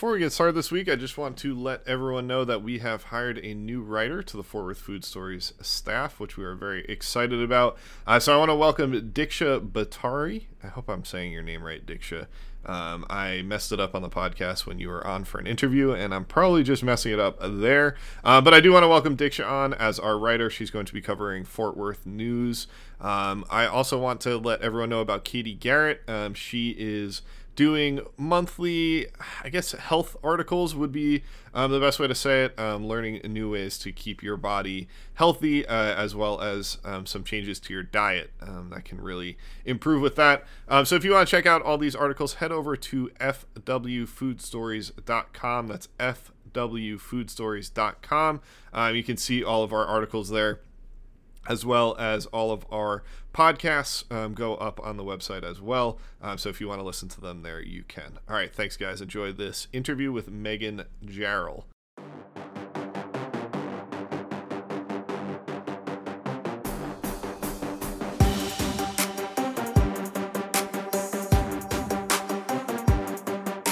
before 0.00 0.12
we 0.12 0.18
get 0.18 0.32
started 0.32 0.54
this 0.54 0.70
week, 0.72 0.88
I 0.88 0.96
just 0.96 1.18
want 1.18 1.36
to 1.40 1.54
let 1.54 1.86
everyone 1.86 2.26
know 2.26 2.42
that 2.46 2.62
we 2.62 2.78
have 2.78 3.02
hired 3.02 3.36
a 3.36 3.52
new 3.52 3.82
writer 3.82 4.22
to 4.22 4.36
the 4.38 4.42
Fort 4.42 4.64
Worth 4.64 4.78
Food 4.78 5.04
Stories 5.04 5.52
staff, 5.60 6.18
which 6.18 6.38
we 6.38 6.44
are 6.46 6.54
very 6.54 6.86
excited 6.86 7.42
about. 7.42 7.76
Uh, 8.06 8.18
so 8.18 8.34
I 8.34 8.38
want 8.38 8.50
to 8.50 8.54
welcome 8.54 9.12
Diksha 9.12 9.60
Batari. 9.70 10.44
I 10.64 10.68
hope 10.68 10.88
I'm 10.88 11.04
saying 11.04 11.32
your 11.32 11.42
name 11.42 11.62
right, 11.62 11.84
Diksha. 11.84 12.28
Um, 12.64 13.04
I 13.10 13.42
messed 13.42 13.72
it 13.72 13.80
up 13.80 13.94
on 13.94 14.00
the 14.00 14.08
podcast 14.08 14.64
when 14.64 14.78
you 14.78 14.88
were 14.88 15.06
on 15.06 15.24
for 15.24 15.38
an 15.38 15.46
interview, 15.46 15.92
and 15.92 16.14
I'm 16.14 16.24
probably 16.24 16.62
just 16.62 16.82
messing 16.82 17.12
it 17.12 17.20
up 17.20 17.38
there. 17.42 17.96
Uh, 18.24 18.40
but 18.40 18.54
I 18.54 18.60
do 18.60 18.72
want 18.72 18.84
to 18.84 18.88
welcome 18.88 19.18
Diksha 19.18 19.46
on 19.46 19.74
as 19.74 19.98
our 19.98 20.18
writer. 20.18 20.48
She's 20.48 20.70
going 20.70 20.86
to 20.86 20.94
be 20.94 21.02
covering 21.02 21.44
Fort 21.44 21.76
Worth 21.76 22.06
news. 22.06 22.68
Um, 23.02 23.44
I 23.50 23.66
also 23.66 23.98
want 23.98 24.22
to 24.22 24.38
let 24.38 24.62
everyone 24.62 24.88
know 24.88 25.00
about 25.00 25.24
Katie 25.24 25.52
Garrett. 25.52 26.00
Um, 26.08 26.32
she 26.32 26.74
is 26.78 27.20
doing 27.54 28.00
monthly, 28.16 29.06
I 29.42 29.48
guess, 29.48 29.72
health 29.72 30.16
articles 30.22 30.74
would 30.74 30.92
be 30.92 31.22
um, 31.52 31.70
the 31.70 31.80
best 31.80 31.98
way 31.98 32.06
to 32.06 32.14
say 32.14 32.44
it. 32.44 32.58
Um, 32.58 32.86
learning 32.86 33.20
new 33.24 33.50
ways 33.50 33.78
to 33.78 33.92
keep 33.92 34.22
your 34.22 34.36
body 34.36 34.88
healthy, 35.14 35.66
uh, 35.66 35.94
as 35.94 36.14
well 36.14 36.38
as 36.40 36.78
um, 36.84 37.06
some 37.06 37.24
changes 37.24 37.58
to 37.60 37.72
your 37.72 37.82
diet 37.82 38.30
um, 38.40 38.68
that 38.70 38.84
can 38.84 39.00
really 39.00 39.38
improve 39.64 40.02
with 40.02 40.16
that. 40.16 40.44
Um, 40.68 40.84
so, 40.84 40.96
if 40.96 41.04
you 41.04 41.12
want 41.12 41.26
to 41.28 41.30
check 41.30 41.46
out 41.46 41.62
all 41.62 41.78
these 41.78 41.96
articles, 41.96 42.34
head 42.34 42.52
over 42.52 42.76
to 42.76 43.10
fwfoodstories.com. 43.20 45.66
That's 45.66 45.88
fwfoodstories.com. 45.98 48.40
Um, 48.72 48.94
you 48.94 49.02
can 49.02 49.16
see 49.16 49.42
all 49.42 49.62
of 49.62 49.72
our 49.72 49.84
articles 49.84 50.28
there 50.30 50.60
as 51.48 51.64
well 51.64 51.96
as 51.98 52.26
all 52.26 52.52
of 52.52 52.66
our 52.70 53.02
podcasts 53.32 54.10
um, 54.12 54.34
go 54.34 54.54
up 54.56 54.80
on 54.84 54.96
the 54.96 55.04
website 55.04 55.42
as 55.42 55.60
well. 55.60 55.98
Um, 56.20 56.38
so 56.38 56.48
if 56.48 56.60
you 56.60 56.68
want 56.68 56.80
to 56.80 56.84
listen 56.84 57.08
to 57.10 57.20
them 57.20 57.42
there, 57.42 57.60
you 57.60 57.84
can. 57.84 58.18
All 58.28 58.36
right, 58.36 58.54
thanks, 58.54 58.76
guys. 58.76 59.00
Enjoy 59.00 59.32
this 59.32 59.68
interview 59.72 60.12
with 60.12 60.30
Megan 60.30 60.84
Jarrell. 61.04 61.64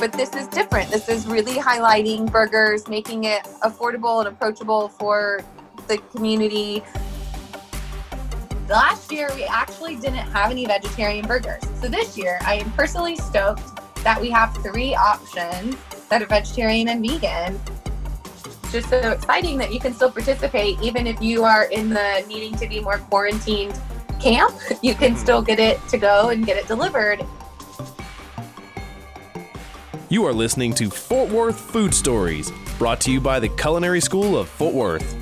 But 0.00 0.12
this 0.12 0.32
is 0.36 0.46
different. 0.46 0.90
This 0.90 1.08
is 1.08 1.26
really 1.26 1.54
highlighting 1.54 2.30
burgers, 2.30 2.86
making 2.86 3.24
it 3.24 3.42
affordable 3.62 4.20
and 4.20 4.28
approachable 4.28 4.90
for 4.90 5.40
the 5.88 5.98
community 5.98 6.84
last 8.68 9.10
year 9.10 9.30
we 9.34 9.44
actually 9.44 9.96
didn't 9.96 10.16
have 10.16 10.50
any 10.50 10.66
vegetarian 10.66 11.26
burgers. 11.26 11.62
So 11.80 11.88
this 11.88 12.16
year 12.16 12.38
I 12.42 12.54
am 12.54 12.70
personally 12.72 13.16
stoked 13.16 13.80
that 14.04 14.20
we 14.20 14.30
have 14.30 14.54
three 14.58 14.94
options 14.94 15.76
that 16.08 16.22
are 16.22 16.26
vegetarian 16.26 16.88
and 16.88 17.06
vegan. 17.06 17.60
just 18.70 18.90
so 18.90 19.12
exciting 19.12 19.56
that 19.58 19.72
you 19.72 19.80
can 19.80 19.94
still 19.94 20.10
participate 20.10 20.78
even 20.82 21.06
if 21.06 21.20
you 21.22 21.44
are 21.44 21.64
in 21.64 21.88
the 21.88 22.24
needing 22.28 22.54
to 22.56 22.68
be 22.68 22.80
more 22.80 22.98
quarantined 22.98 23.78
camp. 24.20 24.54
You 24.82 24.94
can 24.94 25.12
mm-hmm. 25.12 25.20
still 25.20 25.42
get 25.42 25.58
it 25.58 25.80
to 25.88 25.98
go 25.98 26.28
and 26.28 26.44
get 26.44 26.56
it 26.56 26.66
delivered. 26.68 27.24
You 30.10 30.24
are 30.24 30.32
listening 30.32 30.72
to 30.74 30.88
Fort 30.88 31.30
Worth 31.30 31.58
Food 31.58 31.92
Stories, 31.92 32.50
brought 32.78 33.00
to 33.02 33.12
you 33.12 33.20
by 33.20 33.40
the 33.40 33.48
Culinary 33.48 34.00
School 34.00 34.38
of 34.38 34.48
Fort 34.48 34.74
Worth. 34.74 35.17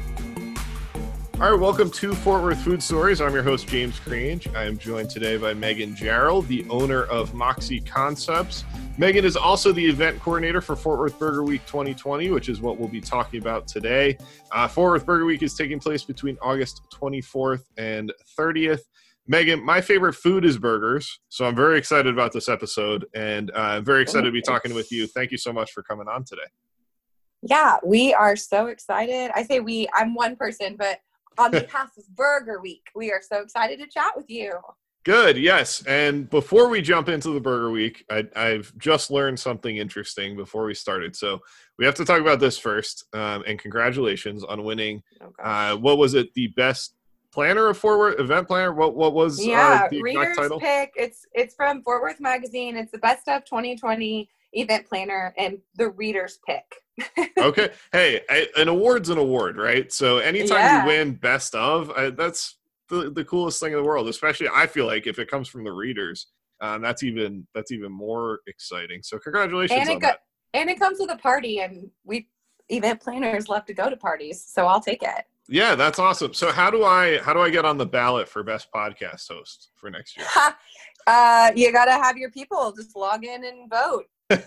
All 1.39 1.51
right, 1.51 1.61
welcome 1.61 1.91
to 1.91 2.15
Fort 2.15 2.43
Worth 2.43 2.63
Food 2.63 2.83
Stories. 2.83 3.21
I'm 3.21 3.35
your 3.35 3.43
host, 3.43 3.69
James 3.69 3.99
Crange. 3.99 4.49
I 4.55 4.65
am 4.65 4.79
joined 4.79 5.11
today 5.11 5.37
by 5.37 5.53
Megan 5.53 5.95
Jarrell, 5.95 6.47
the 6.47 6.67
owner 6.71 7.03
of 7.03 7.35
Moxie 7.35 7.81
Concepts. 7.81 8.65
Megan 8.97 9.23
is 9.23 9.37
also 9.37 9.71
the 9.71 9.85
event 9.85 10.19
coordinator 10.23 10.63
for 10.63 10.75
Fort 10.75 10.99
Worth 10.99 11.19
Burger 11.19 11.43
Week 11.43 11.61
2020, 11.67 12.31
which 12.31 12.49
is 12.49 12.63
what 12.63 12.79
we'll 12.79 12.89
be 12.89 13.03
talking 13.03 13.39
about 13.39 13.69
today. 13.69 14.17
Uh, 14.51 14.67
Fort 14.67 14.93
Worth 14.93 15.05
Burger 15.05 15.27
Week 15.27 15.43
is 15.43 15.53
taking 15.53 15.79
place 15.79 16.05
between 16.05 16.39
August 16.41 16.81
24th 16.91 17.65
and 17.77 18.15
30th. 18.39 18.81
Megan, 19.27 19.63
my 19.63 19.83
favorite 19.83 20.15
food 20.15 20.43
is 20.43 20.57
burgers, 20.57 21.21
so 21.29 21.45
I'm 21.45 21.55
very 21.55 21.77
excited 21.77 22.15
about 22.15 22.33
this 22.33 22.49
episode, 22.49 23.05
and 23.15 23.51
uh, 23.51 23.59
I'm 23.59 23.85
very 23.85 24.01
excited 24.01 24.25
to 24.25 24.33
be 24.33 24.41
talking 24.41 24.73
with 24.73 24.91
you. 24.91 25.07
Thank 25.07 25.33
you 25.33 25.39
so 25.39 25.53
much 25.53 25.73
for 25.73 25.83
coming 25.83 26.09
on 26.09 26.25
today. 26.25 26.49
Yeah, 27.43 27.77
we 27.85 28.15
are 28.15 28.37
so 28.37 28.69
excited. 28.69 29.31
I 29.35 29.43
say 29.43 29.61
we, 29.61 29.87
I'm 29.95 30.15
one 30.15 30.35
person, 30.37 30.77
but 30.79 31.01
on 31.39 31.51
behalf 31.51 31.97
of 31.97 32.05
Burger 32.15 32.61
Week. 32.61 32.89
We 32.95 33.13
are 33.13 33.23
so 33.23 33.41
excited 33.41 33.79
to 33.81 33.87
chat 33.87 34.13
with 34.17 34.31
you. 34.31 34.53
Good, 35.05 35.39
yes. 35.39 35.85
And 35.87 36.29
before 36.29 36.69
we 36.69 36.83
jump 36.83 37.09
into 37.09 37.31
the 37.31 37.41
Burger 37.41 37.71
Week, 37.71 38.05
I, 38.11 38.25
have 38.35 38.77
just 38.77 39.09
learned 39.09 39.39
something 39.39 39.77
interesting 39.77 40.37
before 40.37 40.65
we 40.65 40.75
started. 40.75 41.15
So 41.15 41.39
we 41.79 41.85
have 41.85 41.95
to 41.95 42.05
talk 42.05 42.21
about 42.21 42.41
this 42.41 42.59
first. 42.59 43.05
Um, 43.13 43.45
and 43.47 43.57
congratulations 43.57 44.43
on 44.43 44.65
winning. 44.65 45.05
Oh, 45.21 45.45
uh, 45.45 45.77
what 45.77 45.99
was 45.99 46.15
it? 46.15 46.35
The 46.35 46.49
best 46.49 46.97
planner 47.31 47.69
of 47.69 47.79
Fort 47.79 47.99
Worth 48.01 48.19
event 48.19 48.49
planner. 48.49 48.73
What 48.73 48.97
what 48.97 49.13
was 49.15 49.39
uh, 49.39 49.43
yeah 49.43 49.83
uh, 49.85 49.89
the 49.91 50.03
readers 50.03 50.37
title? 50.37 50.59
pick? 50.59 50.93
It's 50.97 51.25
it's 51.33 51.55
from 51.55 51.83
Fort 51.83 52.03
Worth 52.03 52.19
Magazine. 52.19 52.77
It's 52.77 52.91
the 52.91 52.99
best 52.99 53.29
of 53.29 53.45
2020 53.45 54.29
event 54.53 54.87
planner 54.87 55.35
and 55.37 55.59
the 55.77 55.89
readers 55.91 56.39
pick 56.47 56.65
okay. 57.39 57.71
Hey, 57.93 58.21
I, 58.29 58.49
an 58.57 58.69
award's 58.69 59.11
an 59.11 59.19
award, 59.19 59.57
right? 59.57 59.93
So 59.93 60.19
anytime 60.19 60.59
yeah. 60.59 60.83
you 60.83 60.89
win 60.89 61.15
best 61.15 61.55
of, 61.55 61.91
I, 61.91 62.11
that's 62.11 62.57
the, 62.89 63.11
the 63.11 63.25
coolest 63.25 63.61
thing 63.61 63.73
in 63.73 63.79
the 63.79 63.85
world. 63.85 64.09
Especially, 64.09 64.49
I 64.53 64.67
feel 64.67 64.87
like 64.87 65.07
if 65.07 65.19
it 65.19 65.31
comes 65.31 65.49
from 65.49 65.65
the 65.65 65.73
readers, 65.73 66.29
um, 66.61 66.83
that's 66.83 67.03
even 67.03 67.47
that's 67.55 67.71
even 67.71 67.93
more 67.93 68.41
exciting. 68.47 69.03
So 69.03 69.19
congratulations 69.19 69.81
and 69.81 69.91
it 69.91 70.01
go- 70.01 70.09
that. 70.09 70.21
And 70.55 70.71
it 70.71 70.79
comes 70.79 70.99
with 70.99 71.11
a 71.11 71.17
party, 71.17 71.61
and 71.61 71.91
we 72.05 72.29
event 72.71 73.01
planners 73.01 73.49
love 73.49 73.67
to 73.67 73.75
go 73.75 73.91
to 73.91 73.97
parties, 73.97 74.43
so 74.47 74.67
I'll 74.67 74.81
take 74.81 75.03
it. 75.03 75.25
Yeah, 75.49 75.75
that's 75.75 75.99
awesome. 75.99 76.33
So 76.33 76.51
how 76.51 76.71
do 76.71 76.85
I 76.85 77.19
how 77.19 77.35
do 77.35 77.41
I 77.41 77.51
get 77.51 77.65
on 77.67 77.77
the 77.77 77.87
ballot 77.87 78.29
for 78.29 78.43
best 78.43 78.69
podcast 78.75 79.29
host 79.29 79.71
for 79.77 79.91
next 79.91 80.17
year? 80.17 80.27
uh, 81.07 81.51
you 81.55 81.73
got 81.73 81.85
to 81.85 81.93
have 81.93 82.17
your 82.17 82.31
people 82.31 82.73
just 82.73 82.97
log 82.97 83.25
in 83.25 83.45
and 83.45 83.69
vote 83.71 84.07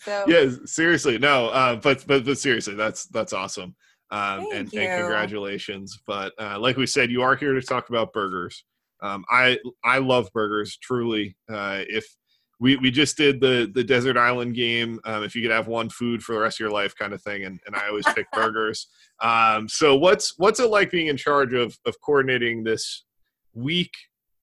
so. 0.00 0.24
Yeah, 0.26 0.50
seriously, 0.64 1.18
no, 1.18 1.48
uh, 1.48 1.76
but 1.76 2.04
but 2.06 2.24
but 2.24 2.38
seriously, 2.38 2.74
that's 2.74 3.06
that's 3.06 3.32
awesome, 3.32 3.74
um, 4.10 4.46
and, 4.52 4.72
and, 4.72 5.00
congratulations. 5.00 5.98
But 6.06 6.32
uh, 6.38 6.58
like 6.58 6.76
we 6.76 6.86
said, 6.86 7.10
you 7.10 7.22
are 7.22 7.36
here 7.36 7.54
to 7.54 7.62
talk 7.62 7.88
about 7.88 8.12
burgers. 8.12 8.64
Um, 9.02 9.24
I 9.30 9.58
I 9.84 9.98
love 9.98 10.30
burgers 10.32 10.78
truly. 10.78 11.36
Uh, 11.52 11.82
if 11.88 12.06
we, 12.60 12.76
we 12.76 12.90
just 12.90 13.16
did 13.16 13.40
the 13.40 13.70
the 13.74 13.84
desert 13.84 14.16
island 14.16 14.54
game. 14.54 15.00
Um, 15.04 15.24
if 15.24 15.34
you 15.34 15.42
could 15.42 15.50
have 15.50 15.66
one 15.66 15.90
food 15.90 16.22
for 16.22 16.34
the 16.34 16.40
rest 16.40 16.56
of 16.56 16.60
your 16.60 16.70
life, 16.70 16.94
kind 16.96 17.12
of 17.12 17.22
thing, 17.22 17.44
and, 17.44 17.60
and 17.66 17.76
I 17.76 17.88
always 17.88 18.06
pick 18.14 18.26
burgers. 18.32 18.88
Um, 19.20 19.68
so 19.68 19.96
what's 19.96 20.38
what's 20.38 20.60
it 20.60 20.70
like 20.70 20.90
being 20.90 21.08
in 21.08 21.16
charge 21.16 21.52
of 21.52 21.76
of 21.84 21.94
coordinating 22.00 22.64
this 22.64 23.04
week 23.52 23.92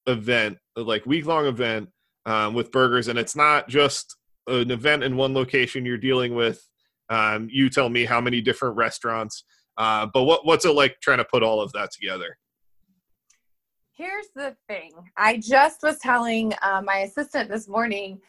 event, 0.08 0.58
like 0.76 1.06
week 1.06 1.26
long 1.26 1.48
event 1.48 1.90
um, 2.26 2.54
with 2.54 2.72
burgers? 2.72 3.08
And 3.08 3.18
it's 3.18 3.36
not 3.36 3.68
just 3.70 4.16
an 4.48 4.72
event 4.72 5.04
in 5.04 5.16
one 5.16 5.34
location 5.34 5.86
you're 5.86 5.98
dealing 5.98 6.36
with 6.36 6.68
um, 7.10 7.50
you 7.52 7.70
tell 7.70 7.90
me 7.90 8.06
how 8.06 8.22
many 8.22 8.42
different 8.42 8.76
restaurants 8.76 9.44
uh, 9.78 10.08
but 10.14 10.24
what, 10.24 10.46
what's 10.46 10.66
it 10.66 10.72
like 10.72 10.96
trying 11.02 11.18
to 11.18 11.26
put 11.26 11.44
all 11.44 11.62
of 11.62 11.72
that 11.74 11.92
together 11.92 12.38
here's 13.92 14.28
the 14.36 14.56
thing 14.68 14.92
i 15.18 15.38
just 15.38 15.84
was 15.84 15.98
telling 16.00 16.54
uh, 16.62 16.82
my 16.84 17.00
assistant 17.00 17.50
this 17.50 17.68
morning 17.68 18.20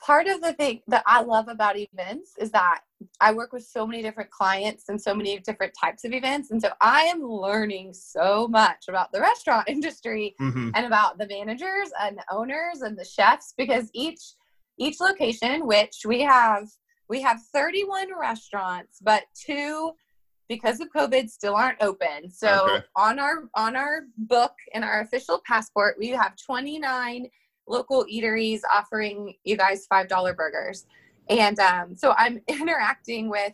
part 0.00 0.26
of 0.26 0.40
the 0.42 0.52
thing 0.54 0.80
that 0.86 1.02
i 1.06 1.20
love 1.22 1.48
about 1.48 1.76
events 1.76 2.32
is 2.38 2.50
that 2.50 2.80
i 3.20 3.32
work 3.32 3.52
with 3.52 3.64
so 3.64 3.86
many 3.86 4.02
different 4.02 4.30
clients 4.30 4.88
and 4.88 5.00
so 5.00 5.14
many 5.14 5.38
different 5.40 5.72
types 5.80 6.04
of 6.04 6.12
events 6.12 6.50
and 6.50 6.60
so 6.60 6.68
i 6.80 7.02
am 7.02 7.22
learning 7.22 7.92
so 7.92 8.46
much 8.48 8.84
about 8.88 9.10
the 9.12 9.20
restaurant 9.20 9.68
industry 9.68 10.34
mm-hmm. 10.40 10.70
and 10.74 10.86
about 10.86 11.18
the 11.18 11.26
managers 11.26 11.90
and 12.00 12.18
the 12.18 12.24
owners 12.30 12.82
and 12.82 12.98
the 12.98 13.04
chefs 13.04 13.54
because 13.56 13.88
each 13.94 14.20
each 14.78 15.00
location, 15.00 15.66
which 15.66 16.02
we 16.06 16.20
have 16.20 16.68
we 17.08 17.20
have 17.20 17.40
31 17.52 18.08
restaurants, 18.18 18.98
but 19.02 19.24
two 19.34 19.92
because 20.48 20.80
of 20.80 20.88
COVID 20.94 21.30
still 21.30 21.54
aren't 21.54 21.82
open. 21.82 22.30
So 22.30 22.66
okay. 22.70 22.84
on 22.96 23.18
our 23.18 23.48
on 23.54 23.76
our 23.76 24.02
book 24.16 24.52
and 24.74 24.84
our 24.84 25.00
official 25.00 25.42
passport, 25.46 25.96
we 25.98 26.08
have 26.08 26.34
29 26.36 27.28
local 27.66 28.04
eateries 28.04 28.60
offering 28.70 29.34
you 29.44 29.56
guys 29.56 29.86
five 29.86 30.08
dollar 30.08 30.34
burgers. 30.34 30.86
And 31.28 31.58
um, 31.58 31.96
so 31.96 32.14
I'm 32.16 32.40
interacting 32.48 33.30
with 33.30 33.52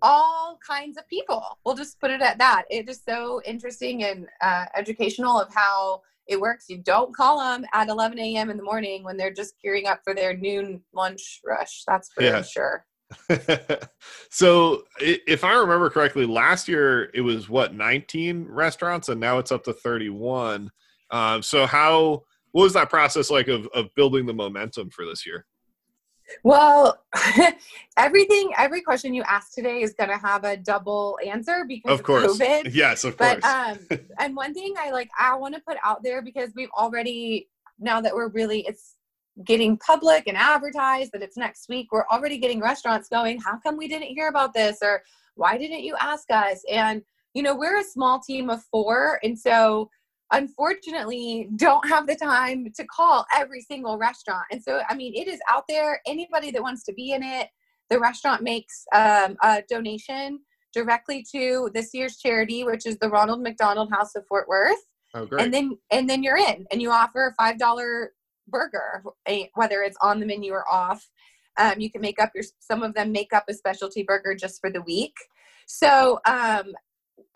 all 0.00 0.58
kinds 0.66 0.96
of 0.96 1.08
people. 1.08 1.58
We'll 1.64 1.74
just 1.74 2.00
put 2.00 2.10
it 2.10 2.22
at 2.22 2.38
that. 2.38 2.64
It 2.70 2.88
is 2.88 3.02
so 3.06 3.42
interesting 3.44 4.04
and 4.04 4.26
uh, 4.40 4.66
educational 4.76 5.40
of 5.40 5.52
how 5.52 6.02
it 6.28 6.40
works. 6.40 6.66
You 6.68 6.78
don't 6.78 7.14
call 7.16 7.38
them 7.38 7.64
at 7.72 7.88
11 7.88 8.18
a.m. 8.18 8.50
in 8.50 8.56
the 8.56 8.62
morning 8.62 9.02
when 9.02 9.16
they're 9.16 9.32
just 9.32 9.54
gearing 9.62 9.86
up 9.86 10.00
for 10.04 10.14
their 10.14 10.36
noon 10.36 10.82
lunch 10.92 11.40
rush. 11.44 11.82
That's 11.86 12.12
for 12.12 12.22
yeah. 12.22 12.42
sure. 12.42 12.84
so 14.30 14.82
if 15.00 15.42
I 15.42 15.54
remember 15.54 15.88
correctly, 15.88 16.26
last 16.26 16.68
year 16.68 17.10
it 17.14 17.22
was 17.22 17.48
what 17.48 17.74
19 17.74 18.46
restaurants, 18.48 19.08
and 19.08 19.18
now 19.18 19.38
it's 19.38 19.50
up 19.50 19.64
to 19.64 19.72
31. 19.72 20.70
Um, 21.10 21.42
so 21.42 21.64
how 21.66 22.22
what 22.52 22.64
was 22.64 22.74
that 22.74 22.90
process 22.90 23.30
like 23.30 23.48
of 23.48 23.66
of 23.68 23.86
building 23.94 24.26
the 24.26 24.34
momentum 24.34 24.90
for 24.90 25.06
this 25.06 25.24
year? 25.26 25.46
Well, 26.42 26.98
everything, 27.96 28.52
every 28.56 28.80
question 28.80 29.14
you 29.14 29.22
ask 29.22 29.54
today 29.54 29.82
is 29.82 29.94
going 29.94 30.10
to 30.10 30.18
have 30.18 30.44
a 30.44 30.56
double 30.56 31.18
answer 31.24 31.64
because 31.66 31.92
of, 31.92 32.00
of 32.00 32.04
course. 32.04 32.38
COVID. 32.38 32.74
Yes, 32.74 33.04
of 33.04 33.16
But 33.16 33.42
course. 33.42 33.52
um, 33.90 33.98
and 34.18 34.36
one 34.36 34.54
thing 34.54 34.74
I 34.78 34.90
like, 34.90 35.10
I 35.18 35.34
want 35.36 35.54
to 35.54 35.60
put 35.60 35.76
out 35.84 36.02
there 36.02 36.22
because 36.22 36.50
we've 36.54 36.70
already 36.76 37.48
now 37.78 38.00
that 38.00 38.14
we're 38.14 38.28
really 38.28 38.66
it's 38.66 38.94
getting 39.44 39.76
public 39.78 40.24
and 40.26 40.36
advertised 40.36 41.12
that 41.12 41.22
it's 41.22 41.36
next 41.36 41.68
week. 41.68 41.92
We're 41.92 42.06
already 42.10 42.38
getting 42.38 42.60
restaurants 42.60 43.08
going. 43.08 43.40
How 43.40 43.58
come 43.58 43.76
we 43.76 43.86
didn't 43.86 44.08
hear 44.08 44.28
about 44.28 44.52
this 44.52 44.78
or 44.82 45.02
why 45.36 45.56
didn't 45.56 45.84
you 45.84 45.96
ask 46.00 46.30
us? 46.30 46.62
And 46.70 47.02
you 47.34 47.42
know, 47.42 47.54
we're 47.54 47.78
a 47.78 47.84
small 47.84 48.20
team 48.20 48.50
of 48.50 48.64
four, 48.64 49.20
and 49.22 49.38
so 49.38 49.90
unfortunately 50.32 51.48
don't 51.56 51.86
have 51.88 52.06
the 52.06 52.14
time 52.14 52.70
to 52.76 52.84
call 52.84 53.26
every 53.34 53.62
single 53.62 53.98
restaurant. 53.98 54.44
And 54.50 54.62
so, 54.62 54.80
I 54.88 54.94
mean, 54.94 55.14
it 55.14 55.28
is 55.28 55.40
out 55.50 55.64
there. 55.68 56.00
Anybody 56.06 56.50
that 56.50 56.62
wants 56.62 56.84
to 56.84 56.92
be 56.92 57.12
in 57.12 57.22
it, 57.22 57.48
the 57.90 57.98
restaurant 57.98 58.42
makes 58.42 58.84
um, 58.94 59.36
a 59.42 59.62
donation 59.68 60.40
directly 60.74 61.24
to 61.32 61.70
this 61.72 61.90
year's 61.94 62.18
charity, 62.18 62.64
which 62.64 62.86
is 62.86 62.98
the 62.98 63.08
Ronald 63.08 63.42
McDonald 63.42 63.90
House 63.90 64.14
of 64.14 64.26
Fort 64.26 64.48
Worth. 64.48 64.78
oh, 65.14 65.24
great. 65.24 65.42
And 65.42 65.54
then, 65.54 65.78
and 65.90 66.08
then 66.08 66.22
you're 66.22 66.36
in, 66.36 66.66
and 66.70 66.82
you 66.82 66.90
offer 66.90 67.28
a 67.28 67.34
five 67.42 67.58
dollar 67.58 68.12
burger, 68.46 69.02
whether 69.54 69.82
it's 69.82 69.96
on 70.02 70.20
the 70.20 70.26
menu 70.26 70.52
or 70.52 70.70
off. 70.70 71.08
Um, 71.58 71.80
you 71.80 71.90
can 71.90 72.00
make 72.00 72.20
up 72.20 72.30
your. 72.34 72.44
Some 72.60 72.82
of 72.82 72.94
them 72.94 73.10
make 73.10 73.32
up 73.32 73.44
a 73.48 73.54
specialty 73.54 74.02
burger 74.02 74.34
just 74.34 74.60
for 74.60 74.70
the 74.70 74.82
week. 74.82 75.14
So 75.66 76.20
um, 76.24 76.72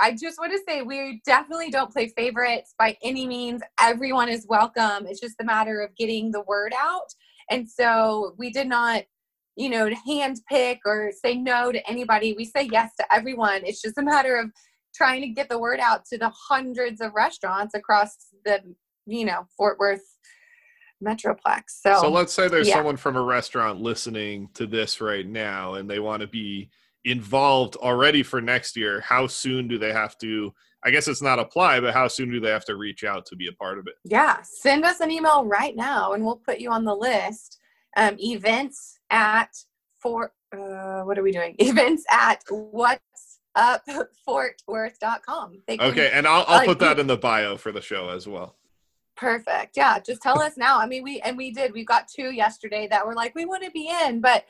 I 0.03 0.11
just 0.11 0.37
want 0.41 0.51
to 0.51 0.59
say 0.67 0.83
we 0.83 1.23
definitely 1.25 1.71
don't 1.71 1.93
play 1.93 2.09
favorites 2.09 2.75
by 2.77 2.97
any 3.05 3.25
means. 3.25 3.63
Everyone 3.81 4.29
is 4.29 4.45
welcome. 4.49 5.07
It's 5.07 5.21
just 5.21 5.37
a 5.41 5.45
matter 5.45 5.81
of 5.81 5.95
getting 5.95 6.33
the 6.33 6.43
word 6.43 6.75
out. 6.77 7.07
And 7.51 7.69
so 7.71 8.35
we 8.37 8.51
did 8.51 8.67
not, 8.67 9.05
you 9.55 9.69
know, 9.69 9.89
hand 10.05 10.41
pick 10.49 10.81
or 10.85 11.13
say 11.25 11.37
no 11.37 11.71
to 11.71 11.89
anybody. 11.89 12.35
We 12.37 12.45
say 12.45 12.69
yes 12.73 12.91
to 12.99 13.15
everyone. 13.15 13.65
It's 13.65 13.81
just 13.81 13.97
a 13.97 14.03
matter 14.03 14.37
of 14.37 14.51
trying 14.93 15.23
to 15.23 15.29
get 15.29 15.49
the 15.49 15.59
word 15.59 15.79
out 15.79 16.05
to 16.07 16.19
the 16.19 16.31
hundreds 16.31 17.01
of 17.01 17.15
restaurants 17.15 17.77
across 17.77 18.17
the, 18.45 18.61
you 19.07 19.25
know, 19.25 19.47
Fort 19.57 19.79
Worth 19.79 20.03
Metroplex. 21.01 21.63
So, 21.69 22.01
So 22.01 22.11
let's 22.11 22.33
say 22.33 22.49
there's 22.49 22.67
yeah. 22.67 22.75
someone 22.75 22.97
from 22.97 23.15
a 23.15 23.23
restaurant 23.23 23.81
listening 23.81 24.49
to 24.55 24.67
this 24.67 25.01
right 25.01 25.27
now 25.27 25.75
and 25.75 25.89
they 25.89 26.01
want 26.01 26.23
to 26.23 26.27
be 26.27 26.71
involved 27.05 27.77
already 27.77 28.23
for 28.23 28.41
next 28.41 28.77
year. 28.77 29.01
How 29.01 29.27
soon 29.27 29.69
do 29.69 29.79
they 29.79 29.93
have 29.93 30.17
to? 30.19 30.53
I 30.85 30.91
guess 30.91 31.09
it's 31.09 31.23
not 31.23 31.39
apply, 31.39 31.81
but 31.81 31.95
how 31.95 32.09
soon 32.09 32.31
do 32.31 32.41
they 32.41 32.51
have 32.51 32.65
to 32.67 32.77
reach 32.77 33.05
out 33.05 33.25
to 33.27 33.37
be 33.37 33.49
a 33.49 33.53
part 33.53 33.79
of 33.79 33.87
it? 33.87 33.95
yeah, 34.05 34.43
send 34.43 34.85
us 34.85 35.01
an 35.01 35.11
email 35.11 35.45
right 35.45 35.77
now 35.77 36.13
and 36.13 36.25
we'll 36.25 36.37
put 36.37 36.59
you 36.59 36.71
on 36.71 36.85
the 36.85 36.95
list. 36.95 37.59
Um, 37.97 38.17
events 38.19 38.99
at 39.11 39.51
for 40.01 40.33
uh, 40.57 41.03
what 41.03 41.19
are 41.19 41.23
we 41.23 41.33
doing? 41.33 41.55
Events 41.59 42.05
at 42.11 42.43
what's 42.49 43.39
up 43.55 43.85
fortworth.com. 44.29 45.63
They 45.67 45.79
Okay, 45.79 46.11
and 46.13 46.27
I'll, 46.27 46.45
I'll 46.49 46.59
like, 46.59 46.67
put 46.67 46.79
that 46.81 46.99
in 46.99 47.07
the 47.07 47.17
bio 47.17 47.57
for 47.57 47.73
the 47.73 47.81
show 47.81 48.09
as 48.09 48.27
well. 48.27 48.57
Perfect. 49.17 49.77
Yeah, 49.77 49.99
just 49.99 50.23
tell 50.23 50.41
us 50.41 50.57
now. 50.57 50.79
I 50.79 50.87
mean, 50.87 51.03
we 51.03 51.21
and 51.21 51.37
we 51.37 51.53
did. 51.53 51.73
We 51.73 51.85
got 51.85 52.09
two 52.09 52.33
yesterday 52.33 52.89
that 52.89 53.07
were 53.07 53.15
like, 53.15 53.35
we 53.35 53.45
want 53.45 53.63
to 53.63 53.71
be 53.71 53.93
in, 54.05 54.21
but 54.21 54.47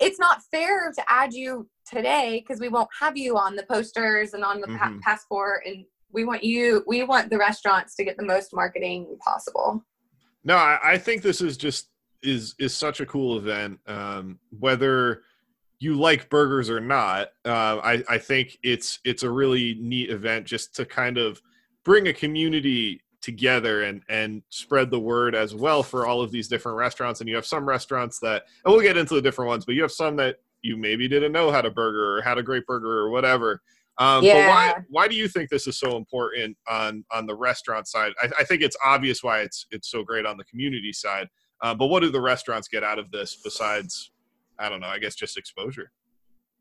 it's 0.00 0.18
not 0.18 0.42
fair 0.50 0.92
to 0.92 1.02
add 1.08 1.32
you 1.32 1.68
today 1.90 2.42
because 2.46 2.60
we 2.60 2.68
won't 2.68 2.88
have 3.00 3.16
you 3.16 3.36
on 3.36 3.56
the 3.56 3.64
posters 3.64 4.34
and 4.34 4.44
on 4.44 4.60
the 4.60 4.68
pa- 4.68 4.90
Mhm. 4.90 5.00
passport. 5.00 5.62
And 5.66 5.84
we 6.12 6.24
want 6.24 6.44
you. 6.44 6.84
We 6.86 7.02
want 7.02 7.30
the 7.30 7.38
restaurants 7.38 7.94
to 7.96 8.04
get 8.04 8.16
the 8.16 8.24
most 8.24 8.54
marketing 8.54 9.18
possible. 9.24 9.84
No, 10.44 10.56
I, 10.56 10.78
I 10.92 10.98
think 10.98 11.22
this 11.22 11.40
is 11.40 11.56
just 11.56 11.90
is 12.22 12.54
is 12.58 12.74
such 12.74 13.00
a 13.00 13.06
cool 13.06 13.38
event. 13.38 13.78
Um, 13.86 14.38
whether 14.50 15.22
you 15.80 15.94
like 15.94 16.28
burgers 16.28 16.68
or 16.70 16.80
not, 16.80 17.28
uh, 17.44 17.78
I 17.82 18.02
I 18.08 18.18
think 18.18 18.58
it's 18.62 18.98
it's 19.04 19.22
a 19.22 19.30
really 19.30 19.76
neat 19.80 20.10
event 20.10 20.46
just 20.46 20.74
to 20.76 20.84
kind 20.84 21.18
of 21.18 21.40
bring 21.84 22.08
a 22.08 22.12
community 22.12 23.00
together 23.20 23.82
and 23.82 24.02
and 24.08 24.42
spread 24.48 24.90
the 24.90 25.00
word 25.00 25.34
as 25.34 25.54
well 25.54 25.82
for 25.82 26.06
all 26.06 26.20
of 26.20 26.30
these 26.30 26.48
different 26.48 26.78
restaurants. 26.78 27.20
And 27.20 27.28
you 27.28 27.34
have 27.34 27.46
some 27.46 27.68
restaurants 27.68 28.18
that, 28.20 28.44
and 28.64 28.72
we'll 28.72 28.82
get 28.82 28.96
into 28.96 29.14
the 29.14 29.22
different 29.22 29.48
ones, 29.48 29.64
but 29.64 29.74
you 29.74 29.82
have 29.82 29.92
some 29.92 30.16
that 30.16 30.36
you 30.62 30.76
maybe 30.76 31.08
didn't 31.08 31.32
know 31.32 31.50
had 31.50 31.66
a 31.66 31.70
burger 31.70 32.16
or 32.16 32.22
had 32.22 32.38
a 32.38 32.42
great 32.42 32.66
burger 32.66 32.98
or 32.98 33.10
whatever. 33.10 33.62
Um, 33.98 34.22
But 34.24 34.48
why 34.48 34.74
why 34.88 35.08
do 35.08 35.16
you 35.16 35.26
think 35.26 35.50
this 35.50 35.66
is 35.66 35.78
so 35.78 35.96
important 35.96 36.56
on 36.68 37.04
on 37.10 37.26
the 37.26 37.34
restaurant 37.34 37.88
side? 37.88 38.12
I, 38.22 38.30
I 38.40 38.44
think 38.44 38.62
it's 38.62 38.76
obvious 38.84 39.22
why 39.22 39.40
it's 39.40 39.66
it's 39.70 39.90
so 39.90 40.04
great 40.04 40.24
on 40.24 40.36
the 40.36 40.44
community 40.44 40.92
side. 40.92 41.28
Uh, 41.60 41.74
but 41.74 41.88
what 41.88 42.00
do 42.00 42.10
the 42.10 42.20
restaurants 42.20 42.68
get 42.68 42.84
out 42.84 43.00
of 43.00 43.10
this 43.10 43.40
besides, 43.42 44.12
I 44.60 44.68
don't 44.68 44.80
know, 44.80 44.86
I 44.86 45.00
guess 45.00 45.16
just 45.16 45.36
exposure? 45.36 45.90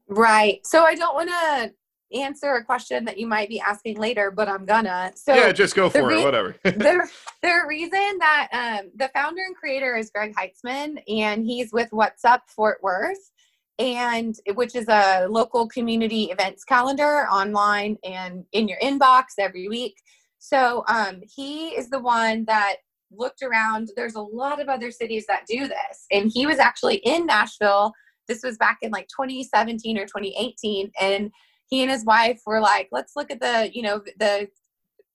Right. 0.07 0.65
So 0.65 0.83
I 0.83 0.95
don't 0.95 1.13
want 1.13 1.29
to 1.29 1.71
answer 2.13 2.53
a 2.53 2.63
question 2.63 3.05
that 3.05 3.17
you 3.17 3.27
might 3.27 3.49
be 3.49 3.59
asking 3.59 3.97
later, 3.97 4.31
but 4.31 4.47
I'm 4.47 4.65
gonna. 4.65 5.11
So 5.15 5.33
yeah, 5.33 5.51
just 5.51 5.75
go 5.75 5.89
for 5.89 6.11
it. 6.11 6.23
Whatever. 6.23 6.55
the, 6.63 7.09
the 7.41 7.61
reason 7.67 8.17
that 8.19 8.47
um, 8.51 8.91
the 8.95 9.09
founder 9.13 9.41
and 9.45 9.55
creator 9.55 9.95
is 9.95 10.09
Greg 10.09 10.33
Heitzman, 10.35 11.01
and 11.07 11.45
he's 11.45 11.71
with 11.73 11.89
What's 11.91 12.23
Up 12.23 12.43
Fort 12.47 12.79
Worth, 12.81 13.31
and 13.79 14.35
which 14.55 14.75
is 14.75 14.87
a 14.87 15.27
local 15.29 15.67
community 15.67 16.25
events 16.25 16.63
calendar 16.63 17.27
online 17.29 17.97
and 18.03 18.45
in 18.53 18.67
your 18.67 18.79
inbox 18.79 19.23
every 19.37 19.67
week. 19.67 19.95
So 20.39 20.83
um, 20.87 21.21
he 21.35 21.69
is 21.69 21.89
the 21.89 21.99
one 21.99 22.45
that 22.45 22.77
looked 23.11 23.41
around. 23.41 23.89
There's 23.95 24.15
a 24.15 24.21
lot 24.21 24.61
of 24.61 24.69
other 24.69 24.91
cities 24.91 25.25
that 25.27 25.45
do 25.47 25.67
this, 25.67 26.05
and 26.11 26.31
he 26.33 26.45
was 26.45 26.59
actually 26.59 26.97
in 26.97 27.25
Nashville. 27.25 27.91
This 28.27 28.43
was 28.43 28.57
back 28.57 28.79
in 28.81 28.91
like 28.91 29.07
2017 29.07 29.97
or 29.97 30.05
2018, 30.05 30.91
and 30.99 31.31
he 31.69 31.81
and 31.81 31.91
his 31.91 32.05
wife 32.05 32.41
were 32.45 32.61
like, 32.61 32.89
"Let's 32.91 33.13
look 33.15 33.29
at 33.31 33.39
the, 33.41 33.69
you 33.73 33.81
know, 33.81 34.01
the 34.19 34.47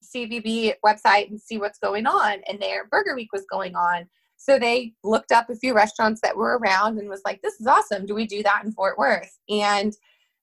CVB 0.03 0.75
website 0.85 1.31
and 1.31 1.41
see 1.41 1.59
what's 1.59 1.79
going 1.79 2.07
on. 2.07 2.41
And 2.49 2.61
their 2.61 2.87
Burger 2.87 3.15
Week 3.15 3.33
was 3.33 3.45
going 3.51 3.75
on. 3.75 4.07
So 4.37 4.59
they 4.59 4.95
looked 5.05 5.31
up 5.33 5.49
a 5.51 5.55
few 5.57 5.73
restaurants 5.75 6.21
that 6.23 6.37
were 6.37 6.59
around 6.59 6.99
and 6.99 7.09
was 7.09 7.23
like, 7.25 7.41
this 7.43 7.61
is 7.61 7.67
awesome. 7.67 8.07
Do 8.07 8.15
we 8.15 8.27
do 8.27 8.43
that 8.43 8.63
in 8.65 8.73
Fort 8.73 8.99
Worth? 8.99 9.31
And 9.49 9.93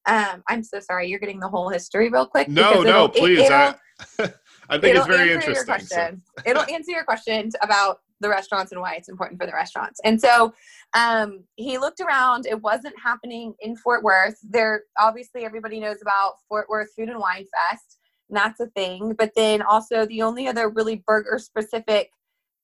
um, 0.06 0.42
I'm 0.48 0.64
so 0.64 0.80
sorry, 0.80 1.10
you're 1.10 1.20
getting 1.20 1.42
the 1.42 1.50
whole 1.50 1.70
history 1.70 2.10
real 2.10 2.26
quick. 2.26 2.48
no, 2.48 2.82
no, 2.82 3.08
please. 3.10 3.40
it'll- 3.40 3.58
I, 3.58 3.76
I 4.70 4.78
think 4.78 4.96
it's 4.96 5.08
very 5.08 5.34
interesting. 5.34 5.78
so-. 5.88 6.44
It'll 6.46 6.64
answer 6.64 6.92
your 6.92 7.04
question 7.04 7.50
about 7.62 8.00
the 8.20 8.30
restaurants 8.30 8.72
and 8.72 8.82
why 8.82 8.96
it's 8.96 9.10
important 9.10 9.40
for 9.40 9.46
the 9.46 9.54
restaurants. 9.54 10.00
And 10.04 10.20
so 10.20 10.54
um, 10.94 11.44
he 11.56 11.78
looked 11.78 12.00
around. 12.00 12.46
It 12.46 12.62
wasn't 12.62 12.96
happening 13.02 13.54
in 13.62 13.76
Fort 13.76 14.04
Worth. 14.04 14.38
There, 14.44 14.84
obviously, 15.00 15.46
everybody 15.46 15.80
knows 15.80 16.02
about 16.02 16.34
Fort 16.48 16.68
Worth 16.70 16.90
Food 16.96 17.10
and 17.10 17.20
Wine 17.20 17.46
Fest, 17.46 17.98
and 18.30 18.38
that's 18.38 18.60
a 18.60 18.68
thing. 18.68 19.16
But 19.18 19.32
then 19.36 19.62
also 19.62 20.06
the 20.06 20.22
only 20.22 20.48
other 20.48 20.70
really 20.70 21.04
burger 21.06 21.40
specific 21.40 22.12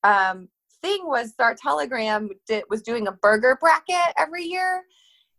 um, 0.04 0.50
thing 0.82 1.08
was 1.08 1.34
our 1.40 1.56
Telegram 1.56 2.30
did, 2.48 2.64
was 2.70 2.82
doing 2.82 3.08
a 3.08 3.12
burger 3.12 3.58
bracket 3.60 4.14
every 4.18 4.44
year 4.44 4.84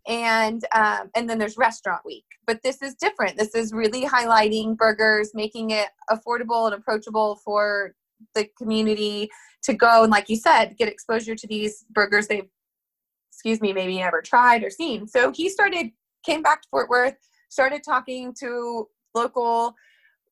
and 0.06 0.64
um, 0.75 1.11
and 1.14 1.28
then 1.28 1.38
there's 1.38 1.56
restaurant 1.56 2.00
week 2.04 2.25
but 2.46 2.62
this 2.62 2.82
is 2.82 2.94
different 2.94 3.37
this 3.37 3.54
is 3.54 3.73
really 3.73 4.04
highlighting 4.04 4.76
burgers 4.76 5.32
making 5.35 5.70
it 5.70 5.88
affordable 6.11 6.66
and 6.66 6.75
approachable 6.75 7.40
for 7.44 7.94
the 8.35 8.49
community 8.58 9.28
to 9.62 9.75
go 9.75 10.02
and 10.02 10.11
like 10.11 10.28
you 10.28 10.37
said 10.37 10.76
get 10.78 10.88
exposure 10.88 11.35
to 11.35 11.46
these 11.46 11.85
burgers 11.90 12.26
they've 12.28 12.49
excuse 13.37 13.61
me 13.61 13.73
maybe 13.73 13.99
never 13.99 14.23
tried 14.23 14.64
or 14.64 14.70
seen. 14.70 15.06
So 15.06 15.30
he 15.30 15.50
started 15.50 15.90
came 16.25 16.42
back 16.42 16.62
to 16.62 16.68
fort 16.70 16.88
worth 16.88 17.16
started 17.50 17.82
talking 17.85 18.35
to 18.40 18.88
local 19.14 19.75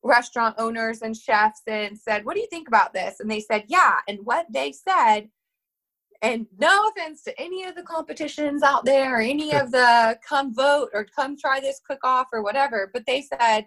restaurant 0.03 0.55
owners 0.59 1.03
and 1.03 1.17
chefs 1.17 1.61
and 1.67 1.99
said 1.99 2.25
what 2.25 2.35
do 2.35 2.41
you 2.41 2.49
think 2.49 2.67
about 2.67 2.95
this? 2.95 3.21
And 3.21 3.31
they 3.31 3.41
said 3.41 3.65
yeah 3.69 3.97
and 4.09 4.19
what 4.25 4.47
they 4.51 4.73
said 4.73 5.29
and 6.23 6.47
no 6.59 6.89
offense 6.89 7.23
to 7.25 7.39
any 7.39 7.65
of 7.65 7.75
the 7.75 7.83
competitions 7.83 8.63
out 8.63 8.87
there 8.87 9.19
or 9.19 9.21
any 9.21 9.53
of 9.55 9.71
the 9.71 10.19
come 10.27 10.55
vote 10.55 10.89
or 10.95 11.05
come 11.05 11.37
try 11.37 11.61
this 11.61 11.81
cook 11.87 12.01
off 12.05 12.29
or 12.33 12.43
whatever 12.43 12.91
but 12.93 13.05
they 13.07 13.21
said 13.21 13.67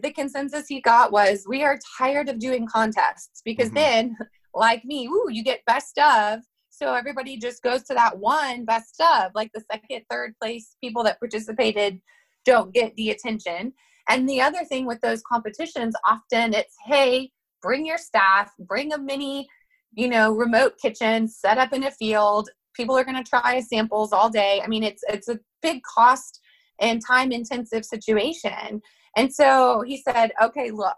the 0.00 0.12
consensus 0.12 0.66
he 0.68 0.80
got 0.80 1.12
was 1.12 1.44
we 1.48 1.62
are 1.62 1.78
tired 1.98 2.28
of 2.28 2.38
doing 2.38 2.66
contests 2.66 3.42
because 3.44 3.70
Mhm. 3.70 3.74
then 3.74 4.16
like 4.54 4.84
me 4.84 5.06
ooh 5.06 5.28
you 5.30 5.42
get 5.42 5.64
best 5.66 5.98
of 5.98 6.40
so 6.70 6.94
everybody 6.94 7.36
just 7.36 7.62
goes 7.62 7.82
to 7.84 7.94
that 7.94 8.18
one 8.18 8.64
best 8.64 9.00
of 9.00 9.32
like 9.34 9.50
the 9.52 9.62
second 9.70 10.02
third 10.10 10.34
place 10.40 10.76
people 10.80 11.02
that 11.04 11.18
participated 11.18 12.00
don't 12.44 12.74
get 12.74 12.94
the 12.96 13.10
attention. 13.10 13.72
And 14.08 14.28
the 14.28 14.40
other 14.40 14.64
thing 14.64 14.84
with 14.86 15.00
those 15.00 15.22
competitions 15.22 15.94
often 16.06 16.54
it's 16.54 16.74
hey 16.86 17.30
bring 17.60 17.86
your 17.86 17.98
staff 17.98 18.50
bring 18.58 18.92
a 18.92 18.98
mini 18.98 19.46
you 19.92 20.08
know 20.08 20.32
remote 20.32 20.74
kitchen 20.80 21.28
set 21.28 21.58
up 21.58 21.72
in 21.72 21.84
a 21.84 21.90
field. 21.90 22.48
People 22.74 22.96
are 22.96 23.04
going 23.04 23.22
to 23.22 23.30
try 23.30 23.60
samples 23.60 24.12
all 24.12 24.30
day. 24.30 24.60
I 24.64 24.66
mean 24.66 24.82
it's 24.82 25.04
it's 25.08 25.28
a 25.28 25.38
big 25.60 25.82
cost 25.82 26.40
and 26.80 27.00
time 27.06 27.32
intensive 27.32 27.84
situation 27.84 28.80
and 29.16 29.32
so 29.32 29.82
he 29.86 29.96
said 29.96 30.32
okay 30.42 30.70
look 30.70 30.96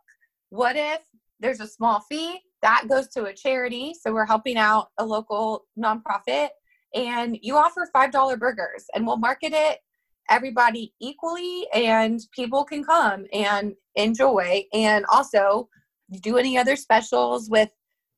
what 0.50 0.76
if 0.76 1.00
there's 1.40 1.60
a 1.60 1.66
small 1.66 2.00
fee 2.00 2.40
that 2.64 2.88
goes 2.88 3.08
to 3.08 3.24
a 3.24 3.32
charity? 3.34 3.92
So 4.00 4.12
we're 4.12 4.24
helping 4.24 4.56
out 4.56 4.88
a 4.98 5.04
local 5.04 5.66
nonprofit 5.78 6.48
and 6.94 7.38
you 7.42 7.56
offer 7.56 7.86
$5 7.94 8.38
burgers 8.38 8.86
and 8.94 9.06
we'll 9.06 9.18
market 9.18 9.52
it 9.52 9.80
everybody 10.30 10.94
equally 11.02 11.66
and 11.74 12.18
people 12.34 12.64
can 12.64 12.82
come 12.82 13.26
and 13.34 13.74
enjoy 13.96 14.64
and 14.72 15.04
also 15.12 15.68
do 16.22 16.38
any 16.38 16.56
other 16.56 16.76
specials 16.76 17.50
with 17.50 17.68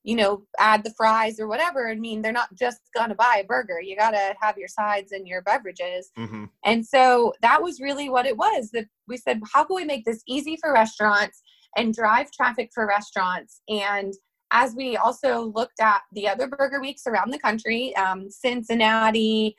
you 0.07 0.15
know 0.15 0.47
add 0.59 0.85
the 0.85 0.95
fries 0.97 1.41
or 1.41 1.49
whatever. 1.49 1.89
I 1.91 1.97
mean 1.97 2.23
they're 2.23 2.33
not 2.33 2.55
just 2.55 2.79
gonna 2.97 3.17
buy 3.17 3.41
a 3.43 3.47
burger. 3.47 3.81
You 3.81 3.97
gotta 3.97 4.35
have 4.41 4.57
your 4.57 4.69
sides 4.69 5.11
and 5.11 5.27
your 5.27 5.43
beverages. 5.43 6.13
Mm-hmm. 6.17 6.45
and 6.65 6.87
so 6.87 7.35
that 7.43 7.61
was 7.61 7.81
really 7.81 8.09
what 8.09 8.25
it 8.25 8.37
was 8.37 8.71
that 8.71 8.87
we 9.09 9.17
said 9.17 9.41
how 9.53 9.65
can 9.65 9.75
we 9.75 9.85
make 9.85 10.05
this 10.05 10.23
easy 10.29 10.57
for 10.61 10.73
restaurants 10.73 11.43
and 11.77 11.93
drive 11.93 12.31
traffic 12.31 12.71
for 12.73 12.87
restaurants? 12.87 13.61
And 13.69 14.15
as 14.53 14.77
we 14.77 14.97
also 14.97 15.53
looked 15.57 15.81
at 15.81 16.03
the 16.13 16.29
other 16.29 16.47
burger 16.47 16.81
weeks 16.81 17.09
around 17.09 17.33
the 17.33 17.39
country 17.39 17.95
um, 17.97 18.31
cincinnati 18.31 19.57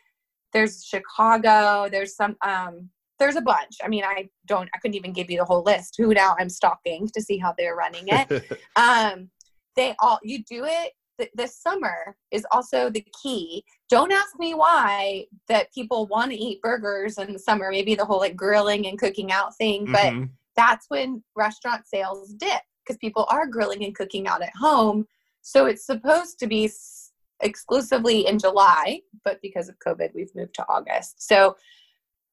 there's 0.53 0.85
chicago 0.85 1.89
there's 1.91 2.15
some 2.15 2.37
um, 2.41 2.89
there's 3.19 3.35
a 3.35 3.41
bunch. 3.41 3.75
I 3.83 3.89
mean 3.89 4.05
i 4.05 4.29
don't 4.45 4.69
i 4.73 4.77
couldn't 4.77 4.95
even 4.95 5.11
give 5.11 5.29
you 5.29 5.39
the 5.39 5.45
whole 5.45 5.63
list. 5.63 5.95
Who 5.97 6.13
now 6.13 6.35
i'm 6.39 6.49
stalking 6.49 7.09
to 7.13 7.21
see 7.21 7.37
how 7.37 7.53
they're 7.57 7.75
running 7.75 8.05
it. 8.07 8.61
Um, 8.77 9.29
they 9.77 9.95
all 9.99 10.19
you 10.23 10.43
do 10.43 10.65
it 10.65 10.91
th- 11.17 11.31
this 11.33 11.55
summer 11.61 12.15
is 12.31 12.45
also 12.51 12.89
the 12.89 13.05
key. 13.23 13.63
Don't 13.89 14.11
ask 14.11 14.37
me 14.37 14.53
why 14.53 15.25
that 15.47 15.73
people 15.73 16.05
want 16.07 16.31
to 16.31 16.37
eat 16.37 16.61
burgers 16.61 17.17
in 17.17 17.31
the 17.33 17.39
summer 17.39 17.69
maybe 17.71 17.95
the 17.95 18.05
whole 18.05 18.19
like 18.19 18.35
grilling 18.35 18.87
and 18.87 18.99
cooking 18.99 19.31
out 19.31 19.55
thing 19.57 19.85
but 19.85 20.13
Mhm. 20.13 20.29
that's 20.55 20.85
when 20.89 21.23
restaurant 21.35 21.87
sales 21.87 22.33
dip 22.33 22.61
because 22.83 22.97
people 22.97 23.25
are 23.29 23.45
grilling 23.47 23.83
and 23.85 23.95
cooking 23.95 24.27
out 24.27 24.41
at 24.41 24.55
home. 24.55 25.07
So 25.41 25.65
it's 25.65 25.85
supposed 25.85 26.39
to 26.39 26.47
be 26.47 26.65
s- 26.65 27.11
exclusively 27.41 28.25
in 28.27 28.39
july 28.39 29.01
but 29.23 29.39
because 29.41 29.69
of 29.69 29.75
covid 29.79 30.09
we've 30.15 30.33
moved 30.35 30.55
to 30.55 30.65
august. 30.67 31.21
So 31.31 31.55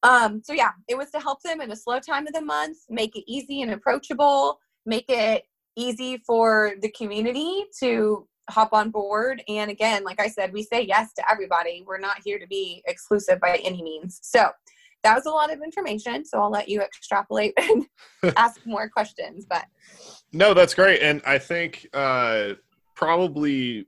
um 0.03 0.41
so 0.43 0.53
yeah 0.53 0.71
it 0.87 0.97
was 0.97 1.09
to 1.11 1.19
help 1.19 1.41
them 1.41 1.61
in 1.61 1.71
a 1.71 1.75
slow 1.75 1.99
time 1.99 2.27
of 2.27 2.33
the 2.33 2.41
month 2.41 2.77
make 2.89 3.15
it 3.15 3.23
easy 3.27 3.61
and 3.61 3.71
approachable 3.71 4.59
make 4.85 5.05
it 5.09 5.43
easy 5.75 6.17
for 6.25 6.73
the 6.81 6.89
community 6.91 7.65
to 7.79 8.27
hop 8.49 8.73
on 8.73 8.91
board 8.91 9.41
and 9.47 9.71
again 9.71 10.03
like 10.03 10.19
i 10.19 10.27
said 10.27 10.53
we 10.53 10.61
say 10.61 10.81
yes 10.81 11.13
to 11.13 11.29
everybody 11.29 11.83
we're 11.87 11.97
not 11.97 12.17
here 12.23 12.37
to 12.37 12.45
be 12.47 12.83
exclusive 12.85 13.39
by 13.39 13.59
any 13.63 13.81
means 13.81 14.19
so 14.21 14.49
that 15.03 15.15
was 15.15 15.25
a 15.25 15.31
lot 15.31 15.51
of 15.51 15.61
information 15.63 16.23
so 16.23 16.39
i'll 16.39 16.51
let 16.51 16.69
you 16.69 16.79
extrapolate 16.81 17.53
and 17.59 17.87
ask 18.37 18.63
more 18.65 18.87
questions 18.87 19.45
but 19.49 19.65
No, 20.31 20.53
that's 20.53 20.73
great, 20.73 21.01
and 21.01 21.21
I 21.25 21.37
think 21.37 21.87
uh, 21.93 22.53
probably 22.93 23.87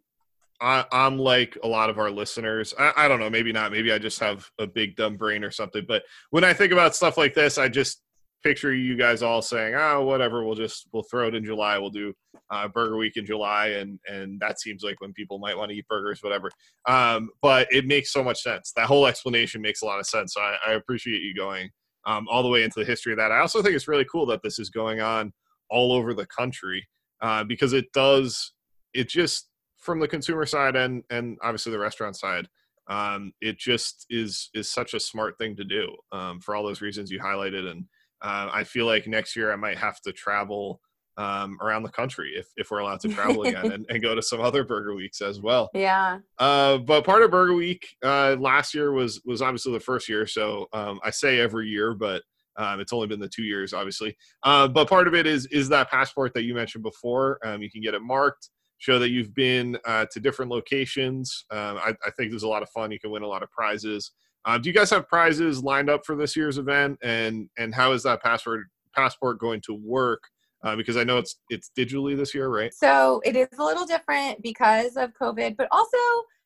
I, 0.62 0.86
I'm 0.92 1.18
like 1.18 1.58
a 1.64 1.68
lot 1.68 1.90
of 1.90 2.00
our 2.00 2.10
listeners. 2.10 2.74
I, 2.80 2.94
I 2.96 3.08
don't 3.08 3.20
know, 3.20 3.30
maybe 3.30 3.52
not. 3.52 3.72
Maybe 3.72 3.92
I 3.92 4.00
just 4.00 4.20
have 4.20 4.50
a 4.58 4.66
big 4.66 4.96
dumb 4.96 5.18
brain 5.18 5.44
or 5.44 5.52
something. 5.52 5.84
But 5.88 6.04
when 6.32 6.44
I 6.44 6.54
think 6.54 6.72
about 6.72 6.96
stuff 6.96 7.18
like 7.18 7.34
this, 7.34 7.58
I 7.58 7.68
just 7.68 8.02
picture 8.44 8.74
you 8.74 8.96
guys 8.96 9.22
all 9.22 9.42
saying, 9.42 9.76
"Oh, 9.76 10.04
whatever. 10.04 10.46
We'll 10.46 10.56
just 10.56 10.88
we'll 10.92 11.06
throw 11.10 11.28
it 11.28 11.36
in 11.36 11.44
July. 11.44 11.78
We'll 11.78 11.90
do 11.90 12.14
uh, 12.50 12.68
Burger 12.68 12.98
Week 12.98 13.18
in 13.18 13.26
July," 13.26 13.68
and 13.70 14.00
and 14.08 14.40
that 14.40 14.60
seems 14.60 14.84
like 14.84 15.00
when 15.02 15.14
people 15.14 15.40
might 15.40 15.58
want 15.58 15.72
to 15.72 15.78
eat 15.78 15.88
burgers, 15.88 16.22
whatever. 16.22 16.50
Um, 16.88 17.30
but 17.42 17.68
it 17.72 17.86
makes 17.86 18.12
so 18.12 18.24
much 18.24 18.42
sense. 18.42 18.72
That 18.76 18.88
whole 18.88 19.08
explanation 19.08 19.62
makes 19.62 19.82
a 19.82 19.86
lot 19.86 20.00
of 20.00 20.08
sense. 20.08 20.34
So 20.34 20.42
I, 20.42 20.58
I 20.68 20.72
appreciate 20.74 21.22
you 21.22 21.36
going 21.36 21.70
um, 22.06 22.28
all 22.30 22.44
the 22.44 22.50
way 22.50 22.64
into 22.64 22.80
the 22.80 22.86
history 22.86 23.14
of 23.14 23.18
that. 23.20 23.32
I 23.32 23.40
also 23.40 23.62
think 23.62 23.76
it's 23.76 23.88
really 23.88 24.06
cool 24.12 24.26
that 24.28 24.42
this 24.44 24.60
is 24.60 24.70
going 24.70 25.02
on 25.02 25.34
all 25.70 25.92
over 25.92 26.14
the 26.14 26.26
country 26.28 26.88
uh, 27.22 27.44
because 27.44 27.74
it 27.74 27.92
does 27.94 28.54
it 28.94 29.10
just 29.10 29.50
from 29.78 30.00
the 30.00 30.08
consumer 30.08 30.46
side 30.46 30.76
and 30.76 31.04
and 31.10 31.38
obviously 31.44 31.72
the 31.72 31.80
restaurant 31.80 32.16
side 32.16 32.48
um, 32.90 33.34
it 33.42 33.58
just 33.58 34.06
is 34.10 34.50
is 34.54 34.72
such 34.72 34.94
a 34.94 35.00
smart 35.00 35.38
thing 35.38 35.56
to 35.56 35.64
do 35.64 35.94
um, 36.12 36.40
for 36.40 36.56
all 36.56 36.64
those 36.64 36.82
reasons 36.82 37.12
you 37.12 37.20
highlighted 37.20 37.70
and 37.70 37.86
uh, 38.22 38.50
i 38.54 38.64
feel 38.64 38.86
like 38.86 39.08
next 39.08 39.36
year 39.36 39.52
i 39.52 39.56
might 39.56 39.78
have 39.78 40.00
to 40.02 40.12
travel 40.12 40.80
um, 41.18 41.58
around 41.64 41.82
the 41.82 41.90
country 41.90 42.34
if, 42.36 42.46
if 42.58 42.70
we're 42.70 42.78
allowed 42.78 43.00
to 43.00 43.08
travel 43.08 43.42
again 43.42 43.72
and, 43.74 43.86
and 43.90 44.04
go 44.04 44.14
to 44.14 44.22
some 44.22 44.40
other 44.40 44.64
burger 44.64 44.94
weeks 44.94 45.20
as 45.20 45.42
well 45.42 45.70
yeah 45.74 46.20
uh, 46.38 46.78
but 46.78 47.04
part 47.04 47.24
of 47.24 47.32
Burger 47.32 47.56
Week 47.56 47.88
uh, 48.04 48.36
last 48.40 48.76
year 48.76 48.92
was 48.92 49.20
was 49.26 49.42
obviously 49.42 49.74
the 49.74 49.80
first 49.80 50.08
year. 50.08 50.28
So 50.28 50.68
um, 50.74 51.00
I 51.04 51.10
say 51.10 51.40
every 51.40 51.68
year, 51.68 51.96
but 51.96 52.22
um, 52.58 52.80
it's 52.80 52.92
only 52.92 53.08
been 53.08 53.20
the 53.20 53.30
two 53.30 53.44
years, 53.44 53.74
obviously. 53.74 54.18
Uh, 54.44 54.68
but 54.68 54.90
part 54.90 55.08
of 55.08 55.14
it 55.14 55.28
is 55.28 55.46
is 55.48 55.70
that 55.70 55.90
passport 55.90 56.34
that 56.34 56.44
you 56.44 56.54
mentioned 56.54 56.84
before. 56.84 57.40
Um, 57.46 57.62
you 57.62 57.70
can 57.70 57.82
get 57.82 57.94
it 57.94 58.02
marked, 58.02 58.50
show 58.80 59.00
that 59.00 59.10
you've 59.10 59.34
been 59.34 59.78
uh, 59.86 60.06
to 60.12 60.20
different 60.20 60.52
locations. 60.52 61.46
Um, 61.52 61.78
I, 61.78 61.94
I 62.06 62.12
think 62.18 62.32
there's 62.32 62.44
a 62.44 62.48
lot 62.48 62.64
of 62.64 62.70
fun. 62.70 62.92
You 62.92 63.00
can 63.00 63.12
win 63.12 63.24
a 63.24 63.28
lot 63.28 63.44
of 63.44 63.52
prizes. 63.52 64.12
Uh, 64.46 64.58
do 64.58 64.70
you 64.70 64.74
guys 64.74 64.90
have 64.90 65.08
prizes 65.08 65.62
lined 65.62 65.90
up 65.90 66.06
for 66.06 66.16
this 66.16 66.36
year's 66.36 66.58
event? 66.58 66.98
And 67.04 67.50
and 67.58 67.74
how 67.74 67.92
is 67.92 68.04
that 68.04 68.24
passport 68.24 68.62
passport 68.96 69.40
going 69.40 69.62
to 69.62 69.74
work? 69.74 70.24
Uh, 70.64 70.76
because 70.76 70.98
I 70.98 71.04
know 71.04 71.18
it's 71.18 71.40
it's 71.50 71.72
digitally 71.78 72.18
this 72.18 72.34
year, 72.34 72.50
right? 72.50 72.74
So 72.74 73.22
it 73.26 73.36
is 73.36 73.48
a 73.58 73.64
little 73.64 73.86
different 73.86 74.42
because 74.42 74.98
of 74.98 75.12
COVID, 75.14 75.56
but 75.56 75.68
also, 75.72 75.98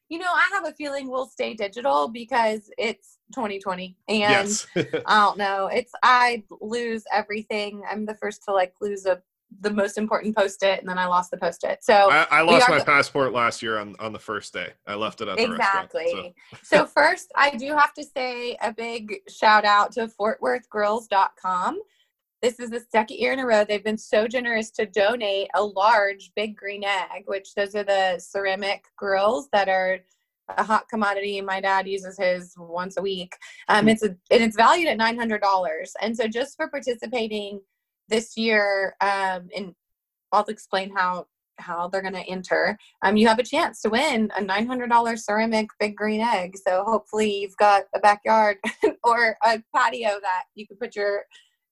you 0.09 0.19
know, 0.19 0.31
I 0.31 0.49
have 0.53 0.67
a 0.67 0.73
feeling 0.73 1.09
we'll 1.09 1.27
stay 1.27 1.53
digital 1.53 2.09
because 2.09 2.69
it's 2.77 3.19
2020 3.33 3.95
and 4.09 4.19
yes. 4.19 4.67
I 4.75 5.19
don't 5.19 5.37
know. 5.37 5.67
It's 5.67 5.93
I 6.03 6.43
lose 6.59 7.03
everything. 7.13 7.83
I'm 7.89 8.05
the 8.05 8.15
first 8.15 8.43
to 8.45 8.53
like 8.53 8.73
lose 8.81 9.05
a 9.05 9.21
the 9.59 9.71
most 9.71 9.97
important 9.97 10.35
post-it 10.35 10.79
and 10.79 10.89
then 10.89 10.97
I 10.97 11.05
lost 11.05 11.31
the 11.31 11.37
post-it. 11.37 11.83
So 11.83 11.93
I, 11.93 12.25
I 12.31 12.41
lost 12.41 12.69
my 12.69 12.79
go- 12.79 12.85
passport 12.85 13.33
last 13.33 13.61
year 13.61 13.77
on, 13.77 13.95
on 13.99 14.13
the 14.13 14.19
first 14.19 14.53
day. 14.53 14.69
I 14.87 14.95
left 14.95 15.21
it 15.21 15.27
at 15.27 15.37
the 15.37 15.43
exactly. 15.43 16.05
restaurant. 16.05 16.35
so 16.63 16.85
first, 16.85 17.31
I 17.35 17.51
do 17.51 17.67
have 17.75 17.93
to 17.95 18.03
say 18.03 18.57
a 18.61 18.73
big 18.73 19.19
shout 19.29 19.65
out 19.65 19.91
to 19.93 20.07
fortworthgrills.com. 20.19 21.79
This 22.41 22.59
is 22.59 22.71
the 22.71 22.83
second 22.91 23.17
year 23.17 23.33
in 23.33 23.39
a 23.39 23.45
row 23.45 23.63
they've 23.63 23.83
been 23.83 23.97
so 23.97 24.27
generous 24.27 24.71
to 24.71 24.87
donate 24.87 25.49
a 25.53 25.63
large 25.63 26.31
big 26.35 26.55
green 26.55 26.83
egg, 26.83 27.23
which 27.25 27.53
those 27.53 27.75
are 27.75 27.83
the 27.83 28.17
ceramic 28.19 28.83
grills 28.97 29.47
that 29.53 29.69
are 29.69 29.99
a 30.57 30.63
hot 30.63 30.89
commodity. 30.89 31.39
My 31.41 31.61
dad 31.61 31.87
uses 31.87 32.17
his 32.17 32.53
once 32.57 32.97
a 32.97 33.01
week. 33.01 33.35
Um, 33.69 33.87
it's 33.87 34.03
a, 34.03 34.09
and 34.31 34.43
it's 34.43 34.55
valued 34.55 34.87
at 34.87 34.97
nine 34.97 35.17
hundred 35.17 35.41
dollars. 35.41 35.93
And 36.01 36.17
so 36.17 36.27
just 36.27 36.55
for 36.55 36.67
participating 36.67 37.61
this 38.11 38.37
year, 38.37 38.95
um, 39.01 39.49
and 39.55 39.73
I'll 40.31 40.45
explain 40.45 40.93
how 40.95 41.27
how 41.57 41.87
they're 41.87 42.01
going 42.01 42.13
to 42.13 42.29
enter. 42.29 42.77
Um, 43.03 43.17
you 43.17 43.27
have 43.27 43.39
a 43.39 43.43
chance 43.43 43.81
to 43.81 43.89
win 43.89 44.31
a 44.35 44.41
nine 44.41 44.67
hundred 44.67 44.89
dollar 44.89 45.15
ceramic 45.15 45.69
big 45.79 45.95
green 45.95 46.21
egg. 46.21 46.57
So 46.57 46.83
hopefully 46.85 47.41
you've 47.41 47.57
got 47.57 47.83
a 47.95 47.99
backyard 47.99 48.57
or 49.03 49.37
a 49.43 49.61
patio 49.75 50.19
that 50.21 50.43
you 50.55 50.67
can 50.67 50.77
put 50.77 50.95
your 50.95 51.23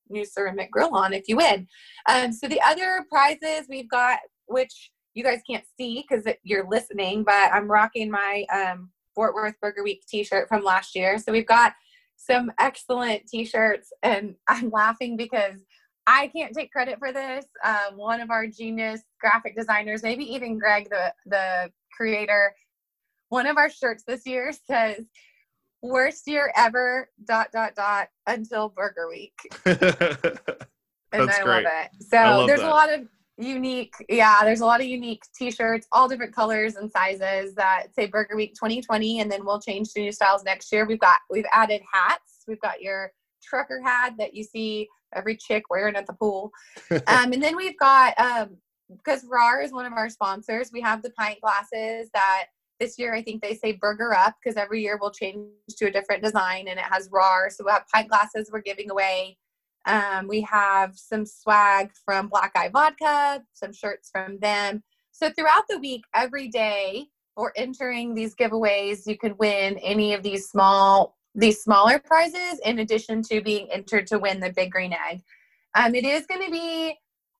new 0.09 0.25
ceramic 0.25 0.71
grill 0.71 0.95
on 0.95 1.13
if 1.13 1.27
you 1.27 1.37
win. 1.37 1.67
Um, 2.07 2.31
so 2.31 2.47
the 2.47 2.61
other 2.61 3.05
prizes 3.09 3.67
we've 3.69 3.89
got, 3.89 4.19
which 4.47 4.91
you 5.13 5.23
guys 5.23 5.41
can't 5.47 5.65
see 5.77 6.05
because 6.07 6.25
you're 6.43 6.67
listening, 6.67 7.23
but 7.23 7.51
I'm 7.53 7.69
rocking 7.69 8.09
my 8.09 8.45
um, 8.53 8.89
Fort 9.13 9.33
Worth 9.33 9.59
Burger 9.61 9.83
Week 9.83 10.03
T-shirt 10.07 10.47
from 10.47 10.63
last 10.63 10.95
year. 10.95 11.17
So 11.19 11.31
we've 11.31 11.45
got 11.45 11.73
some 12.15 12.51
excellent 12.59 13.27
T-shirts, 13.27 13.91
and 14.03 14.35
I'm 14.47 14.69
laughing 14.69 15.17
because 15.17 15.55
I 16.11 16.27
can't 16.27 16.55
take 16.55 16.71
credit 16.71 16.97
for 16.97 17.13
this. 17.13 17.45
Um, 17.63 17.95
one 17.95 18.19
of 18.19 18.31
our 18.31 18.47
genius 18.47 19.01
graphic 19.21 19.55
designers, 19.55 20.01
maybe 20.01 20.23
even 20.33 20.57
Greg, 20.57 20.89
the 20.89 21.13
the 21.27 21.71
creator, 21.95 22.53
one 23.29 23.45
of 23.45 23.57
our 23.57 23.69
shirts 23.69 24.03
this 24.07 24.25
year 24.25 24.51
says 24.67 25.05
worst 25.81 26.27
year 26.27 26.51
ever 26.57 27.09
dot 27.25 27.49
dot 27.53 27.73
dot 27.75 28.09
until 28.27 28.67
burger 28.67 29.07
week 29.07 29.31
and 29.65 29.77
That's 29.77 31.39
i 31.39 31.41
great. 31.41 31.63
love 31.63 31.73
it 31.73 31.89
so 32.03 32.17
love 32.17 32.47
there's 32.47 32.59
that. 32.59 32.67
a 32.67 32.69
lot 32.69 32.91
of 32.91 33.07
unique 33.37 33.93
yeah 34.09 34.43
there's 34.43 34.59
a 34.59 34.65
lot 34.65 34.81
of 34.81 34.87
unique 34.87 35.23
t-shirts 35.33 35.87
all 35.93 36.09
different 36.09 36.35
colors 36.35 36.75
and 36.75 36.91
sizes 36.91 37.55
that 37.55 37.95
say 37.95 38.07
burger 38.07 38.35
week 38.35 38.55
2020 38.55 39.21
and 39.21 39.31
then 39.31 39.45
we'll 39.45 39.61
change 39.61 39.93
to 39.93 40.01
new 40.01 40.11
styles 40.11 40.43
next 40.43 40.69
year 40.73 40.85
we've 40.85 40.99
got 40.99 41.19
we've 41.29 41.45
added 41.53 41.79
hats 41.93 42.43
we've 42.45 42.59
got 42.59 42.81
your 42.81 43.13
trucker 43.41 43.81
hat 43.81 44.15
that 44.17 44.35
you 44.35 44.43
see 44.43 44.85
every 45.15 45.35
chick 45.35 45.63
wearing 45.69 45.95
at 45.95 46.07
the 46.07 46.13
pool. 46.13 46.51
Um, 47.07 47.33
and 47.33 47.41
then 47.41 47.55
we've 47.55 47.77
got 47.77 48.19
um 48.19 48.57
because 48.89 49.23
Rahr 49.25 49.63
is 49.63 49.71
one 49.71 49.85
of 49.85 49.93
our 49.93 50.09
sponsors 50.09 50.71
we 50.73 50.81
have 50.81 51.01
the 51.01 51.11
pint 51.11 51.39
glasses 51.41 52.09
that 52.13 52.45
this 52.79 52.97
year 52.97 53.13
i 53.13 53.21
think 53.21 53.41
they 53.41 53.53
say 53.53 53.73
burger 53.73 54.13
up 54.13 54.35
because 54.41 54.57
every 54.57 54.81
year 54.81 54.97
we'll 54.99 55.11
change 55.11 55.49
to 55.77 55.87
a 55.87 55.91
different 55.91 56.23
design 56.23 56.67
and 56.67 56.79
it 56.79 56.85
has 56.85 57.09
Rahr. 57.09 57.51
So 57.51 57.63
we'll 57.63 57.73
have 57.73 57.87
pint 57.93 58.09
glasses 58.09 58.49
we're 58.51 58.61
giving 58.61 58.89
away. 58.89 59.37
Um, 59.85 60.27
we 60.27 60.41
have 60.41 60.97
some 60.97 61.25
swag 61.25 61.91
from 62.05 62.27
Black 62.27 62.51
Eye 62.55 62.69
Vodka, 62.69 63.43
some 63.53 63.73
shirts 63.73 64.09
from 64.11 64.39
them. 64.39 64.83
So 65.11 65.29
throughout 65.31 65.63
the 65.69 65.79
week, 65.79 66.03
every 66.13 66.47
day, 66.47 67.07
for 67.35 67.53
entering 67.55 68.13
these 68.13 68.35
giveaways, 68.35 69.07
you 69.07 69.17
could 69.17 69.37
win 69.39 69.77
any 69.77 70.13
of 70.13 70.23
these 70.23 70.49
small 70.49 71.17
these 71.39 71.61
smaller 71.61 71.99
prizes 71.99 72.59
in 72.65 72.79
addition 72.79 73.21
to 73.23 73.41
being 73.41 73.69
entered 73.71 74.07
to 74.07 74.19
win 74.19 74.39
the 74.39 74.51
big 74.51 74.71
green 74.71 74.93
egg. 74.93 75.21
Um, 75.75 75.95
it 75.95 76.03
is 76.03 76.25
going 76.25 76.43
to 76.43 76.51
be 76.51 76.97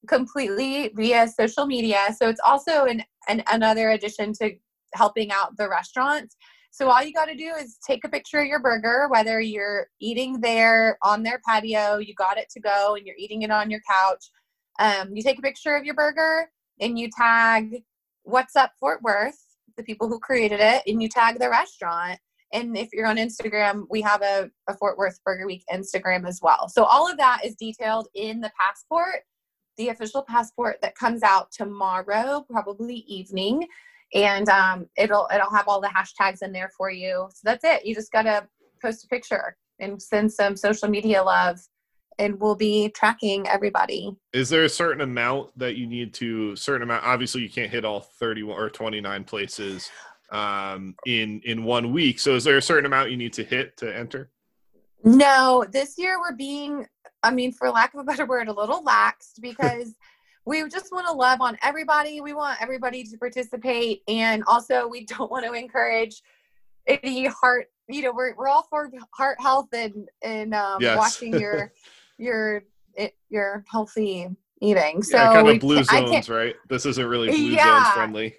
completely 0.07 0.91
via 0.95 1.27
social 1.27 1.65
media, 1.65 2.07
so 2.17 2.29
it's 2.29 2.39
also 2.45 2.85
an, 2.85 3.03
an 3.27 3.43
another 3.51 3.89
addition 3.89 4.33
to 4.33 4.51
helping 4.93 5.31
out 5.31 5.57
the 5.57 5.67
restaurants. 5.67 6.35
So 6.71 6.89
all 6.89 7.03
you 7.03 7.13
got 7.13 7.25
to 7.25 7.35
do 7.35 7.51
is 7.59 7.77
take 7.85 8.05
a 8.05 8.09
picture 8.09 8.39
of 8.39 8.45
your 8.45 8.59
burger, 8.59 9.07
whether 9.09 9.41
you're 9.41 9.87
eating 9.99 10.39
there 10.39 10.97
on 11.03 11.23
their 11.23 11.41
patio, 11.45 11.97
you 11.97 12.13
got 12.13 12.37
it 12.37 12.49
to 12.51 12.59
go, 12.59 12.95
and 12.95 13.05
you're 13.05 13.15
eating 13.17 13.41
it 13.41 13.51
on 13.51 13.69
your 13.69 13.81
couch. 13.89 14.29
Um, 14.79 15.09
you 15.13 15.23
take 15.23 15.39
a 15.39 15.41
picture 15.41 15.75
of 15.75 15.83
your 15.83 15.95
burger 15.95 16.49
and 16.79 16.97
you 16.97 17.09
tag 17.17 17.83
What's 18.23 18.55
Up 18.55 18.71
Fort 18.79 19.01
Worth, 19.01 19.39
the 19.75 19.83
people 19.83 20.07
who 20.07 20.19
created 20.19 20.59
it, 20.61 20.83
and 20.87 21.01
you 21.01 21.09
tag 21.09 21.39
the 21.39 21.49
restaurant. 21.49 22.19
And 22.51 22.77
if 22.77 22.89
you're 22.93 23.07
on 23.07 23.17
Instagram, 23.17 23.85
we 23.89 24.01
have 24.01 24.21
a, 24.21 24.49
a 24.67 24.75
Fort 24.75 24.97
Worth 24.97 25.19
Burger 25.23 25.45
Week 25.45 25.63
Instagram 25.71 26.27
as 26.27 26.39
well. 26.41 26.67
So 26.67 26.83
all 26.83 27.09
of 27.09 27.17
that 27.17 27.41
is 27.45 27.55
detailed 27.55 28.07
in 28.15 28.41
the 28.41 28.51
passport, 28.59 29.23
the 29.77 29.89
official 29.89 30.23
passport 30.23 30.77
that 30.81 30.95
comes 30.95 31.23
out 31.23 31.51
tomorrow, 31.51 32.45
probably 32.49 32.95
evening 33.07 33.67
and 34.13 34.49
um, 34.49 34.87
it'll 34.97 35.27
it'll 35.33 35.51
have 35.51 35.67
all 35.67 35.81
the 35.81 35.87
hashtags 35.87 36.41
in 36.41 36.51
there 36.51 36.71
for 36.75 36.89
you. 36.89 37.29
So 37.33 37.41
that's 37.43 37.63
it. 37.63 37.85
You 37.85 37.93
just 37.93 38.11
gotta 38.11 38.47
post 38.81 39.03
a 39.03 39.07
picture 39.07 39.55
and 39.79 40.01
send 40.01 40.31
some 40.31 40.55
social 40.55 40.89
media 40.89 41.23
love, 41.23 41.59
and 42.17 42.39
we'll 42.39 42.55
be 42.55 42.89
tracking 42.89 43.47
everybody. 43.47 44.15
Is 44.33 44.49
there 44.49 44.63
a 44.63 44.69
certain 44.69 45.01
amount 45.01 45.57
that 45.57 45.75
you 45.75 45.87
need 45.87 46.13
to 46.15 46.55
certain 46.55 46.83
amount? 46.83 47.05
Obviously, 47.05 47.41
you 47.41 47.49
can't 47.49 47.71
hit 47.71 47.85
all 47.85 48.01
thirty 48.01 48.41
or 48.41 48.69
twenty 48.69 49.01
nine 49.01 49.23
places 49.23 49.89
um, 50.31 50.95
in 51.05 51.41
in 51.45 51.63
one 51.63 51.91
week. 51.91 52.19
So, 52.19 52.35
is 52.35 52.43
there 52.43 52.57
a 52.57 52.61
certain 52.61 52.85
amount 52.85 53.11
you 53.11 53.17
need 53.17 53.33
to 53.33 53.43
hit 53.43 53.77
to 53.77 53.95
enter? 53.95 54.29
No, 55.03 55.65
this 55.71 55.97
year 55.97 56.19
we're 56.19 56.35
being, 56.35 56.85
I 57.23 57.31
mean, 57.31 57.51
for 57.51 57.69
lack 57.69 57.93
of 57.93 58.01
a 58.01 58.03
better 58.03 58.25
word, 58.25 58.47
a 58.47 58.53
little 58.53 58.83
laxed 58.83 59.39
because 59.41 59.95
we 60.45 60.67
just 60.69 60.91
want 60.91 61.07
to 61.07 61.13
love 61.13 61.41
on 61.41 61.57
everybody. 61.61 62.21
We 62.21 62.33
want 62.33 62.61
everybody 62.61 63.03
to 63.03 63.17
participate. 63.17 64.01
And 64.07 64.43
also, 64.47 64.87
we 64.87 65.05
don't 65.05 65.31
want 65.31 65.45
to 65.45 65.53
encourage 65.53 66.21
any 66.87 67.27
heart, 67.27 67.67
you 67.87 68.01
know, 68.01 68.11
we're, 68.11 68.35
we're 68.35 68.47
all 68.47 68.65
for 68.69 68.91
heart 69.13 69.39
health 69.39 69.67
and, 69.73 70.09
and 70.23 70.55
um, 70.55 70.81
yes. 70.81 70.97
watching 70.97 71.39
your, 71.39 71.71
your, 72.17 72.63
it, 72.95 73.15
your 73.29 73.63
healthy 73.67 74.27
eating. 74.61 75.03
So 75.03 75.17
yeah, 75.17 75.33
kind 75.33 75.49
of 75.49 75.59
blue 75.59 75.83
zones, 75.83 76.29
right? 76.29 76.55
This 76.67 76.85
isn't 76.85 77.05
really 77.05 77.29
blue 77.29 77.37
yeah. 77.37 77.83
zones 77.83 77.93
friendly. 77.93 78.35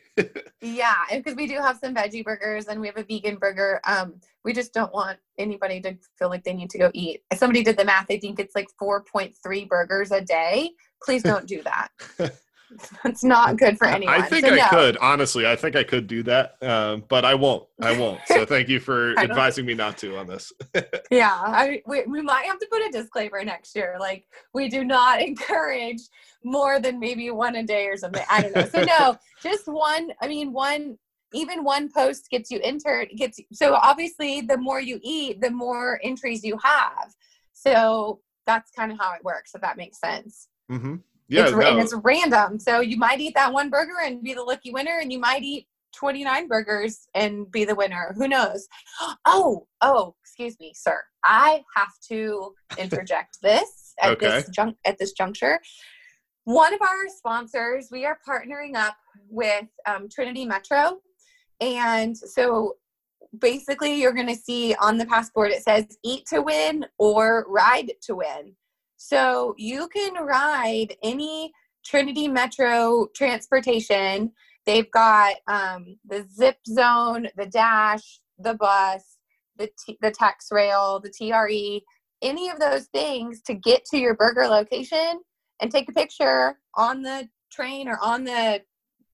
Yeah, 0.61 0.95
because 1.13 1.35
we 1.35 1.47
do 1.47 1.57
have 1.57 1.79
some 1.79 1.95
veggie 1.95 2.25
burgers 2.25 2.67
and 2.67 2.81
we 2.81 2.87
have 2.87 2.97
a 2.97 3.05
vegan 3.05 3.37
burger. 3.37 3.81
Um, 3.85 4.15
we 4.45 4.53
just 4.53 4.73
don't 4.73 4.93
want 4.93 5.19
anybody 5.39 5.81
to 5.83 5.97
feel 6.19 6.29
like 6.29 6.45
they 6.45 6.55
need 6.55 6.71
to 6.71 6.79
go 6.79 6.91
eat. 6.95 7.23
Somebody 7.35 7.63
did 7.63 7.77
the 7.77 7.85
math. 7.85 8.07
I 8.11 8.19
think 8.19 8.39
it's 8.39 8.55
like 8.55 8.69
4.3 8.81 9.69
burgers 9.69 10.11
a 10.11 10.21
day. 10.21 10.71
Please 11.03 11.23
don't 11.23 11.47
do 11.47 11.63
that. 11.63 11.89
It's 13.05 13.25
not 13.25 13.57
good 13.57 13.79
for 13.79 13.87
anyone. 13.87 14.15
I 14.15 14.23
think 14.23 14.47
so, 14.47 14.53
I 14.53 14.57
no. 14.57 14.69
could 14.69 14.97
honestly. 14.99 15.47
I 15.47 15.57
think 15.57 15.77
I 15.77 15.85
could 15.85 16.07
do 16.07 16.23
that, 16.25 16.63
um, 16.63 17.05
but 17.09 17.25
I 17.25 17.35
won't. 17.35 17.67
I 17.81 17.99
won't. 17.99 18.21
So 18.27 18.45
thank 18.47 18.69
you 18.69 18.81
for 18.81 19.19
advising 19.19 19.67
me 19.67 19.75
not 19.75 19.99
to 19.99 20.17
on 20.17 20.27
this. 20.27 20.53
yeah, 21.11 21.33
I, 21.33 21.83
we 21.87 22.05
we 22.05 22.23
might 22.23 22.47
have 22.47 22.59
to 22.59 22.67
put 22.71 22.83
a 22.83 22.91
disclaimer 22.91 23.45
next 23.45 23.75
year. 23.75 23.97
Like 23.99 24.27
we 24.55 24.69
do 24.69 24.85
not 24.85 25.21
encourage 25.21 26.01
more 26.45 26.81
than 26.81 26.99
maybe 26.99 27.31
one 27.31 27.57
a 27.57 27.63
day 27.63 27.87
or 27.87 27.97
something. 27.97 28.25
I 28.31 28.43
don't 28.43 28.55
know. 28.55 28.67
So 28.67 28.85
no, 28.85 29.17
just 29.43 29.67
one. 29.67 30.11
I 30.21 30.29
mean, 30.29 30.53
one. 30.53 30.99
Even 31.33 31.63
one 31.63 31.89
post 31.93 32.29
gets 32.29 32.51
you 32.51 32.59
entered. 32.65 33.09
Gets 33.17 33.41
so 33.53 33.75
obviously 33.75 34.41
the 34.41 34.57
more 34.57 34.81
you 34.81 34.99
eat, 35.03 35.41
the 35.41 35.51
more 35.51 36.01
entries 36.03 36.43
you 36.43 36.59
have. 36.63 37.15
So 37.53 38.21
that's 38.47 38.73
kind 38.73 38.91
of 38.91 38.99
how 38.99 39.15
it 39.15 39.23
works. 39.23 39.53
If 39.55 39.61
that 39.61 39.77
makes 39.77 40.01
sense. 40.01 40.49
Mm-hmm. 40.71 40.97
Yeah, 41.31 41.45
it's, 41.45 41.53
no. 41.53 41.61
and 41.61 41.81
it's 41.81 41.95
random. 41.95 42.59
So 42.59 42.81
you 42.81 42.97
might 42.97 43.21
eat 43.21 43.35
that 43.37 43.53
one 43.53 43.71
burger 43.71 44.01
and 44.05 44.23
be 44.23 44.35
the 44.35 44.43
lucky 44.43 44.73
winner, 44.73 44.99
and 45.01 45.13
you 45.13 45.21
might 45.21 45.43
eat 45.43 45.67
29 45.97 46.49
burgers 46.49 47.09
and 47.15 47.51
be 47.51 47.65
the 47.65 47.75
winner. 47.75 48.15
Who 48.17 48.29
knows? 48.29 48.69
Oh, 49.27 49.67
oh, 49.81 50.15
excuse 50.23 50.59
me, 50.61 50.73
sir. 50.75 51.01
I 51.25 51.63
have 51.77 51.93
to 52.11 52.53
interject 52.79 53.39
this 53.43 53.95
at 54.03 54.13
okay. 54.13 54.27
this 54.27 54.49
junk 54.49 54.77
at 54.85 54.99
this 54.99 55.13
juncture. 55.13 55.61
One 56.45 56.75
of 56.75 56.81
our 56.83 57.09
sponsors, 57.17 57.89
we 57.93 58.05
are 58.07 58.19
partnering 58.29 58.75
up 58.75 58.97
with 59.29 59.67
um, 59.87 60.09
Trinity 60.09 60.45
Metro, 60.45 60.99
and 61.61 62.17
so 62.17 62.75
basically, 63.39 64.01
you're 64.01 64.13
going 64.13 64.27
to 64.27 64.35
see 64.35 64.75
on 64.81 64.99
the 64.99 65.07
passport 65.07 65.53
it 65.53 65.63
says 65.63 65.87
"Eat 66.03 66.27
to 66.27 66.43
Win" 66.43 66.87
or 66.99 67.47
"Ride 67.49 67.93
to 68.03 68.17
Win." 68.17 68.57
So 69.03 69.55
you 69.57 69.89
can 69.89 70.13
ride 70.23 70.95
any 71.03 71.55
Trinity 71.87 72.29
Metro 72.29 73.09
transportation. 73.17 74.31
They've 74.67 74.91
got 74.91 75.37
um, 75.49 75.97
the 76.07 76.27
Zip 76.31 76.59
Zone, 76.69 77.27
the 77.35 77.47
Dash, 77.47 78.21
the 78.39 78.53
bus, 78.53 79.17
the 79.57 79.71
T- 79.87 79.97
the 80.03 80.11
Tex 80.11 80.49
Rail, 80.51 81.01
the 81.01 81.09
TRE, 81.09 81.81
any 82.21 82.51
of 82.51 82.61
those 82.61 82.89
things 82.93 83.41
to 83.47 83.55
get 83.55 83.87
to 83.87 83.97
your 83.97 84.17
burger 84.17 84.47
location 84.47 85.23
and 85.63 85.73
take 85.73 85.89
a 85.89 85.93
picture 85.93 86.59
on 86.75 87.01
the 87.01 87.27
train 87.51 87.89
or 87.89 87.99
on 88.03 88.25
the 88.25 88.61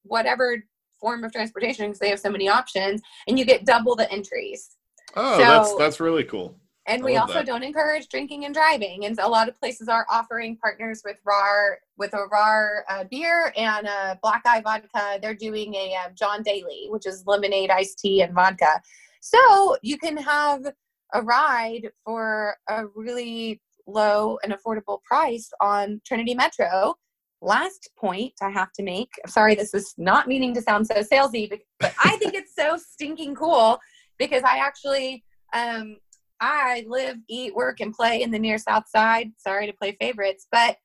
whatever 0.02 0.64
form 1.00 1.22
of 1.22 1.30
transportation 1.30 1.86
because 1.86 2.00
they 2.00 2.10
have 2.10 2.18
so 2.18 2.30
many 2.30 2.48
options, 2.48 3.00
and 3.28 3.38
you 3.38 3.44
get 3.44 3.64
double 3.64 3.94
the 3.94 4.10
entries. 4.10 4.76
Oh, 5.14 5.38
so, 5.38 5.44
that's 5.44 5.74
that's 5.76 6.00
really 6.00 6.24
cool. 6.24 6.58
And 6.86 7.02
we 7.02 7.16
also 7.16 7.34
that. 7.34 7.46
don't 7.46 7.64
encourage 7.64 8.08
drinking 8.08 8.44
and 8.44 8.54
driving. 8.54 9.06
And 9.06 9.18
a 9.18 9.26
lot 9.26 9.48
of 9.48 9.58
places 9.58 9.88
are 9.88 10.06
offering 10.08 10.56
partners 10.56 11.02
with 11.04 11.16
Rahr, 11.26 11.76
with 11.98 12.14
a 12.14 12.28
Rahr 12.32 12.82
uh, 12.88 13.04
beer 13.10 13.52
and 13.56 13.88
a 13.88 14.18
black 14.22 14.42
eye 14.46 14.60
vodka. 14.60 15.18
They're 15.20 15.34
doing 15.34 15.74
a 15.74 15.96
um, 15.96 16.12
John 16.14 16.44
Daly, 16.44 16.86
which 16.90 17.06
is 17.06 17.24
lemonade, 17.26 17.70
iced 17.70 17.98
tea, 17.98 18.22
and 18.22 18.32
vodka. 18.32 18.80
So 19.20 19.76
you 19.82 19.98
can 19.98 20.16
have 20.16 20.64
a 21.12 21.22
ride 21.22 21.90
for 22.04 22.56
a 22.68 22.86
really 22.94 23.60
low 23.88 24.38
and 24.44 24.52
affordable 24.52 25.02
price 25.02 25.50
on 25.60 26.00
Trinity 26.06 26.34
Metro. 26.34 26.94
Last 27.42 27.90
point 27.98 28.34
I 28.40 28.50
have 28.50 28.72
to 28.74 28.84
make. 28.84 29.10
Sorry, 29.26 29.56
this 29.56 29.74
is 29.74 29.92
not 29.98 30.28
meaning 30.28 30.54
to 30.54 30.62
sound 30.62 30.86
so 30.86 30.94
salesy, 30.94 31.50
but 31.80 31.92
I 32.04 32.16
think 32.18 32.34
it's 32.34 32.54
so 32.54 32.76
stinking 32.92 33.34
cool 33.34 33.78
because 34.18 34.42
I 34.44 34.58
actually 34.58 35.24
um, 35.52 35.96
I 36.40 36.84
live, 36.88 37.16
eat, 37.28 37.54
work, 37.54 37.80
and 37.80 37.94
play 37.94 38.22
in 38.22 38.30
the 38.30 38.38
near 38.38 38.58
South 38.58 38.88
Side. 38.88 39.32
Sorry 39.38 39.66
to 39.66 39.72
play 39.72 39.96
favorites, 40.00 40.46
but 40.50 40.76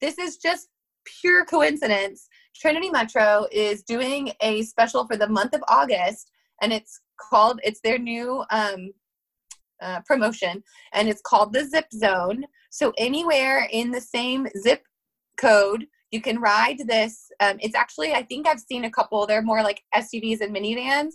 this 0.00 0.18
is 0.18 0.36
just 0.36 0.68
pure 1.20 1.44
coincidence. 1.44 2.28
Trinity 2.54 2.90
Metro 2.90 3.46
is 3.50 3.82
doing 3.82 4.32
a 4.42 4.62
special 4.62 5.06
for 5.06 5.16
the 5.16 5.28
month 5.28 5.54
of 5.54 5.62
August, 5.68 6.30
and 6.60 6.72
it's 6.72 7.00
called, 7.30 7.60
it's 7.62 7.80
their 7.80 7.98
new 7.98 8.44
um, 8.50 8.92
uh, 9.80 10.00
promotion, 10.06 10.62
and 10.92 11.08
it's 11.08 11.22
called 11.22 11.52
the 11.52 11.64
Zip 11.64 11.86
Zone. 11.92 12.44
So 12.70 12.92
anywhere 12.98 13.68
in 13.72 13.90
the 13.90 14.00
same 14.00 14.46
zip 14.60 14.82
code, 15.38 15.86
you 16.10 16.20
can 16.20 16.40
ride 16.40 16.78
this. 16.86 17.30
Um, 17.40 17.58
it's 17.60 17.74
actually, 17.74 18.12
I 18.12 18.22
think 18.22 18.46
I've 18.46 18.60
seen 18.60 18.84
a 18.84 18.90
couple, 18.90 19.26
they're 19.26 19.42
more 19.42 19.62
like 19.62 19.82
SUVs 19.94 20.40
and 20.40 20.54
minivans 20.54 21.12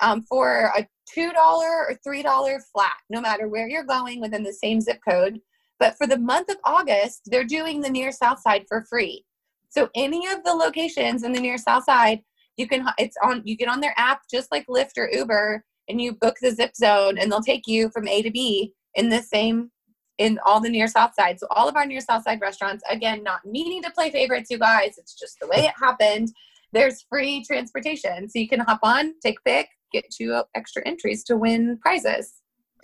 um, 0.00 0.22
for 0.22 0.72
a 0.76 0.86
$2 1.16 1.32
or 1.34 1.98
$3 2.06 2.60
flat, 2.72 2.92
no 3.10 3.20
matter 3.20 3.48
where 3.48 3.68
you're 3.68 3.84
going 3.84 4.20
within 4.20 4.42
the 4.42 4.52
same 4.52 4.80
zip 4.80 5.00
code. 5.06 5.40
But 5.78 5.96
for 5.96 6.06
the 6.06 6.18
month 6.18 6.50
of 6.50 6.58
August, 6.64 7.22
they're 7.26 7.44
doing 7.44 7.80
the 7.80 7.90
near 7.90 8.12
south 8.12 8.40
side 8.40 8.64
for 8.68 8.84
free. 8.88 9.24
So 9.68 9.88
any 9.94 10.26
of 10.28 10.44
the 10.44 10.52
locations 10.52 11.22
in 11.22 11.32
the 11.32 11.40
near 11.40 11.58
south 11.58 11.84
side, 11.84 12.20
you 12.56 12.68
can 12.68 12.86
it's 12.98 13.16
on 13.22 13.40
you 13.44 13.56
get 13.56 13.68
on 13.68 13.80
their 13.80 13.94
app 13.96 14.20
just 14.30 14.52
like 14.52 14.66
Lyft 14.66 14.98
or 14.98 15.10
Uber 15.10 15.64
and 15.88 16.00
you 16.00 16.12
book 16.12 16.36
the 16.40 16.50
zip 16.50 16.76
zone 16.76 17.18
and 17.18 17.32
they'll 17.32 17.40
take 17.40 17.66
you 17.66 17.88
from 17.90 18.06
A 18.06 18.22
to 18.22 18.30
B 18.30 18.74
in 18.94 19.08
the 19.08 19.22
same 19.22 19.70
in 20.18 20.38
all 20.44 20.60
the 20.60 20.68
near 20.68 20.86
south 20.86 21.14
side. 21.14 21.40
So 21.40 21.46
all 21.50 21.68
of 21.68 21.76
our 21.76 21.86
near 21.86 22.00
south 22.00 22.24
side 22.24 22.40
restaurants, 22.40 22.84
again, 22.88 23.22
not 23.22 23.44
meaning 23.44 23.82
to 23.82 23.90
play 23.90 24.10
favorites, 24.10 24.50
you 24.50 24.58
guys. 24.58 24.98
It's 24.98 25.18
just 25.18 25.40
the 25.40 25.48
way 25.48 25.64
it 25.64 25.74
happened. 25.80 26.32
There's 26.72 27.04
free 27.08 27.42
transportation. 27.44 28.28
So 28.28 28.38
you 28.38 28.48
can 28.48 28.60
hop 28.60 28.80
on, 28.82 29.14
take 29.20 29.42
pick, 29.44 29.68
get 29.92 30.10
two 30.10 30.42
extra 30.54 30.82
entries 30.86 31.24
to 31.24 31.36
win 31.36 31.78
prizes. 31.80 32.34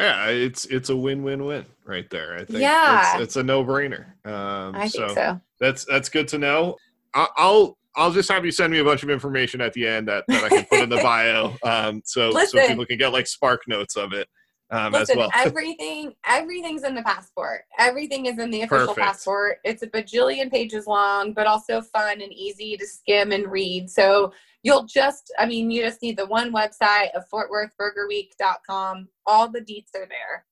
Yeah, 0.01 0.27
it's 0.27 0.65
it's 0.67 0.91
a 0.91 0.97
win-win-win 0.97 1.67
right 1.85 2.09
there. 2.09 2.35
I 2.35 2.45
think 2.45 2.61
yeah, 2.61 3.15
it's, 3.15 3.23
it's 3.23 3.37
a 3.37 3.43
no-brainer. 3.43 4.07
Um, 4.25 4.77
I 4.77 4.87
so 4.87 5.07
think 5.07 5.19
so. 5.19 5.41
That's 5.61 5.85
that's 5.87 6.09
good 6.09 6.29
to 6.29 6.39
know. 6.39 6.77
I'll 7.15 7.77
I'll 7.97 8.13
just 8.13 8.31
have 8.31 8.45
you 8.45 8.53
send 8.53 8.73
me 8.73 8.79
a 8.79 8.85
bunch 8.85 9.03
of 9.03 9.11
information 9.11 9.61
at 9.61 9.73
the 9.73 9.87
end 9.87 10.07
that, 10.07 10.25
that 10.29 10.45
I 10.45 10.49
can 10.49 10.65
put 10.67 10.83
in 10.83 10.89
the 10.89 10.99
bio, 10.99 11.57
um, 11.65 12.01
so 12.05 12.29
Listen, 12.29 12.61
so 12.61 12.69
people 12.69 12.87
can 12.87 12.97
get 12.97 13.13
like 13.13 13.27
spark 13.27 13.63
notes 13.67 13.97
of 13.97 14.13
it 14.13 14.29
um, 14.71 14.93
Listen, 14.93 15.15
as 15.15 15.17
well. 15.17 15.31
everything 15.35 16.15
everything's 16.27 16.85
in 16.85 16.95
the 16.95 17.03
passport. 17.03 17.63
Everything 17.79 18.27
is 18.27 18.39
in 18.39 18.51
the 18.51 18.63
official 18.63 18.89
Perfect. 18.89 19.07
passport. 19.07 19.59
It's 19.65 19.83
a 19.83 19.89
bajillion 19.89 20.51
pages 20.51 20.87
long, 20.87 21.33
but 21.33 21.47
also 21.47 21.81
fun 21.81 22.21
and 22.21 22.33
easy 22.33 22.77
to 22.77 22.87
skim 22.87 23.33
and 23.33 23.51
read. 23.51 23.91
So 23.91 24.33
you'll 24.63 24.85
just, 24.85 25.33
I 25.39 25.47
mean, 25.47 25.71
you 25.71 25.83
just 25.83 26.03
need 26.03 26.17
the 26.17 26.27
one 26.27 26.53
website 26.53 27.11
of 27.15 27.25
FortWorthBurgerWeek.com. 27.33 29.09
All 29.27 29.49
the 29.49 29.61
deets 29.61 29.95
are 29.95 30.07
there. 30.07 30.45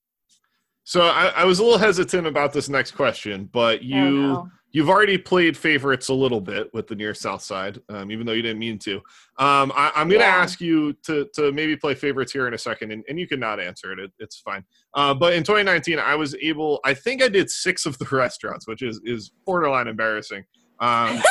So 0.85 1.03
I, 1.03 1.27
I 1.29 1.45
was 1.45 1.59
a 1.59 1.65
little 1.65 1.79
hesitant 1.79 2.27
about 2.27 2.53
this 2.53 2.69
next 2.69 2.93
question, 2.93 3.49
but 3.53 3.83
you. 3.83 4.51
You've 4.77 4.91
already 4.91 5.17
played 5.17 5.57
favorites 5.57 6.11
a 6.11 6.13
little 6.13 6.41
bit 6.41 6.69
with 6.75 6.87
the 6.87 6.95
near 6.95 7.15
south 7.15 7.41
side, 7.41 7.81
um, 7.89 8.11
even 8.11 8.27
though 8.27 8.35
you 8.35 8.43
didn't 8.43 8.59
mean 8.59 8.79
to. 8.81 8.97
Um, 9.39 9.73
I, 9.75 9.91
am 9.95 10.07
going 10.07 10.21
to 10.21 10.27
yeah. 10.27 10.37
ask 10.37 10.61
you 10.61 10.93
to 11.07 11.27
to 11.35 11.51
maybe 11.51 11.77
play 11.79 11.95
favorites 11.95 12.31
here 12.31 12.47
in 12.47 12.53
a 12.53 12.59
second, 12.59 12.93
and, 12.93 13.03
and 13.09 13.19
you 13.19 13.27
can 13.27 13.41
not 13.41 13.59
answer 13.59 13.93
it. 13.93 13.99
it 13.99 14.13
it's 14.19 14.41
fine. 14.41 14.63
Uh, 14.93 15.15
but 15.15 15.33
in 15.33 15.45
2019, 15.45 15.99
I 15.99 16.15
was 16.15 16.35
able. 16.43 16.81
I 16.85 16.93
think 16.93 17.23
I 17.23 17.29
did 17.29 17.51
six 17.51 17.87
of 17.87 17.97
the 17.97 18.05
restaurants, 18.13 18.69
which 18.69 18.83
is 18.83 19.01
is 19.05 19.31
borderline 19.47 19.89
embarrassing. 19.89 20.45
Um, 20.79 21.23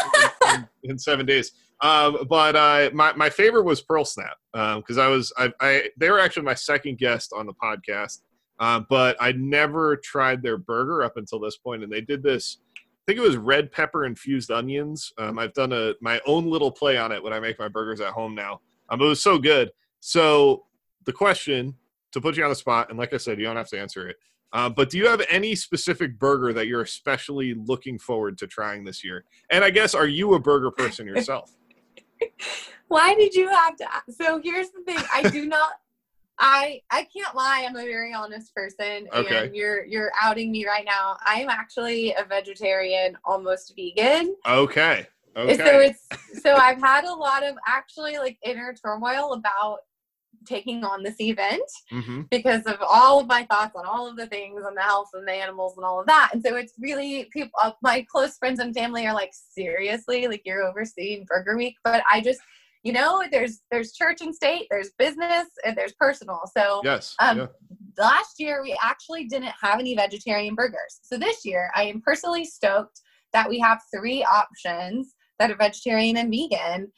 in, 0.56 0.68
in, 0.86 0.98
seven 0.98 1.28
days. 1.28 1.52
Um, 1.82 2.26
but 2.30 2.56
uh, 2.56 2.90
my 2.94 3.14
my 3.14 3.30
favorite 3.30 3.64
was 3.64 3.82
Pearl 3.82 4.06
Snap 4.06 4.38
because 4.54 4.98
um, 4.98 5.04
I 5.04 5.08
was 5.08 5.34
I, 5.38 5.52
I 5.60 5.90
they 5.98 6.10
were 6.10 6.20
actually 6.20 6.44
my 6.44 6.54
second 6.54 6.98
guest 6.98 7.34
on 7.36 7.46
the 7.46 7.54
podcast. 7.54 8.22
Uh, 8.58 8.80
but 8.90 9.18
I 9.20 9.34
never 9.34 9.98
tried 9.98 10.42
their 10.42 10.58
burger 10.58 11.04
up 11.04 11.18
until 11.18 11.40
this 11.42 11.58
point, 11.58 11.84
and 11.84 11.92
they 11.92 12.00
did 12.00 12.24
this 12.24 12.60
I 13.06 13.12
think 13.12 13.20
it 13.24 13.28
was 13.28 13.38
red 13.38 13.72
pepper 13.72 14.06
infused 14.06 14.50
onions. 14.50 15.14
Um, 15.20 15.38
I've 15.38 15.54
done 15.54 15.72
a 15.74 15.94
my 16.02 16.20
own 16.26 16.50
little 16.50 16.72
play 16.72 16.98
on 16.98 17.12
it 17.12 17.22
when 17.22 17.34
I 17.34 17.40
make 17.40 17.60
my 17.60 17.68
burgers 17.68 18.02
at 18.02 18.14
home 18.14 18.34
now. 18.34 18.62
Um, 18.90 19.00
it 19.00 19.06
was 19.06 19.22
so 19.22 19.38
good. 19.38 19.72
So 20.00 20.64
the 21.06 21.14
question 21.14 21.76
to 22.14 22.22
put 22.22 22.36
you 22.36 22.44
on 22.44 22.50
the 22.50 22.56
spot, 22.56 22.90
and 22.90 22.98
like 22.98 23.14
I 23.14 23.18
said, 23.18 23.38
you 23.38 23.46
don't 23.46 23.58
have 23.58 23.70
to 23.70 23.80
answer 23.80 24.08
it. 24.08 24.16
Uh, 24.54 24.70
but 24.70 24.90
do 24.90 24.98
you 24.98 25.08
have 25.08 25.22
any 25.30 25.54
specific 25.54 26.18
burger 26.18 26.52
that 26.54 26.66
you're 26.66 26.82
especially 26.82 27.54
looking 27.54 28.00
forward 28.00 28.40
to 28.40 28.48
trying 28.48 28.84
this 28.84 29.04
year? 29.04 29.24
And 29.52 29.64
I 29.64 29.70
guess, 29.70 29.94
are 29.94 30.08
you 30.08 30.34
a 30.34 30.40
burger 30.40 30.72
person 30.72 31.06
yourself? 31.06 31.52
Why 32.88 33.16
did 33.16 33.34
you 33.34 33.50
have 33.50 33.76
to? 33.78 33.88
So 34.12 34.40
here's 34.44 34.70
the 34.70 34.82
thing: 34.82 35.00
I 35.14 35.30
do 35.30 35.46
not 35.46 35.72
I 36.40 36.82
I 36.92 37.08
can't 37.16 37.36
lie. 37.36 37.66
I'm 37.68 37.76
a 37.76 37.84
very 37.84 38.14
honest 38.14 38.54
person, 38.54 39.08
okay. 39.14 39.46
and 39.46 39.56
you're 39.56 39.86
you're 39.86 40.12
outing 40.22 40.52
me 40.52 40.66
right 40.66 40.86
now. 40.86 41.18
I 41.26 41.36
am 41.36 41.50
actually 41.50 42.14
a 42.14 42.26
vegetarian, 42.26 43.18
almost 43.24 43.74
vegan. 43.76 44.36
Okay. 44.48 45.08
Okay. 45.38 45.58
So 45.58 45.80
it's 45.80 46.42
so 46.42 46.56
I've 46.56 46.80
had 46.80 47.06
a 47.06 47.14
lot 47.14 47.44
of 47.44 47.56
actually 47.68 48.18
like 48.18 48.38
inner 48.44 48.74
turmoil 48.74 49.34
about 49.34 49.80
taking 50.46 50.84
on 50.84 51.04
this 51.04 51.20
event 51.20 51.70
mm-hmm. 51.92 52.22
because 52.30 52.64
of 52.64 52.78
all 52.82 53.20
of 53.20 53.28
my 53.28 53.46
thoughts 53.46 53.76
on 53.76 53.86
all 53.86 54.08
of 54.08 54.16
the 54.16 54.28
things 54.28 54.64
on 54.66 54.76
the 54.76 54.82
health 54.82 55.10
and 55.14 55.28
the 55.28 55.34
animals 55.34 55.76
and 55.78 55.86
all 55.86 56.00
of 56.00 56.08
that. 56.08 56.30
And 56.34 56.44
so 56.44 56.56
it's 56.56 56.74
really 56.80 57.30
people, 57.32 57.52
uh, 57.62 57.72
my 57.82 58.06
close 58.10 58.38
friends 58.38 58.60
and 58.60 58.74
family 58.74 59.06
are 59.08 59.14
like, 59.14 59.32
seriously, 59.34 60.28
like 60.28 60.42
you're 60.46 60.64
overseeing 60.64 61.26
Burger 61.28 61.58
Week, 61.58 61.76
but 61.84 62.04
I 62.12 62.22
just 62.22 62.40
you 62.86 62.94
know 62.94 63.24
there's 63.32 63.62
there's 63.72 63.94
church 63.94 64.22
and 64.22 64.34
state 64.34 64.68
there's 64.70 64.92
business 65.00 65.48
and 65.66 65.76
there's 65.76 65.94
personal 65.94 66.42
so 66.56 66.82
yes 66.84 67.16
um, 67.20 67.40
yeah. 67.40 67.48
last 67.98 68.36
year 68.38 68.62
we 68.62 68.78
actually 68.82 69.26
didn't 69.26 69.52
have 69.60 69.80
any 69.80 69.96
vegetarian 69.96 70.54
burgers 70.54 71.00
so 71.02 71.18
this 71.18 71.44
year 71.44 71.72
i 71.76 71.84
am 71.84 72.00
personally 72.00 72.46
stoked 72.46 73.02
that 73.34 73.50
we 73.50 73.60
have 73.60 73.82
three 73.94 74.24
options 74.24 75.16
that 75.40 75.50
are 75.50 75.58
vegetarian 75.58 76.18
and 76.18 76.30
vegan 76.30 76.92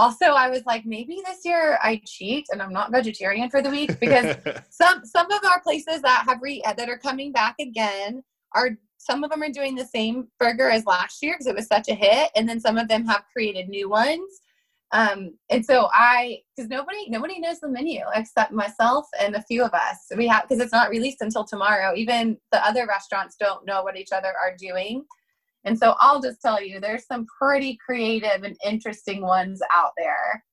also 0.00 0.26
i 0.26 0.48
was 0.48 0.64
like 0.64 0.84
maybe 0.86 1.20
this 1.26 1.40
year 1.44 1.78
i 1.82 2.00
cheat 2.06 2.46
and 2.50 2.62
i'm 2.62 2.72
not 2.72 2.90
vegetarian 2.90 3.50
for 3.50 3.60
the 3.60 3.70
week 3.70 3.98
because 4.00 4.34
some 4.70 5.04
some 5.04 5.30
of 5.30 5.44
our 5.44 5.60
places 5.60 6.00
that 6.00 6.24
have 6.26 6.38
re 6.40 6.62
that 6.76 6.88
are 6.88 6.98
coming 6.98 7.30
back 7.32 7.54
again 7.60 8.22
are 8.54 8.70
some 8.96 9.22
of 9.22 9.30
them 9.30 9.42
are 9.42 9.50
doing 9.50 9.74
the 9.74 9.84
same 9.84 10.28
burger 10.38 10.70
as 10.70 10.84
last 10.86 11.22
year 11.22 11.34
because 11.34 11.46
it 11.46 11.54
was 11.54 11.66
such 11.66 11.88
a 11.88 11.94
hit 11.94 12.30
and 12.34 12.48
then 12.48 12.60
some 12.60 12.78
of 12.78 12.88
them 12.88 13.06
have 13.06 13.24
created 13.34 13.68
new 13.68 13.88
ones 13.90 14.40
um, 14.92 15.38
and 15.50 15.64
so 15.64 15.88
I, 15.92 16.40
because 16.56 16.68
nobody 16.68 17.08
nobody 17.08 17.38
knows 17.38 17.60
the 17.60 17.68
menu 17.68 18.00
except 18.14 18.50
myself 18.52 19.06
and 19.20 19.36
a 19.36 19.42
few 19.42 19.62
of 19.62 19.72
us. 19.72 19.98
We 20.16 20.26
have 20.26 20.48
because 20.48 20.60
it's 20.60 20.72
not 20.72 20.90
released 20.90 21.18
until 21.20 21.44
tomorrow. 21.44 21.94
Even 21.94 22.38
the 22.50 22.64
other 22.66 22.86
restaurants 22.88 23.36
don't 23.38 23.64
know 23.64 23.84
what 23.84 23.96
each 23.96 24.10
other 24.12 24.32
are 24.42 24.56
doing. 24.58 25.04
And 25.64 25.78
so 25.78 25.94
I'll 26.00 26.20
just 26.20 26.40
tell 26.40 26.62
you, 26.62 26.80
there's 26.80 27.06
some 27.06 27.26
pretty 27.40 27.78
creative 27.84 28.44
and 28.44 28.56
interesting 28.64 29.22
ones 29.22 29.60
out 29.74 29.92
there. 29.96 30.44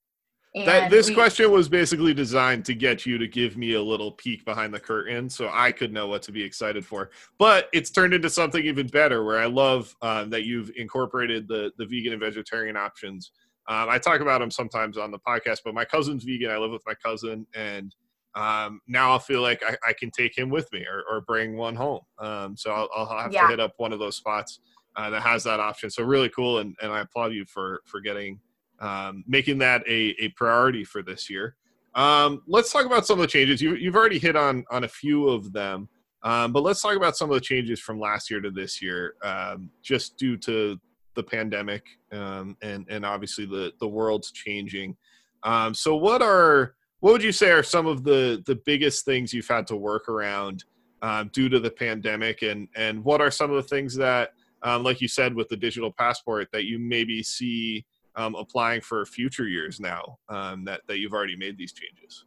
that, 0.66 0.90
this 0.90 1.10
we, 1.10 1.14
question 1.14 1.52
was 1.52 1.70
basically 1.70 2.14
designed 2.14 2.66
to 2.66 2.74
get 2.74 3.06
you 3.06 3.18
to 3.18 3.28
give 3.28 3.58
me 3.58 3.74
a 3.74 3.82
little 3.82 4.12
peek 4.12 4.44
behind 4.44 4.74
the 4.74 4.80
curtain 4.80 5.30
so 5.30 5.50
I 5.54 5.72
could 5.72 5.94
know 5.94 6.08
what 6.08 6.24
to 6.24 6.32
be 6.32 6.44
excited 6.44 6.86
for. 6.86 7.12
But 7.38 7.70
it's 7.74 7.90
turned 7.90 8.14
into 8.14 8.30
something 8.30 8.66
even 8.66 8.88
better 8.88 9.24
where 9.24 9.40
I 9.40 9.46
love 9.46 9.96
uh, 10.02 10.26
that 10.26 10.44
you've 10.44 10.72
incorporated 10.76 11.48
the, 11.48 11.72
the 11.78 11.86
vegan 11.86 12.14
and 12.14 12.22
vegetarian 12.22 12.76
options 12.76 13.32
um, 13.70 13.90
I 13.90 13.98
talk 13.98 14.22
about 14.22 14.40
them 14.40 14.52
sometimes 14.52 14.98
on 14.98 15.12
the 15.12 15.20
podcast, 15.20 15.60
but 15.66 15.74
my 15.74 15.84
cousin's 15.84 16.24
vegan. 16.24 16.50
I 16.50 16.58
live 16.58 16.72
with 16.72 16.84
my 16.86 16.94
cousin, 16.94 17.46
and 17.54 17.94
um, 18.34 18.80
now 18.88 19.14
I 19.14 19.20
feel 19.20 19.42
like 19.42 19.62
I, 19.68 19.76
I, 19.90 19.94
can 19.94 20.12
take 20.12 20.38
him 20.38 20.50
with 20.50 20.72
me 20.72 20.86
or, 20.86 21.04
or 21.10 21.22
bring 21.22 21.58
one 21.58 21.76
home. 21.76 22.02
Um, 22.20 22.56
so 22.56 22.72
I'll, 22.72 22.90
I'll 22.96 23.18
have 23.18 23.34
yeah. 23.34 23.42
to 23.42 23.48
hit 23.48 23.60
up 23.60 23.74
one 23.78 23.92
of 23.92 24.00
those 24.00 24.16
spots 24.16 24.60
uh, 24.98 25.10
that 25.10 25.22
has 25.22 25.44
that 25.44 25.60
option. 25.60 25.90
So 25.90 26.04
really 26.04 26.30
cool, 26.30 26.60
and, 26.60 26.76
and 26.82 26.92
I 26.92 27.02
applaud 27.02 27.34
you 27.34 27.46
for 27.46 27.82
for 27.86 28.02
getting 28.02 28.40
um, 28.80 29.24
making 29.28 29.60
that 29.60 29.84
a, 29.88 30.16
a 30.20 30.30
priority 30.30 30.84
for 30.84 31.02
this 31.02 31.30
year. 31.30 31.56
Um, 31.96 32.44
let's 32.48 32.72
talk 32.72 32.86
about 32.86 33.08
some 33.08 33.20
of 33.20 33.22
the 33.22 33.28
changes. 33.28 33.62
You, 33.62 33.76
you've 33.76 33.96
already 33.96 34.20
hit 34.20 34.36
on 34.36 34.66
on 34.70 34.84
a 34.84 34.88
few 34.88 35.30
of 35.30 35.54
them. 35.54 35.90
Um, 36.24 36.52
but 36.52 36.64
let's 36.64 36.82
talk 36.82 36.96
about 36.96 37.16
some 37.16 37.30
of 37.30 37.36
the 37.36 37.42
changes 37.42 37.80
from 37.80 38.00
last 38.00 38.30
year 38.30 38.42
to 38.42 38.50
this 38.50 38.82
year, 38.82 39.14
um, 39.24 39.70
just 39.84 40.18
due 40.18 40.36
to 40.38 40.80
the 41.18 41.24
pandemic 41.24 41.84
um, 42.12 42.56
and 42.62 42.86
and 42.90 43.06
obviously 43.06 43.46
the 43.46 43.74
the 43.80 43.88
world's 43.88 44.32
changing. 44.32 44.96
Um, 45.44 45.74
so 45.74 45.96
what 45.96 46.22
are 46.22 46.76
what 47.00 47.12
would 47.12 47.24
you 47.24 47.32
say 47.32 47.52
are 47.52 47.64
some 47.64 47.88
of 47.88 48.04
the 48.04 48.44
the 48.46 48.60
biggest 48.66 49.06
things 49.06 49.34
you've 49.34 49.48
had 49.48 49.68
to 49.68 49.76
work 49.76 50.10
around 50.10 50.64
um, 51.02 51.30
due 51.34 51.50
to 51.50 51.60
the 51.60 51.72
pandemic, 51.72 52.42
and 52.42 52.68
and 52.76 53.04
what 53.04 53.22
are 53.22 53.32
some 53.32 53.52
of 53.52 53.58
the 53.58 53.68
things 53.68 53.96
that, 53.96 54.32
um, 54.68 54.84
like 54.84 55.00
you 55.00 55.08
said, 55.08 55.34
with 55.34 55.48
the 55.48 55.56
digital 55.56 55.92
passport, 55.92 56.50
that 56.52 56.66
you 56.66 56.78
maybe 56.78 57.24
see 57.24 57.86
um, 58.16 58.36
applying 58.36 58.82
for 58.82 59.06
future 59.06 59.48
years 59.48 59.80
now 59.80 60.18
um, 60.30 60.66
that 60.66 60.82
that 60.88 61.00
you've 61.00 61.14
already 61.14 61.36
made 61.38 61.58
these 61.58 61.72
changes? 61.72 62.26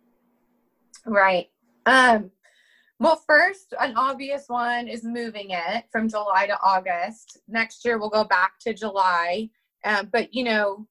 Right. 1.04 1.48
Um, 1.86 2.30
well, 2.98 3.22
first, 3.26 3.74
an 3.80 3.94
obvious 3.96 4.44
one 4.48 4.88
is 4.88 5.04
moving 5.04 5.50
it 5.50 5.84
from 5.90 6.08
July 6.08 6.46
to 6.46 6.58
August. 6.62 7.38
Next 7.48 7.84
year, 7.84 7.98
we'll 7.98 8.10
go 8.10 8.24
back 8.24 8.52
to 8.60 8.74
July. 8.74 9.48
Um, 9.84 10.10
but, 10.12 10.34
you 10.34 10.44
know, 10.44 10.86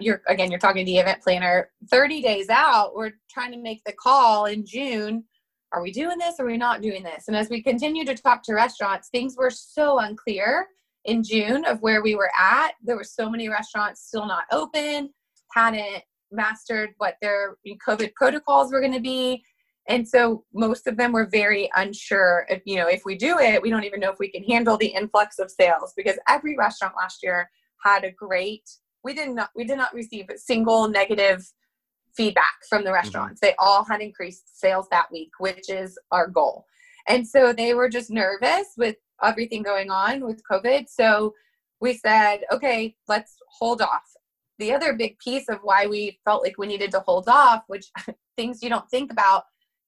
you're 0.00 0.22
again, 0.28 0.50
you're 0.50 0.60
talking 0.60 0.84
to 0.84 0.90
the 0.90 0.98
event 0.98 1.22
planner 1.22 1.70
30 1.90 2.20
days 2.20 2.48
out. 2.50 2.94
We're 2.94 3.12
trying 3.30 3.52
to 3.52 3.58
make 3.58 3.82
the 3.84 3.92
call 3.92 4.46
in 4.46 4.64
June. 4.66 5.24
Are 5.72 5.82
we 5.82 5.92
doing 5.92 6.18
this? 6.18 6.36
Are 6.38 6.46
we 6.46 6.56
not 6.56 6.80
doing 6.80 7.02
this? 7.02 7.24
And 7.28 7.36
as 7.36 7.48
we 7.48 7.62
continued 7.62 8.06
to 8.06 8.14
talk 8.14 8.42
to 8.44 8.54
restaurants, 8.54 9.08
things 9.08 9.36
were 9.36 9.50
so 9.50 9.98
unclear 9.98 10.68
in 11.04 11.22
June 11.22 11.64
of 11.64 11.80
where 11.82 12.02
we 12.02 12.14
were 12.14 12.30
at. 12.38 12.72
There 12.82 12.96
were 12.96 13.04
so 13.04 13.28
many 13.28 13.48
restaurants 13.48 14.06
still 14.06 14.26
not 14.26 14.44
open, 14.52 15.10
hadn't 15.52 16.02
mastered 16.32 16.90
what 16.98 17.16
their 17.20 17.56
COVID 17.66 18.14
protocols 18.14 18.72
were 18.72 18.80
going 18.80 18.92
to 18.92 19.00
be 19.00 19.44
and 19.88 20.06
so 20.06 20.44
most 20.52 20.86
of 20.86 20.96
them 20.96 21.12
were 21.12 21.26
very 21.26 21.70
unsure 21.76 22.46
if 22.48 22.62
you 22.64 22.76
know 22.76 22.88
if 22.88 23.02
we 23.04 23.14
do 23.14 23.38
it 23.38 23.62
we 23.62 23.70
don't 23.70 23.84
even 23.84 24.00
know 24.00 24.10
if 24.10 24.18
we 24.18 24.30
can 24.30 24.42
handle 24.44 24.76
the 24.76 24.86
influx 24.86 25.38
of 25.38 25.50
sales 25.50 25.92
because 25.96 26.18
every 26.28 26.56
restaurant 26.56 26.94
last 26.96 27.22
year 27.22 27.50
had 27.84 28.04
a 28.04 28.10
great 28.10 28.68
we 29.04 29.14
did 29.14 29.30
not 29.30 29.50
we 29.54 29.64
did 29.64 29.78
not 29.78 29.94
receive 29.94 30.26
a 30.30 30.38
single 30.38 30.88
negative 30.88 31.46
feedback 32.16 32.54
from 32.68 32.82
the 32.82 32.88
mm-hmm. 32.88 32.94
restaurants 32.94 33.40
mm-hmm. 33.40 33.52
they 33.52 33.54
all 33.58 33.84
had 33.84 34.00
increased 34.00 34.58
sales 34.58 34.86
that 34.90 35.10
week 35.12 35.30
which 35.38 35.68
is 35.68 35.98
our 36.12 36.26
goal 36.26 36.64
and 37.08 37.26
so 37.26 37.52
they 37.52 37.74
were 37.74 37.88
just 37.88 38.10
nervous 38.10 38.68
with 38.76 38.96
everything 39.22 39.62
going 39.62 39.90
on 39.90 40.24
with 40.24 40.42
covid 40.50 40.86
so 40.88 41.32
we 41.80 41.94
said 41.94 42.40
okay 42.52 42.94
let's 43.08 43.36
hold 43.58 43.80
off 43.82 44.04
the 44.58 44.72
other 44.72 44.94
big 44.94 45.18
piece 45.18 45.48
of 45.48 45.58
why 45.62 45.86
we 45.86 46.18
felt 46.24 46.42
like 46.42 46.56
we 46.58 46.66
needed 46.66 46.90
to 46.90 47.00
hold 47.00 47.28
off 47.28 47.62
which 47.66 47.86
things 48.36 48.62
you 48.62 48.68
don't 48.68 48.90
think 48.90 49.12
about 49.12 49.44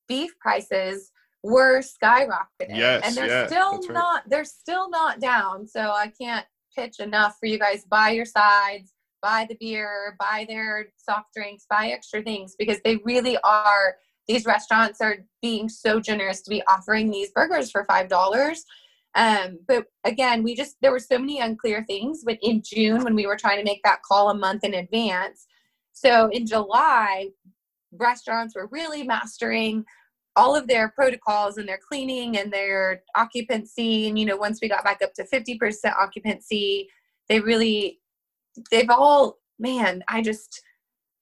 beef 0.09 0.31
prices 0.41 1.13
were 1.43 1.81
skyrocketing. 1.81 2.71
Yes, 2.71 3.03
and 3.05 3.17
they're 3.17 3.47
still 3.47 3.81
not 3.91 4.29
they're 4.29 4.45
still 4.45 4.91
not 4.91 5.21
down. 5.21 5.67
So 5.67 5.81
I 5.81 6.13
can't 6.21 6.47
pitch 6.77 7.01
enough 7.01 7.37
for 7.39 7.47
you 7.47 7.59
guys 7.59 7.85
buy 7.85 8.11
your 8.11 8.25
sides, 8.25 8.93
buy 9.23 9.47
the 9.49 9.57
beer, 9.61 10.17
buy 10.19 10.47
their 10.49 10.87
soft 10.97 11.35
drinks, 11.35 11.67
buy 11.69 11.89
extra 11.89 12.23
things 12.23 12.55
because 12.59 12.79
they 12.85 12.97
really 13.05 13.37
are 13.45 13.97
these 14.27 14.45
restaurants 14.45 15.01
are 15.01 15.17
being 15.41 15.69
so 15.71 16.01
generous 16.01 16.43
to 16.43 16.51
be 16.51 16.63
offering 16.69 17.11
these 17.11 17.31
burgers 17.31 17.71
for 17.71 17.85
five 17.85 18.09
dollars. 18.09 18.65
Um, 19.15 19.59
but 19.67 19.87
again, 20.05 20.43
we 20.43 20.55
just 20.55 20.77
there 20.83 20.93
were 20.93 20.99
so 20.99 21.19
many 21.19 21.41
unclear 21.41 21.85
things. 21.89 22.23
But 22.25 22.39
in 22.43 22.63
June, 22.65 23.05
when 23.05 23.15
we 23.15 23.27
were 23.27 23.37
trying 23.37 23.59
to 23.59 23.65
make 23.65 23.81
that 23.85 24.03
call 24.03 24.31
a 24.31 24.35
month 24.35 24.65
in 24.65 24.75
advance, 24.75 25.47
so 25.93 26.29
in 26.29 26.47
July, 26.47 27.29
restaurants 27.93 28.55
were 28.55 28.69
really 28.71 29.03
mastering 29.03 29.85
all 30.37 30.55
of 30.55 30.69
their 30.69 30.91
protocols 30.91 31.57
and 31.57 31.69
their 31.69 31.81
cleaning 31.89 32.39
and 32.39 32.53
their 32.53 33.03
occupancy 33.17 34.09
and 34.09 34.19
you 34.19 34.25
know 34.25 34.37
once 34.37 34.61
we 34.63 34.69
got 34.69 34.85
back 34.85 35.03
up 35.03 35.13
to 35.15 35.25
50% 35.25 35.59
occupancy 35.99 36.89
they 37.29 37.41
really 37.41 37.99
they've 38.71 38.91
all 38.91 39.39
man 39.59 40.03
i 40.09 40.21
just 40.23 40.63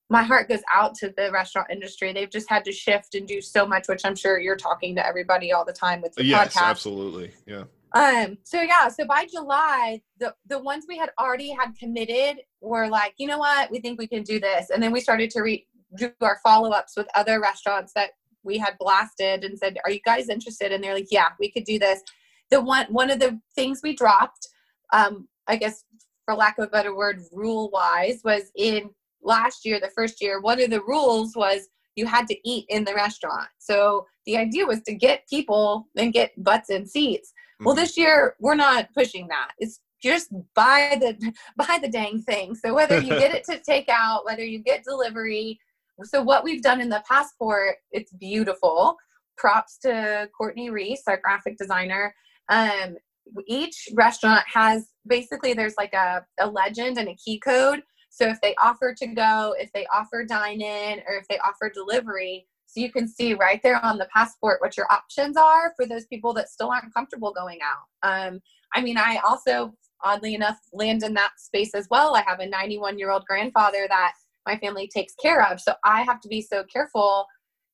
my 0.09 0.22
heart 0.22 0.49
goes 0.49 0.61
out 0.72 0.94
to 0.94 1.12
the 1.16 1.31
restaurant 1.33 1.68
industry 1.70 2.12
they've 2.12 2.31
just 2.31 2.49
had 2.49 2.64
to 2.64 2.72
shift 2.72 3.14
and 3.14 3.27
do 3.27 3.40
so 3.40 3.66
much 3.66 3.88
which 3.88 4.03
i'm 4.05 4.16
sure 4.16 4.38
you're 4.38 4.57
talking 4.57 4.94
to 4.94 5.07
everybody 5.07 5.53
all 5.53 5.64
the 5.64 5.72
time 5.72 6.01
with 6.01 6.14
the 6.14 6.25
yes 6.25 6.55
podcast. 6.55 6.62
absolutely 6.62 7.31
yeah 7.46 7.64
Um, 7.94 8.37
so 8.42 8.61
yeah, 8.61 8.88
so 8.88 9.07
by 9.07 9.27
July, 9.31 10.03
the 10.18 10.35
the 10.46 10.59
ones 10.59 10.85
we 10.87 10.99
had 10.99 11.11
already 11.18 11.51
had 11.51 11.70
committed 11.79 12.42
were 12.61 12.88
like, 12.88 13.14
you 13.16 13.27
know 13.27 13.38
what, 13.38 13.70
we 13.70 13.81
think 13.81 13.99
we 13.99 14.07
can 14.07 14.22
do 14.22 14.38
this. 14.38 14.68
And 14.70 14.83
then 14.83 14.92
we 14.92 15.01
started 15.01 15.31
to 15.31 15.40
re- 15.40 15.66
do 15.96 16.11
our 16.20 16.38
follow-ups 16.42 16.94
with 16.96 17.07
other 17.14 17.40
restaurants 17.40 17.92
that 17.94 18.11
we 18.42 18.59
had 18.59 18.75
blasted 18.79 19.44
and 19.44 19.59
said, 19.59 19.79
Are 19.85 19.90
you 19.90 20.01
guys 20.05 20.29
interested? 20.29 20.72
And 20.72 20.83
they're 20.83 20.94
like, 20.94 21.09
Yeah, 21.11 21.29
we 21.40 21.51
could 21.51 21.64
do 21.64 21.79
this. 21.79 22.03
The 22.51 22.61
one 22.61 22.87
one 22.90 23.11
of 23.11 23.18
the 23.18 23.40
things 23.55 23.81
we 23.83 23.94
dropped, 23.94 24.49
um, 24.92 25.29
I 25.46 25.57
guess 25.57 25.85
for 26.27 26.35
lack 26.35 26.59
of 26.59 26.65
a 26.65 26.71
better 26.71 26.95
word, 26.95 27.23
rule 27.33 27.71
wise, 27.71 28.21
was 28.25 28.51
in 28.57 28.91
last 29.23 29.65
year, 29.65 29.81
the 29.81 29.91
first 29.97 30.21
year, 30.21 30.41
one 30.41 30.62
of 30.62 30.71
the 30.71 30.83
rules 30.83 31.35
was 31.35 31.69
you 31.95 32.05
had 32.05 32.27
to 32.29 32.37
eat 32.49 32.67
in 32.69 32.85
the 32.85 32.95
restaurant. 32.95 33.49
So 33.59 34.07
the 34.27 34.37
idea 34.37 34.67
was 34.67 34.83
to 34.83 34.95
get 34.95 35.27
people 35.29 35.89
and 35.97 36.12
get 36.12 36.33
butts 36.43 36.69
in 36.69 36.87
seats. 36.87 37.33
Well, 37.61 37.75
mm-hmm. 37.75 37.83
this 37.83 37.97
year 37.97 38.37
we're 38.39 38.55
not 38.55 38.93
pushing 38.95 39.29
that. 39.29 39.53
It's 39.59 39.81
just 40.03 40.29
buy 40.55 40.99
the 41.01 41.33
buy 41.57 41.79
the 41.81 41.89
dang 41.89 42.23
thing. 42.23 42.55
So 42.55 42.75
whether 42.75 43.01
you 43.01 43.11
get 43.11 43.35
it 43.35 43.45
to 43.45 43.59
take 43.67 43.89
out, 43.89 44.25
whether 44.25 44.45
you 44.45 44.59
get 44.59 44.85
delivery. 44.85 45.59
So 46.05 46.23
what 46.23 46.45
we've 46.45 46.62
done 46.62 46.83
in 46.83 46.91
the 46.91 47.03
passport, 47.09 47.77
it's 47.91 48.12
beautiful. 48.12 48.97
Props 49.39 49.79
to 49.79 50.29
Courtney 50.37 50.69
Reese, 50.69 51.03
our 51.07 51.19
graphic 51.23 51.57
designer. 51.57 52.15
Um, 52.51 52.97
each 53.47 53.89
restaurant 53.95 54.45
has 54.53 54.89
basically 55.07 55.53
there's 55.53 55.77
like 55.77 55.95
a, 55.95 56.25
a 56.38 56.47
legend 56.47 56.99
and 56.99 57.09
a 57.09 57.14
key 57.14 57.38
code. 57.38 57.83
So 58.11 58.27
if 58.27 58.40
they 58.40 58.55
offer 58.61 58.95
to 58.95 59.07
go, 59.09 59.55
if 59.59 59.73
they 59.73 59.87
offer 59.95 60.25
dine 60.25 60.61
in, 60.61 61.01
or 61.07 61.16
if 61.16 61.29
they 61.29 61.38
offer 61.38 61.71
delivery, 61.71 62.47
so 62.66 62.81
you 62.81 62.90
can 62.90 63.09
see 63.09 63.35
right 63.35 63.61
there 63.62 63.83
on 63.85 63.97
the 63.97 64.09
passport 64.14 64.61
what 64.61 64.77
your 64.77 64.87
options 64.90 65.37
are 65.37 65.73
for 65.77 65.87
those 65.87 66.07
people 66.07 66.33
that 66.35 66.49
still 66.49 66.71
aren't 66.71 66.92
comfortable 66.92 67.33
going 67.33 67.59
out. 67.62 67.87
Um, 68.03 68.40
I 68.75 68.83
mean, 68.83 68.99
I 68.99 69.21
also, 69.27 69.75
oddly 70.03 70.35
enough, 70.35 70.59
land 70.73 71.03
in 71.03 71.14
that 71.14 71.33
space 71.38 71.75
as 71.75 71.87
well. 71.90 72.16
I 72.16 72.23
have 72.27 72.40
a 72.40 72.47
91 72.47 72.99
year 72.99 73.11
old 73.11 73.25
grandfather 73.25 73.87
that 73.88 74.12
my 74.47 74.59
family 74.59 74.88
takes 74.88 75.14
care 75.14 75.45
of. 75.47 75.61
So 75.61 75.75
I 75.85 76.03
have 76.03 76.21
to 76.21 76.29
be 76.29 76.40
so 76.42 76.64
careful. 76.64 77.27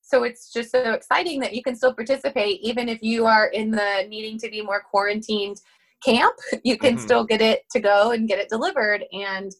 So 0.02 0.24
it's 0.24 0.52
just 0.52 0.70
so 0.70 0.92
exciting 0.92 1.40
that 1.40 1.54
you 1.54 1.62
can 1.62 1.76
still 1.76 1.94
participate, 1.94 2.60
even 2.60 2.88
if 2.88 3.02
you 3.02 3.26
are 3.26 3.46
in 3.46 3.70
the 3.70 4.06
needing 4.08 4.38
to 4.38 4.50
be 4.50 4.62
more 4.62 4.82
quarantined 4.82 5.60
camp, 6.04 6.34
you 6.64 6.76
can 6.76 6.94
mm-hmm. 6.94 7.04
still 7.04 7.24
get 7.24 7.40
it 7.40 7.62
to 7.72 7.80
go 7.80 8.10
and 8.12 8.28
get 8.28 8.38
it 8.38 8.48
delivered. 8.48 9.04
And 9.12 9.52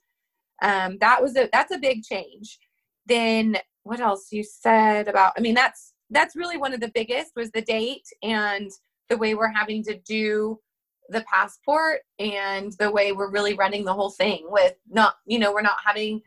um, 0.62 0.98
that 1.00 1.20
was 1.22 1.37
a 1.37 1.48
that's 1.52 1.72
a 1.72 1.78
big 1.78 2.02
change. 2.02 2.59
Then 3.07 3.57
what 3.85 4.00
else 4.00 4.28
you 4.31 4.44
said 4.44 5.09
about 5.09 5.33
i 5.37 5.40
mean 5.40 5.55
that's 5.55 5.94
that's 6.11 6.37
really 6.37 6.57
one 6.57 6.74
of 6.74 6.81
the 6.81 6.90
biggest 6.94 7.33
was 7.37 7.50
the 7.52 7.62
date 7.62 8.07
and 8.22 8.70
the 9.09 9.16
way 9.16 9.35
we're 9.35 9.52
having 9.52 9.83
to 9.83 9.98
do 10.07 10.59
the 11.09 11.24
passport 11.33 12.00
and 12.18 12.72
the 12.78 12.90
way 12.90 13.12
we're 13.12 13.31
really 13.31 13.55
running 13.55 13.85
the 13.85 13.92
whole 13.92 14.11
thing 14.11 14.46
with 14.48 14.74
not 14.88 15.14
you 15.26 15.38
know 15.38 15.52
we're 15.52 15.62
not 15.62 15.78
having 15.85 16.20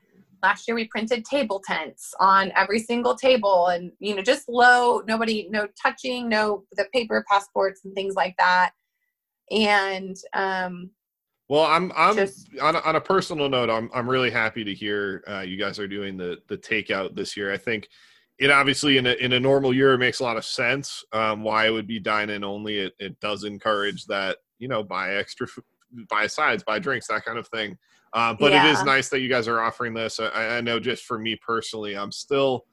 last 0.43 0.67
year 0.67 0.75
we 0.75 0.85
printed 0.87 1.23
table 1.25 1.61
tents 1.65 2.13
on 2.19 2.51
every 2.55 2.79
single 2.79 3.15
table 3.15 3.67
and 3.67 3.91
you 3.99 4.15
know 4.15 4.21
just 4.21 4.47
low 4.49 5.01
nobody 5.07 5.47
no 5.49 5.67
touching 5.81 6.27
no 6.27 6.63
the 6.73 6.85
paper 6.93 7.23
passports 7.29 7.81
and 7.85 7.95
things 7.95 8.15
like 8.15 8.35
that 8.37 8.71
and 9.51 10.17
um 10.33 10.89
well, 11.47 11.63
I'm 11.63 11.91
I'm 11.95 12.15
Just, 12.15 12.49
on 12.59 12.75
a, 12.75 12.79
on 12.79 12.95
a 12.95 13.01
personal 13.01 13.49
note. 13.49 13.69
I'm 13.69 13.89
I'm 13.93 14.09
really 14.09 14.31
happy 14.31 14.63
to 14.63 14.73
hear 14.73 15.23
uh, 15.27 15.41
you 15.41 15.57
guys 15.57 15.77
are 15.77 15.87
doing 15.87 16.17
the 16.17 16.39
the 16.47 16.57
takeout 16.57 17.15
this 17.15 17.37
year. 17.37 17.53
I 17.53 17.57
think 17.57 17.87
it 18.39 18.49
obviously 18.49 18.97
in 18.97 19.05
a 19.05 19.13
in 19.13 19.33
a 19.33 19.39
normal 19.39 19.73
year 19.73 19.93
it 19.93 19.99
makes 19.99 20.19
a 20.19 20.23
lot 20.23 20.37
of 20.37 20.45
sense 20.45 21.03
um, 21.13 21.43
why 21.43 21.67
it 21.67 21.69
would 21.69 21.87
be 21.87 21.99
dine 21.99 22.31
in 22.31 22.43
only. 22.43 22.79
It 22.79 22.93
it 22.99 23.19
does 23.19 23.43
encourage 23.43 24.05
that 24.05 24.37
you 24.57 24.67
know 24.67 24.83
buy 24.83 25.15
extra 25.15 25.47
buy 26.09 26.25
sides, 26.25 26.63
buy 26.63 26.79
drinks, 26.79 27.07
that 27.07 27.23
kind 27.23 27.37
of 27.37 27.47
thing. 27.47 27.77
Uh, 28.13 28.33
but 28.33 28.51
yeah. 28.51 28.67
it 28.67 28.71
is 28.71 28.83
nice 28.83 29.09
that 29.09 29.19
you 29.19 29.29
guys 29.29 29.47
are 29.47 29.61
offering 29.61 29.93
this. 29.93 30.19
I, 30.19 30.57
I 30.57 30.61
know 30.61 30.79
just 30.79 31.03
for 31.03 31.19
me 31.19 31.35
personally, 31.35 31.95
I'm 31.95 32.11
still 32.11 32.65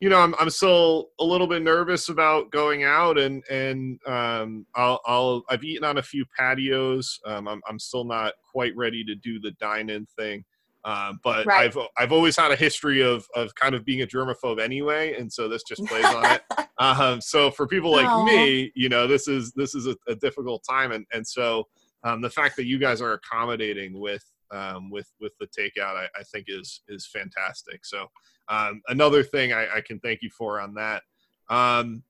you 0.00 0.08
know, 0.08 0.20
I'm 0.20 0.34
I'm 0.38 0.50
still 0.50 1.08
a 1.18 1.24
little 1.24 1.46
bit 1.46 1.62
nervous 1.62 2.08
about 2.08 2.50
going 2.50 2.84
out, 2.84 3.18
and 3.18 3.42
and 3.50 3.98
um, 4.06 4.66
I'll 4.76 5.00
I'll 5.06 5.42
I've 5.50 5.64
eaten 5.64 5.84
on 5.84 5.98
a 5.98 6.02
few 6.02 6.24
patios. 6.38 7.18
Um, 7.26 7.48
I'm 7.48 7.60
I'm 7.68 7.78
still 7.78 8.04
not 8.04 8.34
quite 8.50 8.76
ready 8.76 9.04
to 9.04 9.14
do 9.16 9.40
the 9.40 9.50
dine-in 9.52 10.06
thing, 10.16 10.44
uh, 10.84 11.14
but 11.24 11.46
right. 11.46 11.66
I've 11.66 11.78
I've 11.98 12.12
always 12.12 12.36
had 12.36 12.52
a 12.52 12.56
history 12.56 13.02
of 13.02 13.26
of 13.34 13.52
kind 13.56 13.74
of 13.74 13.84
being 13.84 14.02
a 14.02 14.06
germaphobe 14.06 14.60
anyway, 14.60 15.16
and 15.18 15.32
so 15.32 15.48
this 15.48 15.64
just 15.64 15.84
plays 15.86 16.04
on 16.04 16.24
it. 16.26 16.42
Um, 16.80 17.20
so 17.20 17.50
for 17.50 17.66
people 17.66 17.90
like 17.90 18.06
Aww. 18.06 18.24
me, 18.24 18.70
you 18.76 18.88
know, 18.88 19.08
this 19.08 19.26
is 19.26 19.52
this 19.56 19.74
is 19.74 19.88
a, 19.88 19.96
a 20.06 20.14
difficult 20.14 20.62
time, 20.62 20.92
and 20.92 21.04
and 21.12 21.26
so 21.26 21.66
um, 22.04 22.20
the 22.20 22.30
fact 22.30 22.54
that 22.54 22.66
you 22.66 22.78
guys 22.78 23.00
are 23.00 23.14
accommodating 23.14 23.98
with 23.98 24.24
um, 24.52 24.88
with 24.88 25.10
with 25.20 25.32
the 25.40 25.46
takeout, 25.46 25.96
I, 25.96 26.04
I, 26.16 26.22
think 26.32 26.46
is 26.46 26.82
is 26.88 27.04
fantastic. 27.12 27.84
So 27.84 28.06
um, 28.48 28.82
another 28.88 29.22
thing 29.22 29.52
I, 29.52 29.76
I, 29.76 29.80
can 29.80 29.98
thank 30.00 30.22
you 30.22 30.30
for 30.30 30.60
on 30.60 30.74
that. 30.74 31.02
Um, 31.50 32.02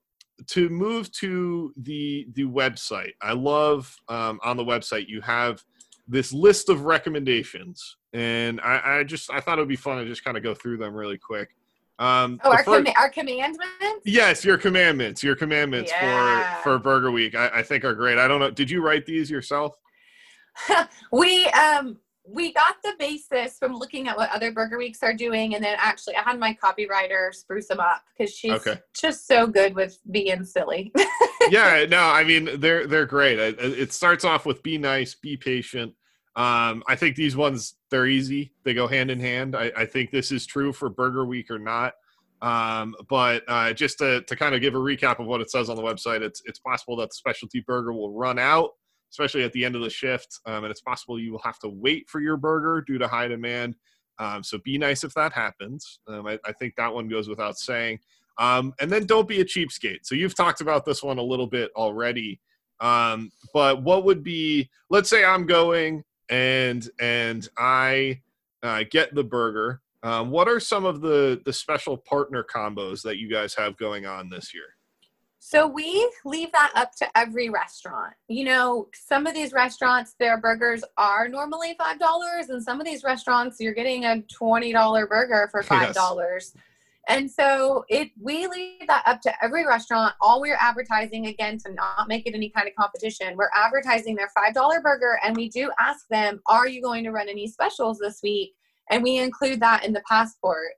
to 0.46 0.68
move 0.68 1.11
to 1.12 1.72
the 1.77 2.29
the 2.35 2.44
website, 2.44 3.12
I 3.20 3.33
love 3.33 3.94
um, 4.09 4.38
on 4.44 4.57
the 4.57 4.64
website 4.64 5.09
you 5.09 5.20
have 5.22 5.62
this 6.07 6.33
list 6.33 6.68
of 6.68 6.83
recommendations, 6.83 7.96
and 8.12 8.61
I, 8.61 8.98
I 8.98 9.05
just 9.05 9.31
I 9.31 9.40
thought 9.40 9.59
it 9.59 9.62
would 9.62 9.68
be 9.68 9.77
fun 9.77 9.98
to 9.98 10.07
just 10.07 10.24
kind 10.24 10.37
of 10.37 10.42
go 10.42 10.55
through 10.55 10.79
them 10.79 10.94
really 10.94 11.18
quick. 11.18 11.51
Um, 11.98 12.40
oh, 12.44 12.53
our, 12.53 12.62
first, 12.62 12.87
com- 12.87 12.94
our 12.96 13.11
commandments. 13.11 14.05
Yes, 14.05 14.44
your 14.44 14.57
commandments. 14.57 15.22
Your 15.24 15.35
commandments 15.35 15.90
yeah. 15.90 16.62
for 16.62 16.62
for 16.62 16.79
Burger 16.79 17.11
Week, 17.11 17.35
I, 17.35 17.48
I 17.55 17.62
think 17.62 17.85
are 17.85 17.94
great. 17.94 18.18
I 18.18 18.29
don't 18.29 18.38
know. 18.38 18.51
Did 18.51 18.70
you 18.70 18.81
write 18.81 19.07
these 19.07 19.31
yourself? 19.31 19.77
we 21.12 21.46
um 21.46 21.98
we 22.31 22.53
got 22.53 22.77
the 22.83 22.95
basis 22.99 23.59
from 23.59 23.75
looking 23.75 24.09
at 24.09 24.17
what 24.17 24.31
other 24.31 24.53
burger 24.53 24.77
weeks 24.77 25.03
are 25.03 25.14
doing 25.14 25.55
and 25.55 25.64
then 25.64 25.77
actually 25.79 26.14
i 26.17 26.23
had 26.23 26.38
my 26.38 26.57
copywriter 26.62 27.35
spruce 27.35 27.69
them 27.69 27.81
up 27.81 28.03
because 28.17 28.35
she's 28.35 28.53
okay. 28.53 28.79
just 28.95 29.27
so 29.27 29.47
good 29.47 29.75
with 29.75 29.99
being 30.11 30.45
silly. 30.45 30.93
Yeah 31.51 31.87
no 31.88 32.03
i 32.03 32.25
mean 32.25 32.61
they're 32.61 32.87
they're 32.87 33.07
great. 33.07 33.38
It, 33.38 33.59
it, 33.61 33.93
starts 33.93 34.25
off 34.25 34.45
with 34.45 34.62
be 34.62 34.77
nice 34.77 35.14
be 35.14 35.37
patient. 35.37 35.95
Um, 36.37 36.83
i 36.87 36.95
think 36.95 37.17
these 37.17 37.37
ones 37.37 37.77
they're 37.91 38.07
easy. 38.07 38.53
They 38.64 38.75
go 38.75 38.87
hand 38.87 39.11
in 39.11 39.19
hand. 39.19 39.57
I, 39.57 39.73
I 39.77 39.87
think 39.87 40.11
this 40.11 40.31
is 40.31 40.45
true 40.45 40.73
for 40.73 40.91
burger 40.91 41.25
week 41.25 41.51
or 41.51 41.59
not. 41.59 41.95
Um, 42.43 42.95
but 43.09 43.43
uh, 43.49 43.73
just 43.73 43.99
to, 43.99 44.21
to 44.23 44.37
kind 44.37 44.55
of 44.55 44.61
give 44.61 44.75
a 44.75 44.79
recap 44.79 45.19
of 45.19 45.27
what 45.27 45.41
it 45.41 45.51
says 45.51 45.69
on 45.71 45.77
the 45.77 45.83
website 45.83 46.21
it's 46.23 46.43
it's 46.45 46.59
possible 46.59 46.97
that 46.97 47.11
the 47.11 47.14
specialty 47.14 47.61
burger 47.61 47.93
will 47.93 48.12
run 48.12 48.38
out 48.38 48.73
especially 49.11 49.42
at 49.42 49.53
the 49.53 49.64
end 49.64 49.75
of 49.75 49.83
the 49.83 49.90
shift. 49.90 50.40
Um, 50.47 50.64
and 50.64 50.71
it's 50.71 50.81
possible 50.81 51.18
you 51.18 51.33
will 51.33 51.42
have 51.44 51.59
to 51.61 51.68
wait 51.68 52.09
for 52.09 52.21
your 52.21 52.37
burger 52.37 52.83
due 52.87 52.99
to 52.99 53.09
high 53.09 53.29
demand. 53.29 53.77
Um, 54.18 54.42
so 54.42 54.59
be 54.59 54.79
nice 54.79 55.05
if 55.05 55.14
that 55.14 55.33
happens. 55.33 56.01
Um, 56.09 56.27
I, 56.27 56.38
I, 56.44 56.53
think 56.53 56.75
that 56.77 56.92
one 56.92 57.09
goes 57.09 57.29
without 57.29 57.57
saying. 57.57 58.01
Um, 58.38 58.73
and 58.81 58.90
then 58.90 59.07
don't 59.07 59.29
be 59.29 59.40
a 59.40 59.44
cheapskate. 59.44 60.01
So 60.03 60.14
you've 60.14 60.35
talked 60.35 60.61
about 60.61 60.85
this 60.85 61.03
one 61.03 61.18
a 61.18 61.23
little 61.23 61.47
bit 61.47 61.71
already. 61.77 62.40
Um, 62.81 63.31
but 63.53 63.83
what 63.83 64.05
would 64.05 64.23
be? 64.23 64.71
Let's 64.90 65.11
say 65.11 65.25
I'm 65.25 65.47
going 65.47 66.05
and 66.29 66.88
and 67.01 67.49
I 67.57 68.21
uh, 68.62 68.85
get 68.90 69.14
the 69.14 69.25
burger. 69.25 69.81
Um, 70.03 70.31
what 70.31 70.49
are 70.49 70.61
some 70.61 70.85
of 70.85 71.01
the 71.01 71.40
the 71.44 71.53
special 71.53 71.97
partner 71.97 72.44
combos 72.44 73.03
that 73.03 73.18
you 73.18 73.31
guys 73.31 73.55
have 73.55 73.77
going 73.77 74.07
on 74.07 74.29
this 74.31 74.55
year? 74.55 74.78
So 75.51 75.67
we 75.67 76.07
leave 76.27 76.53
that 76.53 76.73
up 76.75 76.93
to 76.97 77.07
every 77.17 77.49
restaurant. 77.49 78.13
You 78.29 78.45
know, 78.45 78.89
some 78.93 79.27
of 79.27 79.33
these 79.33 79.55
restaurants, 79.55 80.15
their 80.21 80.39
burgers 80.39 80.85
are 80.99 81.27
normally 81.27 81.75
five 81.79 81.99
dollars, 81.99 82.51
and 82.51 82.63
some 82.63 82.79
of 82.81 82.87
these 82.87 83.03
restaurants, 83.03 83.57
you're 83.59 83.73
getting 83.73 84.05
a 84.05 84.21
twenty 84.25 84.75
dollar 84.75 85.07
burger 85.07 85.49
for 85.51 85.63
five 85.63 85.95
dollars. 85.95 86.53
Yes. 86.55 86.65
And 87.09 87.31
so 87.31 87.87
it 87.89 88.11
we 88.21 88.47
leave 88.47 88.87
that 88.89 89.05
up 89.07 89.23
to 89.23 89.33
every 89.43 89.67
restaurant. 89.67 90.15
All 90.21 90.43
we're 90.43 90.59
advertising 90.61 91.29
again 91.29 91.57
to 91.65 91.73
not 91.73 92.09
make 92.09 92.27
it 92.27 92.35
any 92.35 92.51
kind 92.51 92.69
of 92.69 92.75
competition. 92.75 93.35
We're 93.35 93.49
advertising 93.55 94.17
their 94.17 94.29
five 94.37 94.53
dollar 94.53 94.83
burger, 94.83 95.19
and 95.25 95.35
we 95.35 95.49
do 95.49 95.71
ask 95.81 96.07
them, 96.11 96.43
"Are 96.45 96.69
you 96.69 96.83
going 96.83 97.05
to 97.05 97.11
run 97.11 97.31
any 97.31 97.49
specials 97.49 97.99
this 97.99 98.21
week?" 98.23 98.53
And 98.91 99.03
we 99.03 99.17
include 99.17 99.61
that 99.61 99.87
in 99.87 99.95
the 99.95 100.03
passport. 100.07 100.73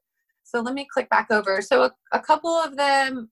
So 0.44 0.60
let 0.60 0.74
me 0.74 0.86
click 0.94 1.10
back 1.10 1.32
over. 1.32 1.60
So 1.60 1.82
a, 1.82 1.92
a 2.12 2.20
couple 2.20 2.52
of 2.52 2.76
them 2.76 3.30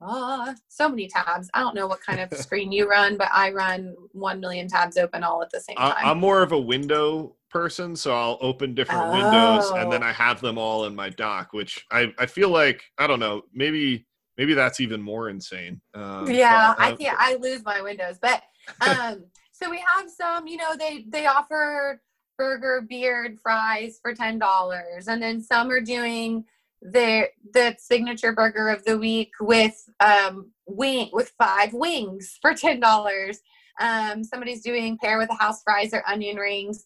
oh, 0.00 0.54
so 0.68 0.88
many 0.88 1.08
tabs. 1.08 1.50
I 1.54 1.60
don't 1.60 1.74
know 1.74 1.86
what 1.86 2.00
kind 2.00 2.20
of 2.20 2.32
screen 2.38 2.72
you 2.72 2.88
run, 2.88 3.16
but 3.16 3.28
I 3.32 3.50
run 3.52 3.94
1 4.12 4.40
million 4.40 4.68
tabs 4.68 4.96
open 4.96 5.22
all 5.22 5.42
at 5.42 5.50
the 5.50 5.60
same 5.60 5.76
time. 5.76 5.94
I'm 5.98 6.18
more 6.18 6.42
of 6.42 6.52
a 6.52 6.60
window 6.60 7.36
person, 7.50 7.96
so 7.96 8.14
I'll 8.14 8.38
open 8.40 8.74
different 8.74 9.04
oh. 9.04 9.12
windows 9.12 9.70
and 9.70 9.90
then 9.90 10.02
I 10.02 10.10
oh. 10.10 10.14
have 10.14 10.40
them 10.40 10.58
all 10.58 10.86
in 10.86 10.94
my 10.94 11.08
dock, 11.08 11.52
which 11.52 11.84
I, 11.90 12.12
I 12.18 12.26
feel 12.26 12.50
like, 12.50 12.82
I 12.98 13.06
don't 13.06 13.20
know, 13.20 13.42
maybe 13.52 14.06
maybe 14.36 14.54
that's 14.54 14.80
even 14.80 15.00
more 15.00 15.30
insane. 15.30 15.80
Um, 15.94 16.30
yeah, 16.30 16.74
but, 16.76 16.82
uh, 16.82 16.86
I 16.88 16.96
can't, 16.96 17.16
I 17.18 17.36
lose 17.36 17.64
my 17.64 17.80
windows. 17.80 18.18
But 18.20 18.42
um, 18.86 19.24
so 19.52 19.70
we 19.70 19.82
have 19.96 20.10
some, 20.10 20.46
you 20.46 20.58
know, 20.58 20.76
they, 20.76 21.06
they 21.08 21.26
offer 21.26 22.02
burger, 22.36 22.84
beard, 22.86 23.38
fries 23.42 23.98
for 24.02 24.14
$10. 24.14 25.08
And 25.08 25.22
then 25.22 25.40
some 25.40 25.70
are 25.70 25.80
doing 25.80 26.44
the 26.92 27.28
the 27.52 27.76
signature 27.78 28.32
burger 28.32 28.68
of 28.68 28.84
the 28.84 28.98
week 28.98 29.30
with 29.40 29.76
um 30.00 30.50
wing 30.66 31.10
with 31.12 31.32
five 31.38 31.72
wings 31.72 32.38
for 32.42 32.54
ten 32.54 32.80
dollars 32.80 33.40
Um, 33.80 34.24
somebody's 34.24 34.62
doing 34.62 34.96
pair 34.98 35.18
with 35.18 35.30
a 35.30 35.34
house 35.42 35.62
fries 35.62 35.92
or 35.92 36.02
onion 36.08 36.36
rings, 36.36 36.84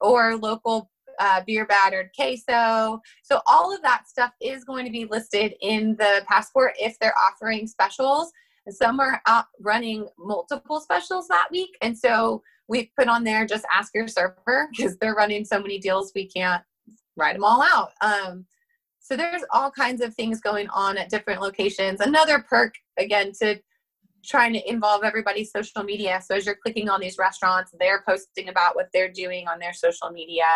or 0.00 0.36
local 0.36 0.90
uh, 1.20 1.42
beer 1.46 1.66
battered 1.66 2.10
queso. 2.16 3.00
So 3.22 3.40
all 3.46 3.72
of 3.74 3.82
that 3.82 4.08
stuff 4.08 4.32
is 4.40 4.64
going 4.64 4.84
to 4.86 4.90
be 4.90 5.04
listed 5.04 5.54
in 5.60 5.94
the 5.98 6.24
passport 6.26 6.72
if 6.80 6.98
they're 6.98 7.14
offering 7.18 7.66
specials. 7.66 8.32
Some 8.70 8.98
are 9.00 9.20
out 9.26 9.46
running 9.60 10.08
multiple 10.18 10.80
specials 10.80 11.28
that 11.28 11.48
week, 11.52 11.76
and 11.82 11.96
so 11.96 12.42
we 12.68 12.90
put 12.98 13.08
on 13.08 13.24
there 13.24 13.46
just 13.46 13.66
ask 13.72 13.94
your 13.94 14.08
server 14.08 14.68
because 14.76 14.96
they're 14.98 15.14
running 15.14 15.44
so 15.44 15.60
many 15.60 15.78
deals 15.78 16.12
we 16.14 16.26
can't 16.28 16.62
write 17.16 17.34
them 17.34 17.44
all 17.44 17.62
out. 17.62 17.90
Um, 18.00 18.46
so 19.12 19.16
there's 19.16 19.44
all 19.50 19.70
kinds 19.70 20.00
of 20.00 20.14
things 20.14 20.40
going 20.40 20.68
on 20.70 20.96
at 20.96 21.10
different 21.10 21.42
locations. 21.42 22.00
Another 22.00 22.42
perk, 22.48 22.72
again, 22.98 23.32
to 23.42 23.60
trying 24.24 24.54
to 24.54 24.70
involve 24.70 25.04
everybody's 25.04 25.52
social 25.52 25.82
media. 25.82 26.22
So 26.26 26.34
as 26.34 26.46
you're 26.46 26.56
clicking 26.64 26.88
on 26.88 26.98
these 26.98 27.18
restaurants, 27.18 27.74
they're 27.78 28.02
posting 28.08 28.48
about 28.48 28.74
what 28.74 28.88
they're 28.94 29.12
doing 29.12 29.48
on 29.48 29.58
their 29.58 29.74
social 29.74 30.08
media. 30.08 30.46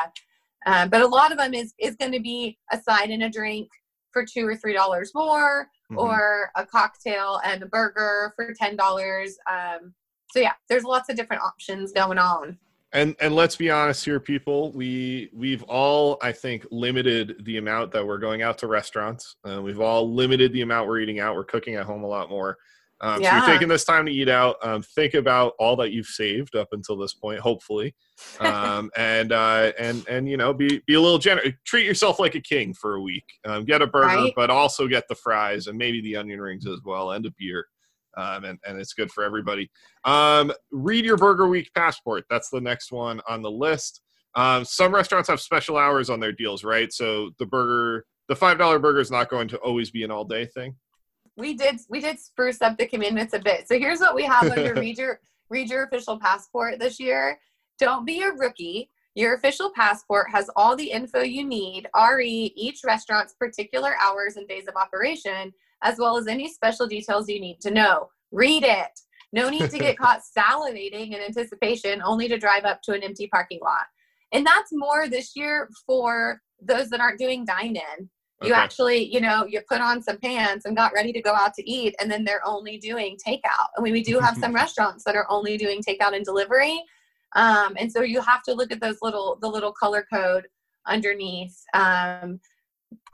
Um, 0.64 0.88
but 0.88 1.02
a 1.02 1.06
lot 1.06 1.32
of 1.32 1.38
them 1.38 1.52
is 1.52 1.74
is 1.78 1.96
going 1.96 2.12
to 2.12 2.20
be 2.20 2.56
a 2.72 2.80
side 2.80 3.10
and 3.10 3.24
a 3.24 3.28
drink 3.28 3.68
for 4.10 4.24
two 4.24 4.46
or 4.46 4.56
three 4.56 4.72
dollars 4.72 5.10
more, 5.14 5.68
mm-hmm. 5.92 5.98
or 5.98 6.50
a 6.56 6.64
cocktail 6.64 7.42
and 7.44 7.62
a 7.62 7.66
burger 7.66 8.32
for 8.36 8.54
ten 8.58 8.74
dollars. 8.74 9.36
Um, 9.50 9.92
so 10.32 10.40
yeah, 10.40 10.54
there's 10.70 10.84
lots 10.84 11.10
of 11.10 11.16
different 11.16 11.42
options 11.42 11.92
going 11.92 12.16
on 12.16 12.56
and 12.92 13.16
and 13.20 13.34
let's 13.34 13.56
be 13.56 13.70
honest 13.70 14.04
here 14.04 14.20
people 14.20 14.72
we 14.72 15.28
we've 15.32 15.62
all 15.64 16.18
i 16.22 16.30
think 16.30 16.66
limited 16.70 17.36
the 17.44 17.56
amount 17.56 17.90
that 17.92 18.06
we're 18.06 18.18
going 18.18 18.42
out 18.42 18.58
to 18.58 18.66
restaurants. 18.66 19.36
Uh, 19.48 19.60
we've 19.60 19.80
all 19.80 20.12
limited 20.12 20.52
the 20.52 20.62
amount 20.62 20.88
we're 20.88 21.00
eating 21.00 21.20
out. 21.20 21.34
We're 21.34 21.44
cooking 21.44 21.74
at 21.74 21.84
home 21.84 22.04
a 22.04 22.06
lot 22.06 22.30
more. 22.30 22.56
Um, 23.02 23.20
yeah. 23.20 23.30
so 23.30 23.36
you're 23.36 23.54
taking 23.54 23.68
this 23.68 23.84
time 23.84 24.06
to 24.06 24.12
eat 24.12 24.28
out. 24.28 24.56
Um, 24.62 24.82
think 24.82 25.12
about 25.12 25.52
all 25.58 25.76
that 25.76 25.92
you've 25.92 26.06
saved 26.06 26.56
up 26.56 26.68
until 26.72 26.96
this 26.96 27.12
point 27.12 27.40
hopefully. 27.40 27.94
Um, 28.40 28.90
and 28.96 29.32
uh, 29.32 29.72
and 29.78 30.06
and 30.08 30.28
you 30.28 30.36
know 30.36 30.54
be 30.54 30.80
be 30.86 30.94
a 30.94 31.00
little 31.00 31.18
generous 31.18 31.52
treat 31.66 31.84
yourself 31.84 32.18
like 32.18 32.34
a 32.34 32.40
king 32.40 32.72
for 32.72 32.94
a 32.94 33.02
week. 33.02 33.24
Um, 33.44 33.64
get 33.64 33.82
a 33.82 33.86
burger 33.86 34.06
right? 34.06 34.32
but 34.34 34.50
also 34.50 34.88
get 34.88 35.04
the 35.08 35.14
fries 35.14 35.66
and 35.66 35.76
maybe 35.76 36.00
the 36.00 36.16
onion 36.16 36.40
rings 36.40 36.66
as 36.66 36.80
well 36.84 37.12
and 37.12 37.26
a 37.26 37.30
beer 37.38 37.66
um, 38.16 38.44
and, 38.44 38.58
and 38.66 38.78
it's 38.78 38.92
good 38.92 39.10
for 39.10 39.24
everybody. 39.24 39.70
Um, 40.04 40.52
read 40.70 41.04
your 41.04 41.16
Burger 41.16 41.48
Week 41.48 41.70
passport. 41.74 42.24
That's 42.30 42.50
the 42.50 42.60
next 42.60 42.92
one 42.92 43.20
on 43.28 43.42
the 43.42 43.50
list. 43.50 44.00
Um, 44.34 44.64
some 44.64 44.94
restaurants 44.94 45.28
have 45.28 45.40
special 45.40 45.76
hours 45.76 46.10
on 46.10 46.20
their 46.20 46.32
deals, 46.32 46.62
right? 46.62 46.92
So 46.92 47.30
the 47.38 47.46
burger, 47.46 48.04
the 48.28 48.36
five 48.36 48.58
dollar 48.58 48.78
burger 48.78 49.00
is 49.00 49.10
not 49.10 49.30
going 49.30 49.48
to 49.48 49.58
always 49.58 49.90
be 49.90 50.04
an 50.04 50.10
all 50.10 50.24
day 50.24 50.46
thing. 50.46 50.76
We 51.36 51.54
did 51.54 51.80
we 51.88 52.00
did 52.00 52.18
spruce 52.18 52.60
up 52.62 52.76
the 52.76 52.86
commandments 52.86 53.34
a 53.34 53.38
bit. 53.38 53.66
So 53.68 53.78
here's 53.78 54.00
what 54.00 54.14
we 54.14 54.24
have 54.24 54.50
under 54.50 54.74
read 54.80 54.98
your 54.98 55.20
read 55.48 55.70
your 55.70 55.84
official 55.84 56.18
passport 56.18 56.78
this 56.78 57.00
year. 57.00 57.38
Don't 57.78 58.06
be 58.06 58.22
a 58.22 58.30
rookie. 58.30 58.90
Your 59.14 59.34
official 59.34 59.70
passport 59.74 60.26
has 60.30 60.50
all 60.56 60.76
the 60.76 60.90
info 60.90 61.20
you 61.20 61.42
need, 61.42 61.88
re 61.94 62.52
each 62.54 62.80
restaurant's 62.84 63.32
particular 63.32 63.94
hours 63.98 64.36
and 64.36 64.46
days 64.46 64.68
of 64.68 64.76
operation, 64.76 65.54
as 65.82 65.98
well 65.98 66.16
as 66.16 66.26
any 66.26 66.52
special 66.52 66.86
details 66.86 67.28
you 67.28 67.40
need 67.40 67.60
to 67.60 67.70
know. 67.70 68.08
Read 68.32 68.64
it. 68.64 69.00
No 69.32 69.48
need 69.48 69.70
to 69.70 69.78
get 69.78 69.98
caught 69.98 70.20
salivating 70.36 71.14
in 71.14 71.20
anticipation 71.20 72.02
only 72.04 72.28
to 72.28 72.38
drive 72.38 72.64
up 72.64 72.80
to 72.82 72.92
an 72.92 73.02
empty 73.02 73.28
parking 73.28 73.60
lot. 73.62 73.86
And 74.32 74.46
that's 74.46 74.70
more 74.72 75.08
this 75.08 75.36
year 75.36 75.68
for 75.86 76.40
those 76.60 76.88
that 76.90 77.00
aren't 77.00 77.18
doing 77.18 77.44
dine 77.44 77.76
in. 77.76 78.10
You 78.42 78.52
okay. 78.52 78.60
actually, 78.60 79.12
you 79.12 79.20
know, 79.20 79.46
you 79.46 79.62
put 79.66 79.80
on 79.80 80.02
some 80.02 80.18
pants 80.18 80.66
and 80.66 80.76
got 80.76 80.92
ready 80.92 81.10
to 81.12 81.22
go 81.22 81.32
out 81.32 81.54
to 81.54 81.70
eat, 81.70 81.94
and 81.98 82.10
then 82.10 82.22
they're 82.22 82.46
only 82.46 82.76
doing 82.76 83.16
takeout. 83.26 83.68
I 83.78 83.80
mean, 83.80 83.94
we 83.94 84.02
do 84.02 84.18
have 84.18 84.36
some 84.36 84.54
restaurants 84.54 85.04
that 85.04 85.16
are 85.16 85.26
only 85.30 85.56
doing 85.56 85.82
takeout 85.82 86.14
and 86.14 86.22
delivery. 86.22 86.82
Um, 87.34 87.74
and 87.78 87.90
so 87.90 88.02
you 88.02 88.20
have 88.20 88.42
to 88.42 88.52
look 88.52 88.70
at 88.70 88.80
those 88.80 88.98
little, 89.00 89.38
the 89.40 89.48
little 89.48 89.72
color 89.72 90.06
code 90.12 90.46
underneath. 90.86 91.56
Um, 91.72 92.40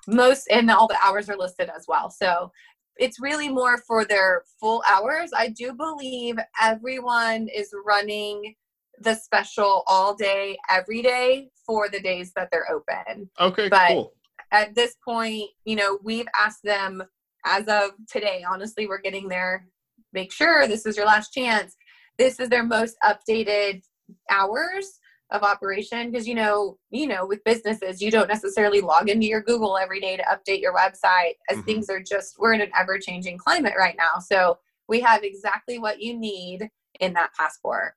most 0.07 0.49
and 0.51 0.71
all 0.71 0.89
the 0.89 0.99
hours 1.03 1.29
are 1.29 1.37
listed 1.37 1.71
as 1.75 1.85
well. 1.89 2.11
So 2.11 2.51
it's 2.97 3.21
really 3.21 3.49
more 3.49 3.79
for 3.79 4.05
their 4.05 4.43
full 4.61 4.83
hours. 4.89 5.31
I 5.37 5.49
do 5.49 5.73
believe 5.73 6.37
everyone 6.61 7.49
is 7.49 7.73
running 7.87 8.55
the 9.01 9.15
special 9.15 9.83
all 9.87 10.15
day 10.15 10.57
every 10.71 11.03
day 11.03 11.49
for 11.67 11.89
the 11.89 12.01
days 12.01 12.33
that 12.37 12.49
they're 12.53 12.71
open. 12.71 13.29
Okay 13.41 13.69
but 13.69 13.89
cool. 13.89 14.13
at 14.53 14.75
this 14.75 14.97
point 15.05 15.45
you 15.65 15.75
know 15.75 15.99
we've 16.05 16.27
asked 16.39 16.63
them 16.63 17.03
as 17.45 17.67
of 17.67 17.93
today 18.09 18.45
honestly 18.49 18.87
we're 18.87 19.01
getting 19.01 19.29
there 19.29 19.67
make 20.13 20.33
sure 20.33 20.67
this 20.67 20.87
is 20.87 20.97
your 20.97 21.07
last 21.07 21.33
chance. 21.33 21.77
This 22.19 22.39
is 22.39 22.49
their 22.49 22.65
most 22.65 22.97
updated 23.03 23.83
hours 24.31 25.01
of 25.33 25.43
operation 25.43 26.11
because 26.11 26.29
you 26.29 26.35
know 26.35 26.79
you 26.91 27.07
know 27.07 27.27
with 27.27 27.43
businesses 27.45 28.01
you 28.01 28.11
don't 28.11 28.29
necessarily 28.29 28.81
log 28.81 29.09
into 29.09 29.27
your 29.27 29.41
google 29.41 29.77
every 29.77 29.99
day 29.99 30.17
to 30.17 30.23
update 30.25 30.61
your 30.61 30.75
website 30.75 31.35
as 31.49 31.57
mm-hmm. 31.57 31.63
things 31.63 31.89
are 31.91 32.01
just 32.01 32.39
we're 32.39 32.53
in 32.53 32.61
an 32.61 32.71
ever 32.79 32.99
changing 32.99 33.39
climate 33.39 33.75
right 33.79 33.97
now. 33.97 34.19
So 34.21 34.59
we 34.89 35.01
have 35.01 35.23
exactly 35.23 35.79
what 35.79 36.01
you 36.01 36.19
need 36.19 36.69
in 37.01 37.13
that 37.15 37.31
passport. 37.39 37.95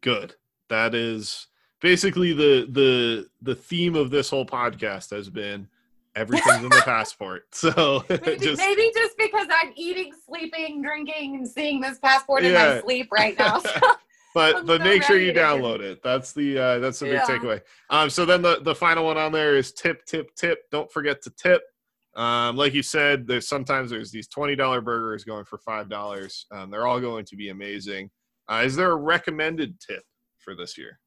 Good. 0.00 0.34
That 0.68 0.94
is 0.94 1.46
basically 1.80 2.32
the 2.32 2.66
the 2.70 3.28
the 3.42 3.54
theme 3.54 3.94
of 3.94 4.10
this 4.10 4.30
whole 4.30 4.46
podcast 4.46 5.10
has 5.10 5.30
been 5.30 5.68
everything's 6.14 6.64
in 6.64 6.70
the 6.70 6.82
passport. 6.84 7.46
So 7.54 8.04
maybe, 8.10 8.36
just, 8.38 8.58
maybe 8.58 8.90
just 8.94 9.16
because 9.18 9.46
i'm 9.62 9.72
eating 9.76 10.12
sleeping 10.26 10.82
drinking 10.82 11.36
and 11.36 11.48
seeing 11.48 11.80
this 11.80 11.98
passport 11.98 12.44
in 12.44 12.54
my 12.54 12.80
sleep 12.80 13.08
right 13.12 13.38
now 13.38 13.58
so 13.58 13.70
but 14.36 14.66
but 14.66 14.82
make 14.82 15.02
sure 15.02 15.18
you 15.18 15.32
download 15.32 15.80
it. 15.80 16.02
That's 16.02 16.34
the 16.34 16.58
uh, 16.58 16.78
that's 16.78 16.98
the 16.98 17.06
big 17.06 17.20
takeaway. 17.20 17.62
Um, 17.88 18.10
so 18.10 18.26
then 18.26 18.42
the 18.42 18.60
the 18.60 18.74
final 18.74 19.06
one 19.06 19.16
on 19.16 19.32
there 19.32 19.56
is 19.56 19.72
tip 19.72 20.04
tip 20.04 20.34
tip. 20.36 20.58
Don't 20.70 20.92
forget 20.92 21.22
to 21.22 21.30
tip. 21.30 21.62
Um, 22.16 22.54
like 22.54 22.74
you 22.74 22.82
said, 22.82 23.26
there's 23.26 23.48
sometimes 23.48 23.90
there's 23.90 24.10
these 24.10 24.28
twenty 24.28 24.54
dollar 24.54 24.82
burgers 24.82 25.24
going 25.24 25.46
for 25.46 25.56
five 25.56 25.88
dollars. 25.88 26.44
Um, 26.52 26.70
they're 26.70 26.86
all 26.86 27.00
going 27.00 27.24
to 27.24 27.36
be 27.36 27.48
amazing. 27.48 28.10
Uh, 28.46 28.62
is 28.62 28.76
there 28.76 28.90
a 28.90 28.96
recommended 28.96 29.80
tip 29.80 30.02
for 30.36 30.54
this 30.54 30.76
year? 30.76 31.00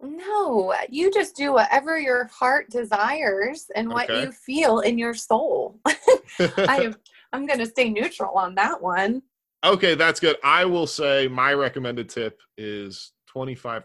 No, 0.00 0.72
you 0.88 1.12
just 1.12 1.36
do 1.36 1.52
whatever 1.52 1.98
your 1.98 2.24
heart 2.28 2.70
desires 2.70 3.66
and 3.76 3.90
what 3.90 4.08
you 4.08 4.32
feel 4.32 4.80
in 4.80 4.96
your 4.96 5.12
soul. 5.12 5.78
I 5.86 6.84
am, 6.84 6.96
I'm 7.34 7.44
going 7.44 7.58
to 7.58 7.66
stay 7.66 7.90
neutral 7.90 8.38
on 8.38 8.54
that 8.54 8.80
one. 8.80 9.20
Okay, 9.64 9.94
that's 9.94 10.20
good. 10.20 10.36
I 10.42 10.64
will 10.64 10.86
say 10.86 11.28
my 11.28 11.52
recommended 11.52 12.08
tip 12.08 12.40
is 12.56 13.12
25%. 13.34 13.84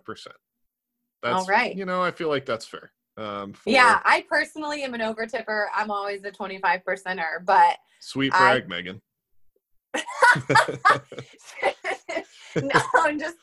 That's, 1.22 1.36
All 1.36 1.46
right. 1.46 1.76
You 1.76 1.86
know, 1.86 2.02
I 2.02 2.12
feel 2.12 2.30
like 2.30 2.46
that's 2.46 2.66
fair. 2.66 2.92
Um, 3.18 3.54
for... 3.54 3.70
Yeah, 3.70 4.00
I 4.04 4.26
personally 4.30 4.84
am 4.84 4.94
an 4.94 5.02
over 5.02 5.26
tipper. 5.26 5.70
I'm 5.74 5.92
always 5.92 6.24
a 6.24 6.32
25 6.32 6.82
percenter, 6.88 7.44
but. 7.46 7.78
Sweet 8.00 8.32
brag, 8.32 8.64
I... 8.64 8.68
Megan. 8.68 9.02
no, 12.62 12.82
I'm 12.96 13.20
just 13.20 13.38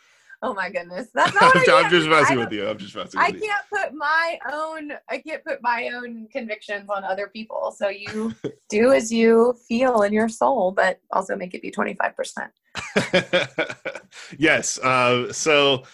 Oh 0.45 0.53
my 0.55 0.71
goodness, 0.71 1.07
that's 1.15 1.33
not. 1.35 1.55
I'm 1.69 1.89
just 1.89 2.09
messing 2.09 2.39
with 2.39 2.51
you. 2.51 2.67
I'm 2.67 2.77
just 2.77 2.97
messing. 2.97 3.21
I 3.21 3.31
can't 3.31 3.65
put 3.73 3.95
my 3.95 4.39
own. 4.53 4.93
I 5.09 5.19
can't 5.19 5.45
put 5.45 5.63
my 5.63 5.91
own 5.95 6.27
convictions 6.33 6.91
on 6.91 7.05
other 7.05 7.29
people. 7.29 7.73
So 7.77 7.89
you 7.89 8.35
do 8.69 8.93
as 8.93 9.13
you 9.13 9.55
feel 9.69 10.03
in 10.03 10.13
your 10.13 10.29
soul, 10.29 10.73
but 10.73 10.99
also 11.13 11.37
make 11.37 11.55
it 11.55 11.63
be 11.63 11.71
25 11.71 12.17
percent. 12.17 12.51
yes. 14.39 14.81
Uh, 14.81 15.33
so 15.33 15.85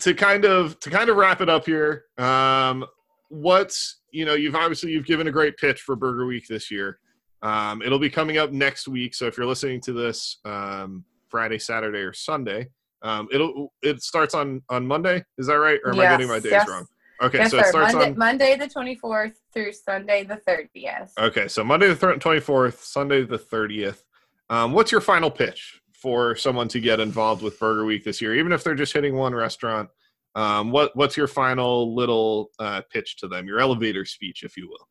to 0.00 0.14
kind 0.14 0.44
of 0.44 0.78
to 0.80 0.90
kind 0.90 1.08
of 1.08 1.16
wrap 1.16 1.40
it 1.40 1.48
up 1.48 1.64
here, 1.64 2.04
um, 2.18 2.84
what's 3.28 4.00
you 4.10 4.26
know 4.26 4.34
you've 4.34 4.54
obviously 4.54 4.92
you've 4.92 5.06
given 5.06 5.28
a 5.28 5.32
great 5.32 5.56
pitch 5.56 5.80
for 5.80 5.96
Burger 5.96 6.26
Week 6.26 6.46
this 6.46 6.70
year. 6.70 6.98
Um, 7.40 7.80
it'll 7.80 7.98
be 7.98 8.10
coming 8.10 8.36
up 8.36 8.52
next 8.52 8.86
week. 8.86 9.14
So 9.14 9.26
if 9.26 9.38
you're 9.38 9.46
listening 9.46 9.80
to 9.82 9.94
this 9.94 10.38
um, 10.44 11.04
Friday, 11.30 11.58
Saturday, 11.58 12.00
or 12.00 12.12
Sunday 12.12 12.68
um, 13.04 13.28
it'll 13.30 13.72
it 13.82 14.02
starts 14.02 14.34
on 14.34 14.62
on 14.70 14.86
Monday. 14.86 15.24
Is 15.38 15.46
that 15.46 15.54
right? 15.54 15.78
Or 15.84 15.92
am 15.92 15.98
yes, 15.98 16.06
I 16.06 16.10
getting 16.14 16.28
my 16.28 16.40
days 16.40 16.52
yes. 16.52 16.68
wrong? 16.68 16.86
Okay, 17.22 17.38
yes, 17.38 17.52
so 17.52 17.58
it 17.58 17.66
starts 17.66 17.94
Monday, 17.94 18.10
on 18.10 18.18
Monday 18.18 18.56
the 18.56 18.66
twenty 18.66 18.96
fourth 18.96 19.38
through 19.52 19.72
Sunday 19.72 20.24
the 20.24 20.36
thirtieth. 20.36 21.12
Okay, 21.18 21.46
so 21.46 21.62
Monday 21.62 21.92
the 21.92 22.16
twenty 22.16 22.40
fourth, 22.40 22.82
Sunday 22.82 23.22
the 23.22 23.38
thirtieth. 23.38 24.04
Um, 24.50 24.72
what's 24.72 24.90
your 24.90 25.00
final 25.00 25.30
pitch 25.30 25.80
for 25.92 26.34
someone 26.34 26.66
to 26.68 26.80
get 26.80 26.98
involved 26.98 27.42
with 27.42 27.58
Burger 27.60 27.84
Week 27.84 28.04
this 28.04 28.20
year, 28.20 28.34
even 28.34 28.52
if 28.52 28.64
they're 28.64 28.74
just 28.74 28.92
hitting 28.92 29.14
one 29.14 29.34
restaurant? 29.34 29.90
Um, 30.34 30.72
what 30.72 30.96
what's 30.96 31.16
your 31.16 31.28
final 31.28 31.94
little 31.94 32.50
uh, 32.58 32.82
pitch 32.90 33.18
to 33.18 33.28
them? 33.28 33.46
Your 33.46 33.60
elevator 33.60 34.04
speech, 34.04 34.42
if 34.42 34.56
you 34.56 34.68
will. 34.68 34.88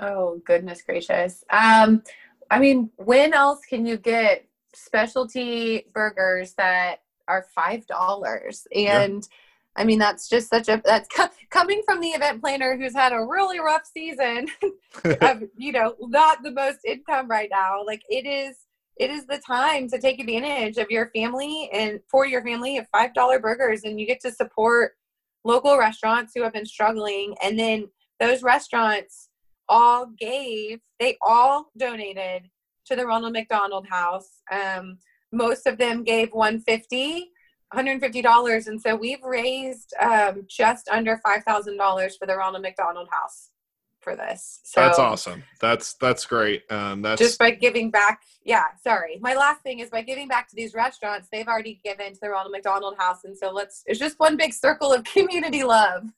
Oh 0.00 0.40
goodness 0.46 0.80
gracious! 0.80 1.44
Um, 1.50 2.02
I 2.50 2.60
mean, 2.60 2.90
when 2.96 3.34
else 3.34 3.60
can 3.68 3.84
you 3.84 3.98
get 3.98 4.46
specialty 4.74 5.84
burgers 5.92 6.54
that 6.54 7.00
are 7.28 7.46
five 7.54 7.86
dollars 7.86 8.66
and 8.74 9.22
yeah. 9.22 9.36
I 9.76 9.84
mean, 9.84 10.00
that's 10.00 10.28
just 10.28 10.50
such 10.50 10.68
a 10.68 10.82
that's 10.84 11.08
co- 11.08 11.28
coming 11.50 11.82
from 11.86 12.00
the 12.00 12.08
event 12.08 12.40
planner 12.42 12.76
who's 12.76 12.94
had 12.94 13.12
a 13.12 13.24
really 13.24 13.60
rough 13.60 13.86
season 13.86 14.48
of, 15.20 15.44
you 15.56 15.70
know, 15.70 15.94
not 16.00 16.42
the 16.42 16.50
most 16.50 16.80
income 16.84 17.28
right 17.28 17.48
now. 17.48 17.84
Like 17.86 18.02
it 18.08 18.26
is, 18.26 18.56
it 18.98 19.08
is 19.08 19.24
the 19.26 19.38
time 19.38 19.88
to 19.90 20.00
take 20.00 20.18
advantage 20.18 20.78
of 20.78 20.90
your 20.90 21.10
family 21.14 21.70
and 21.72 22.00
for 22.10 22.26
your 22.26 22.42
family 22.42 22.78
of 22.78 22.88
five 22.88 23.14
dollar 23.14 23.38
burgers 23.38 23.84
and 23.84 24.00
you 24.00 24.06
get 24.06 24.20
to 24.22 24.32
support 24.32 24.94
local 25.44 25.78
restaurants 25.78 26.32
who 26.34 26.42
have 26.42 26.52
been 26.52 26.66
struggling 26.66 27.34
and 27.42 27.56
then 27.56 27.88
those 28.18 28.42
restaurants 28.42 29.28
all 29.68 30.06
gave 30.18 30.80
they 30.98 31.16
all 31.22 31.70
donated 31.78 32.50
to 32.84 32.96
the 32.96 33.06
ronald 33.06 33.32
mcdonald 33.32 33.86
house 33.88 34.40
um, 34.50 34.98
most 35.32 35.66
of 35.66 35.78
them 35.78 36.04
gave 36.04 36.32
150 36.32 37.30
$150 37.74 38.66
and 38.66 38.80
so 38.80 38.96
we've 38.96 39.22
raised 39.22 39.92
um, 40.00 40.46
just 40.48 40.88
under 40.88 41.20
$5000 41.24 42.18
for 42.18 42.26
the 42.26 42.34
ronald 42.34 42.62
mcdonald 42.62 43.08
house 43.10 43.50
for 44.00 44.16
this. 44.16 44.60
So 44.64 44.80
that's 44.80 44.98
awesome. 44.98 45.44
That's 45.60 45.94
that's 45.94 46.24
great. 46.26 46.62
Um, 46.70 47.02
that's 47.02 47.20
just 47.20 47.38
by 47.38 47.50
giving 47.50 47.90
back. 47.90 48.22
Yeah, 48.44 48.64
sorry. 48.82 49.18
My 49.20 49.34
last 49.34 49.62
thing 49.62 49.80
is 49.80 49.90
by 49.90 50.02
giving 50.02 50.28
back 50.28 50.48
to 50.48 50.56
these 50.56 50.74
restaurants, 50.74 51.28
they've 51.30 51.46
already 51.46 51.80
given 51.84 52.14
to 52.14 52.18
the 52.20 52.30
Ronald 52.30 52.52
McDonald 52.52 52.96
House, 52.98 53.24
and 53.24 53.36
so 53.36 53.50
let's. 53.50 53.82
It's 53.86 53.98
just 53.98 54.18
one 54.18 54.36
big 54.36 54.52
circle 54.52 54.92
of 54.92 55.04
community 55.16 55.64
love. 55.64 56.10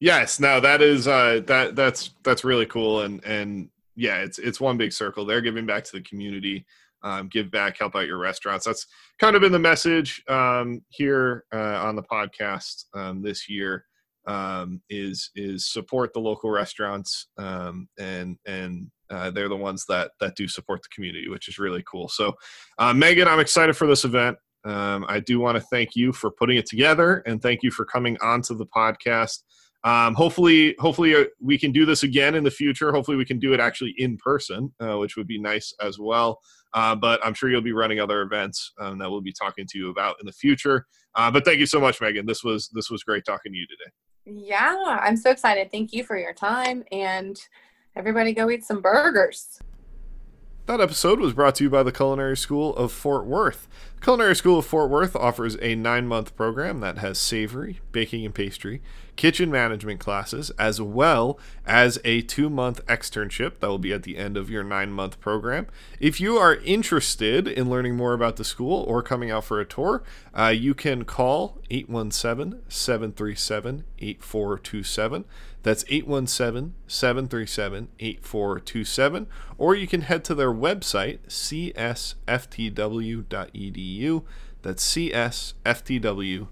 yes, 0.00 0.40
no, 0.40 0.60
that 0.60 0.82
is 0.82 1.08
uh, 1.08 1.40
that 1.46 1.76
that's 1.76 2.10
that's 2.22 2.44
really 2.44 2.66
cool, 2.66 3.02
and 3.02 3.24
and 3.24 3.68
yeah, 3.96 4.18
it's 4.18 4.38
it's 4.38 4.60
one 4.60 4.76
big 4.76 4.92
circle. 4.92 5.24
They're 5.24 5.40
giving 5.40 5.66
back 5.66 5.84
to 5.84 5.92
the 5.92 6.02
community. 6.02 6.66
Um, 7.02 7.28
give 7.28 7.50
back, 7.50 7.78
help 7.78 7.94
out 7.94 8.06
your 8.06 8.18
restaurants. 8.18 8.66
That's 8.66 8.86
kind 9.20 9.36
of 9.36 9.42
been 9.42 9.52
the 9.52 9.58
message 9.58 10.22
um, 10.28 10.80
here 10.88 11.44
uh, 11.54 11.80
on 11.84 11.94
the 11.94 12.02
podcast 12.02 12.86
um, 12.94 13.22
this 13.22 13.48
year 13.48 13.84
um, 14.28 14.82
is 14.90 15.30
is 15.34 15.72
support 15.72 16.12
the 16.12 16.20
local 16.20 16.50
restaurants 16.50 17.28
um, 17.38 17.88
and 17.98 18.36
and 18.46 18.90
uh, 19.10 19.30
they're 19.30 19.48
the 19.48 19.56
ones 19.56 19.86
that 19.88 20.10
that 20.20 20.36
do 20.36 20.46
support 20.46 20.82
the 20.82 20.94
community, 20.94 21.28
which 21.28 21.48
is 21.48 21.58
really 21.58 21.82
cool. 21.90 22.08
So, 22.08 22.34
uh, 22.78 22.92
Megan, 22.92 23.26
I'm 23.26 23.40
excited 23.40 23.76
for 23.76 23.86
this 23.86 24.04
event. 24.04 24.36
Um, 24.64 25.06
I 25.08 25.20
do 25.20 25.40
want 25.40 25.56
to 25.56 25.62
thank 25.62 25.96
you 25.96 26.12
for 26.12 26.30
putting 26.30 26.58
it 26.58 26.66
together 26.66 27.22
and 27.26 27.40
thank 27.40 27.62
you 27.62 27.70
for 27.70 27.86
coming 27.86 28.18
onto 28.20 28.54
the 28.54 28.66
podcast. 28.66 29.38
Um, 29.84 30.14
hopefully, 30.14 30.74
hopefully 30.78 31.14
uh, 31.14 31.24
we 31.40 31.56
can 31.56 31.72
do 31.72 31.86
this 31.86 32.02
again 32.02 32.34
in 32.34 32.44
the 32.44 32.50
future. 32.50 32.92
Hopefully, 32.92 33.16
we 33.16 33.24
can 33.24 33.38
do 33.38 33.54
it 33.54 33.60
actually 33.60 33.94
in 33.96 34.18
person, 34.18 34.74
uh, 34.80 34.98
which 34.98 35.16
would 35.16 35.26
be 35.26 35.40
nice 35.40 35.72
as 35.80 35.98
well. 35.98 36.40
Uh, 36.74 36.94
but 36.94 37.24
I'm 37.24 37.34
sure 37.34 37.50
you'll 37.50 37.62
be 37.62 37.72
running 37.72 38.00
other 38.00 38.22
events 38.22 38.72
um, 38.78 38.98
that 38.98 39.10
we'll 39.10 39.20
be 39.20 39.32
talking 39.32 39.66
to 39.68 39.78
you 39.78 39.90
about 39.90 40.16
in 40.20 40.26
the 40.26 40.32
future. 40.32 40.86
Uh, 41.14 41.30
but 41.30 41.44
thank 41.44 41.58
you 41.58 41.66
so 41.66 41.80
much, 41.80 42.00
Megan. 42.00 42.26
This 42.26 42.44
was 42.44 42.68
this 42.74 42.90
was 42.90 43.02
great 43.02 43.24
talking 43.24 43.52
to 43.52 43.58
you 43.58 43.66
today. 43.66 43.90
Yeah, 44.24 44.98
I'm 45.00 45.16
so 45.16 45.30
excited. 45.30 45.70
Thank 45.72 45.92
you 45.92 46.04
for 46.04 46.18
your 46.18 46.34
time 46.34 46.84
and 46.92 47.40
everybody 47.96 48.34
go 48.34 48.50
eat 48.50 48.64
some 48.64 48.82
burgers. 48.82 49.58
That 50.68 50.82
episode 50.82 51.18
was 51.18 51.32
brought 51.32 51.54
to 51.54 51.64
you 51.64 51.70
by 51.70 51.82
the 51.82 51.90
Culinary 51.90 52.36
School 52.36 52.76
of 52.76 52.92
Fort 52.92 53.24
Worth. 53.24 53.66
The 53.94 54.02
Culinary 54.02 54.36
School 54.36 54.58
of 54.58 54.66
Fort 54.66 54.90
Worth 54.90 55.16
offers 55.16 55.56
a 55.62 55.74
nine 55.74 56.06
month 56.06 56.36
program 56.36 56.80
that 56.80 56.98
has 56.98 57.18
savory, 57.18 57.80
baking 57.90 58.26
and 58.26 58.34
pastry, 58.34 58.82
kitchen 59.16 59.50
management 59.50 59.98
classes, 59.98 60.50
as 60.58 60.78
well 60.78 61.38
as 61.66 61.98
a 62.04 62.20
two 62.20 62.50
month 62.50 62.84
externship 62.84 63.60
that 63.60 63.68
will 63.68 63.78
be 63.78 63.94
at 63.94 64.02
the 64.02 64.18
end 64.18 64.36
of 64.36 64.50
your 64.50 64.62
nine 64.62 64.92
month 64.92 65.18
program. 65.20 65.68
If 66.00 66.20
you 66.20 66.36
are 66.36 66.56
interested 66.56 67.48
in 67.48 67.70
learning 67.70 67.96
more 67.96 68.12
about 68.12 68.36
the 68.36 68.44
school 68.44 68.82
or 68.82 69.02
coming 69.02 69.30
out 69.30 69.44
for 69.44 69.60
a 69.60 69.64
tour, 69.64 70.02
uh, 70.34 70.48
you 70.48 70.74
can 70.74 71.06
call 71.06 71.56
817 71.70 72.60
737 72.68 73.84
8427. 73.98 75.24
That's 75.68 75.84
817 75.90 76.72
737 76.86 77.88
8427. 78.00 79.28
Or 79.58 79.74
you 79.74 79.86
can 79.86 80.00
head 80.00 80.24
to 80.24 80.34
their 80.34 80.50
website, 80.50 81.18
csftw.edu. 81.28 82.14
That's 84.62 84.82
csftw.edu. 84.82 86.48